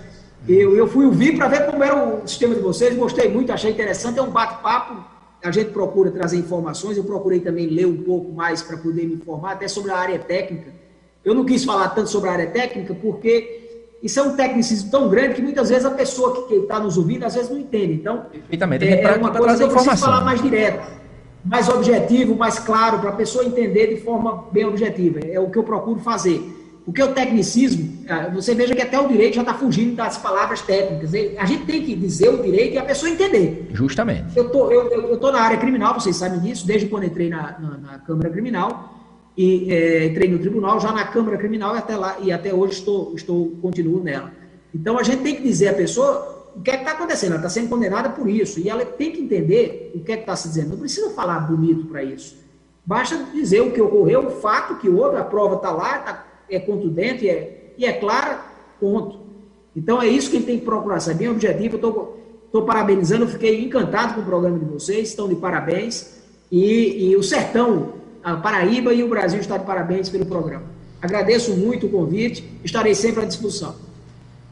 Eu, 0.48 0.76
eu 0.76 0.88
fui 0.88 1.06
ouvir 1.06 1.36
para 1.36 1.48
ver 1.48 1.66
como 1.66 1.82
era 1.84 1.96
o 1.96 2.26
sistema 2.26 2.54
de 2.54 2.60
vocês, 2.60 2.96
gostei 2.96 3.28
muito, 3.28 3.52
achei 3.52 3.70
interessante, 3.70 4.18
é 4.18 4.22
um 4.22 4.30
bate-papo, 4.30 5.04
a 5.42 5.50
gente 5.50 5.70
procura 5.70 6.10
trazer 6.10 6.36
informações, 6.36 6.96
eu 6.96 7.04
procurei 7.04 7.40
também 7.40 7.66
ler 7.66 7.86
um 7.86 8.02
pouco 8.02 8.32
mais 8.32 8.62
para 8.62 8.76
poder 8.76 9.06
me 9.06 9.14
informar, 9.14 9.52
até 9.52 9.68
sobre 9.68 9.90
a 9.90 9.96
área 9.96 10.18
técnica. 10.18 10.72
Eu 11.24 11.34
não 11.34 11.44
quis 11.44 11.64
falar 11.64 11.88
tanto 11.90 12.10
sobre 12.10 12.28
a 12.28 12.32
área 12.32 12.46
técnica, 12.48 12.94
porque 12.94 13.60
isso 14.02 14.18
é 14.18 14.22
um 14.22 14.34
tecnicismo 14.34 14.90
tão 14.90 15.08
grande 15.08 15.34
que 15.34 15.42
muitas 15.42 15.68
vezes 15.68 15.84
a 15.84 15.90
pessoa 15.90 16.46
que 16.48 16.54
está 16.54 16.80
nos 16.80 16.96
ouvindo, 16.96 17.24
às 17.24 17.34
vezes 17.34 17.48
não 17.48 17.58
entende. 17.58 17.94
Então, 17.94 18.26
é, 18.84 19.02
é 19.02 19.16
uma 19.16 19.30
coisa 19.30 19.56
que 19.58 19.62
eu 19.62 19.68
preciso 19.68 19.96
falar 19.96 20.24
mais 20.24 20.42
direto, 20.42 20.90
mais 21.44 21.68
objetivo, 21.68 22.34
mais 22.34 22.58
claro, 22.58 22.98
para 22.98 23.10
a 23.10 23.14
pessoa 23.14 23.44
entender 23.44 23.94
de 23.94 24.00
forma 24.00 24.48
bem 24.50 24.64
objetiva. 24.64 25.20
É 25.20 25.38
o 25.38 25.50
que 25.50 25.58
eu 25.58 25.62
procuro 25.62 26.00
fazer. 26.00 26.61
Porque 26.84 27.02
o 27.02 27.12
tecnicismo, 27.12 28.04
ah, 28.08 28.28
você 28.28 28.54
veja 28.54 28.74
que 28.74 28.82
até 28.82 28.98
o 28.98 29.06
direito 29.06 29.34
já 29.34 29.42
está 29.42 29.54
fugindo 29.54 29.94
das 29.94 30.18
palavras 30.18 30.62
técnicas. 30.62 31.12
A 31.38 31.44
gente 31.44 31.64
tem 31.64 31.84
que 31.84 31.94
dizer 31.94 32.28
o 32.28 32.42
direito 32.42 32.74
e 32.74 32.78
a 32.78 32.84
pessoa 32.84 33.10
entender. 33.10 33.68
Justamente. 33.72 34.36
Eu 34.36 34.50
tô, 34.50 34.70
eu, 34.70 34.90
eu 34.90 35.16
tô 35.16 35.30
na 35.30 35.40
área 35.40 35.58
criminal, 35.58 35.94
vocês 35.94 36.16
sabem 36.16 36.40
disso, 36.40 36.66
desde 36.66 36.88
quando 36.88 37.04
entrei 37.04 37.28
na, 37.28 37.56
na, 37.58 37.78
na 37.78 37.98
Câmara 38.00 38.30
Criminal 38.30 39.00
e 39.36 39.72
é, 39.72 40.06
entrei 40.06 40.28
no 40.28 40.40
tribunal, 40.40 40.80
já 40.80 40.92
na 40.92 41.06
Câmara 41.06 41.38
Criminal 41.38 41.76
e 41.76 41.78
até 41.78 41.96
lá 41.96 42.16
e 42.20 42.32
até 42.32 42.52
hoje 42.52 42.74
estou, 42.74 43.14
estou 43.14 43.50
continuo 43.62 44.02
nela. 44.02 44.32
Então 44.74 44.98
a 44.98 45.04
gente 45.04 45.22
tem 45.22 45.36
que 45.36 45.42
dizer 45.42 45.68
à 45.68 45.74
pessoa 45.74 46.52
o 46.56 46.60
que 46.60 46.70
é 46.70 46.74
que 46.74 46.80
está 46.80 46.92
acontecendo. 46.92 47.30
Ela 47.30 47.36
está 47.36 47.48
sendo 47.48 47.68
condenada 47.68 48.10
por 48.10 48.28
isso 48.28 48.58
e 48.58 48.68
ela 48.68 48.84
tem 48.84 49.12
que 49.12 49.20
entender 49.20 49.92
o 49.94 50.00
que 50.00 50.10
é 50.10 50.16
que 50.16 50.22
está 50.22 50.34
se 50.34 50.48
dizendo. 50.48 50.70
Não 50.70 50.78
precisa 50.78 51.10
falar 51.10 51.38
bonito 51.40 51.86
para 51.86 52.02
isso. 52.02 52.42
Basta 52.84 53.16
dizer 53.32 53.60
o 53.60 53.70
que 53.70 53.80
ocorreu, 53.80 54.26
o 54.26 54.30
fato 54.30 54.76
que 54.76 54.88
houve, 54.88 55.16
a 55.16 55.22
prova 55.22 55.54
está 55.54 55.70
lá, 55.70 55.98
tá, 55.98 56.26
é 56.54 56.60
contundente 56.60 57.28
é, 57.28 57.72
e 57.76 57.84
é 57.84 57.92
clara, 57.92 58.44
ponto. 58.80 59.20
Então 59.74 60.00
é 60.00 60.06
isso 60.06 60.30
que 60.30 60.36
a 60.36 60.38
gente 60.38 60.48
tem 60.48 60.58
que 60.58 60.64
procurar, 60.64 60.98
é 61.08 61.14
bem 61.14 61.28
objetivo. 61.28 61.76
Estou 61.76 62.64
parabenizando, 62.64 63.26
fiquei 63.26 63.64
encantado 63.64 64.14
com 64.14 64.20
o 64.20 64.24
programa 64.24 64.58
de 64.58 64.64
vocês, 64.66 65.08
estão 65.08 65.28
de 65.28 65.36
parabéns. 65.36 66.20
E, 66.50 67.10
e 67.10 67.16
o 67.16 67.22
Sertão 67.22 67.94
a 68.22 68.36
Paraíba 68.36 68.94
e 68.94 69.02
o 69.02 69.08
Brasil 69.08 69.40
está 69.40 69.56
de 69.56 69.66
parabéns 69.66 70.08
pelo 70.08 70.24
programa. 70.26 70.64
Agradeço 71.00 71.52
muito 71.56 71.86
o 71.86 71.88
convite, 71.88 72.44
estarei 72.62 72.94
sempre 72.94 73.22
à 73.22 73.26
disposição. 73.26 73.74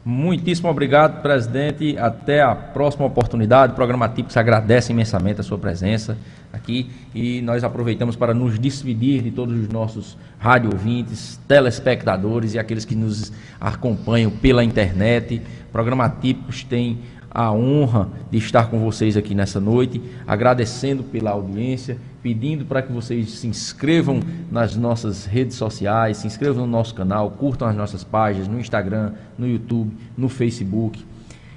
Muitíssimo 0.03 0.67
obrigado, 0.67 1.21
presidente. 1.21 1.95
Até 1.95 2.41
a 2.41 2.55
próxima 2.55 3.05
oportunidade. 3.05 3.73
O 3.73 3.75
programa 3.75 4.09
Típico 4.09 4.37
agradece 4.39 4.91
imensamente 4.91 5.41
a 5.41 5.43
sua 5.43 5.59
presença 5.59 6.17
aqui 6.51 6.89
e 7.13 7.39
nós 7.41 7.63
aproveitamos 7.63 8.15
para 8.15 8.33
nos 8.33 8.57
despedir 8.57 9.21
de 9.21 9.29
todos 9.29 9.55
os 9.55 9.69
nossos 9.69 10.17
rádio 10.39 10.71
ouvintes, 10.73 11.39
telespectadores 11.47 12.55
e 12.55 12.59
aqueles 12.59 12.83
que 12.83 12.95
nos 12.95 13.31
acompanham 13.59 14.31
pela 14.31 14.63
internet. 14.63 15.39
O 15.69 15.71
programa 15.71 16.09
Típicos 16.09 16.63
tem 16.63 16.99
a 17.33 17.51
honra 17.51 18.09
de 18.29 18.37
estar 18.37 18.69
com 18.69 18.79
vocês 18.79 19.15
aqui 19.15 19.33
nessa 19.33 19.59
noite, 19.59 20.01
agradecendo 20.27 21.01
pela 21.01 21.31
audiência, 21.31 21.97
pedindo 22.21 22.65
para 22.65 22.81
que 22.81 22.91
vocês 22.91 23.31
se 23.31 23.47
inscrevam 23.47 24.19
nas 24.51 24.75
nossas 24.75 25.25
redes 25.25 25.55
sociais, 25.55 26.17
se 26.17 26.27
inscrevam 26.27 26.65
no 26.65 26.71
nosso 26.71 26.93
canal, 26.93 27.31
curtam 27.31 27.67
as 27.67 27.75
nossas 27.75 28.03
páginas 28.03 28.47
no 28.47 28.59
Instagram, 28.59 29.13
no 29.37 29.47
YouTube, 29.47 29.91
no 30.17 30.27
Facebook. 30.27 31.03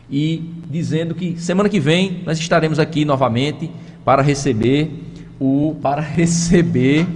E 0.09 0.51
dizendo 0.71 1.15
que 1.15 1.39
semana 1.41 1.69
que 1.69 1.81
vem 1.81 2.23
nós 2.25 2.39
estaremos 2.39 2.79
aqui 2.79 3.05
novamente 3.05 3.71
para 4.05 4.23
receber 4.23 4.91
o 5.41 5.77
para 5.83 6.01
receber 6.03 7.07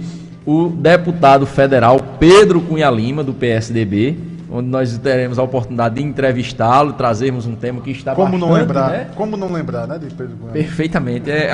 o 0.45 0.69
deputado 0.69 1.45
federal 1.45 1.99
Pedro 2.19 2.59
Cunha 2.61 2.89
Lima 2.89 3.23
do 3.23 3.33
PSDB 3.33 4.17
onde 4.51 4.67
nós 4.67 4.97
teremos 4.97 5.37
a 5.37 5.43
oportunidade 5.43 5.95
de 5.95 6.03
entrevistá-lo, 6.03 6.93
trazermos 6.93 7.45
um 7.45 7.55
tema 7.55 7.81
que 7.81 7.91
está 7.91 8.15
como 8.15 8.31
bastante, 8.31 8.49
não 8.49 8.57
lembrar, 8.57 8.89
né? 8.91 9.07
como 9.15 9.37
não 9.37 9.51
lembrar, 9.51 9.87
né, 9.87 9.97
de 9.97 10.07
Pedro? 10.07 10.35
Perfeitamente, 10.51 11.29
é, 11.29 11.49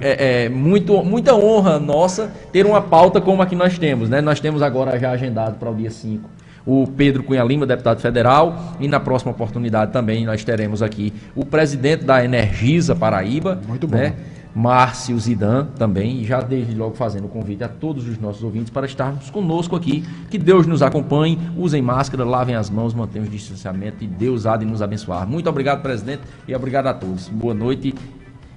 é, 0.00 0.44
é, 0.44 0.48
muito, 0.48 1.02
muita 1.04 1.34
honra 1.34 1.78
nossa 1.78 2.30
ter 2.52 2.66
uma 2.66 2.82
pauta 2.82 3.20
como 3.20 3.42
a 3.42 3.46
que 3.46 3.54
nós 3.54 3.78
temos, 3.78 4.08
né? 4.08 4.20
Nós 4.20 4.40
temos 4.40 4.62
agora 4.62 4.98
já 4.98 5.10
agendado 5.10 5.56
para 5.56 5.70
o 5.70 5.74
dia 5.74 5.90
5 5.90 6.42
o 6.64 6.86
Pedro 6.86 7.22
Cunha 7.24 7.42
Lima, 7.42 7.66
deputado 7.66 8.00
federal, 8.00 8.76
e 8.78 8.86
na 8.86 9.00
próxima 9.00 9.32
oportunidade 9.32 9.92
também 9.92 10.24
nós 10.24 10.44
teremos 10.44 10.82
aqui 10.82 11.12
o 11.34 11.44
presidente 11.44 12.04
da 12.04 12.24
Energisa 12.24 12.94
Paraíba, 12.94 13.60
muito 13.66 13.88
bom. 13.88 13.96
Né? 13.96 14.14
Márcio 14.54 15.18
Zidan 15.18 15.66
também, 15.78 16.20
e 16.20 16.24
já 16.24 16.40
desde 16.40 16.74
logo 16.74 16.94
fazendo 16.94 17.24
o 17.24 17.28
convite 17.28 17.64
a 17.64 17.68
todos 17.68 18.06
os 18.06 18.18
nossos 18.18 18.42
ouvintes 18.42 18.70
para 18.70 18.86
estarmos 18.86 19.30
conosco 19.30 19.74
aqui. 19.74 20.04
Que 20.30 20.38
Deus 20.38 20.66
nos 20.66 20.82
acompanhe, 20.82 21.38
usem 21.56 21.80
máscara, 21.80 22.24
lavem 22.24 22.54
as 22.54 22.68
mãos, 22.68 22.94
mantenham 22.94 23.26
o 23.26 23.30
distanciamento 23.30 24.04
e 24.04 24.06
Deus 24.06 24.46
há 24.46 24.56
de 24.56 24.64
nos 24.64 24.82
abençoar. 24.82 25.26
Muito 25.26 25.48
obrigado, 25.48 25.82
presidente, 25.82 26.22
e 26.46 26.54
obrigado 26.54 26.86
a 26.86 26.94
todos. 26.94 27.28
Boa 27.28 27.54
noite 27.54 27.94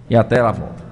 e 0.09 0.15
até 0.15 0.39
a 0.39 0.51
volta. 0.51 0.83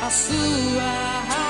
a 0.00 0.08
sua 0.10 1.41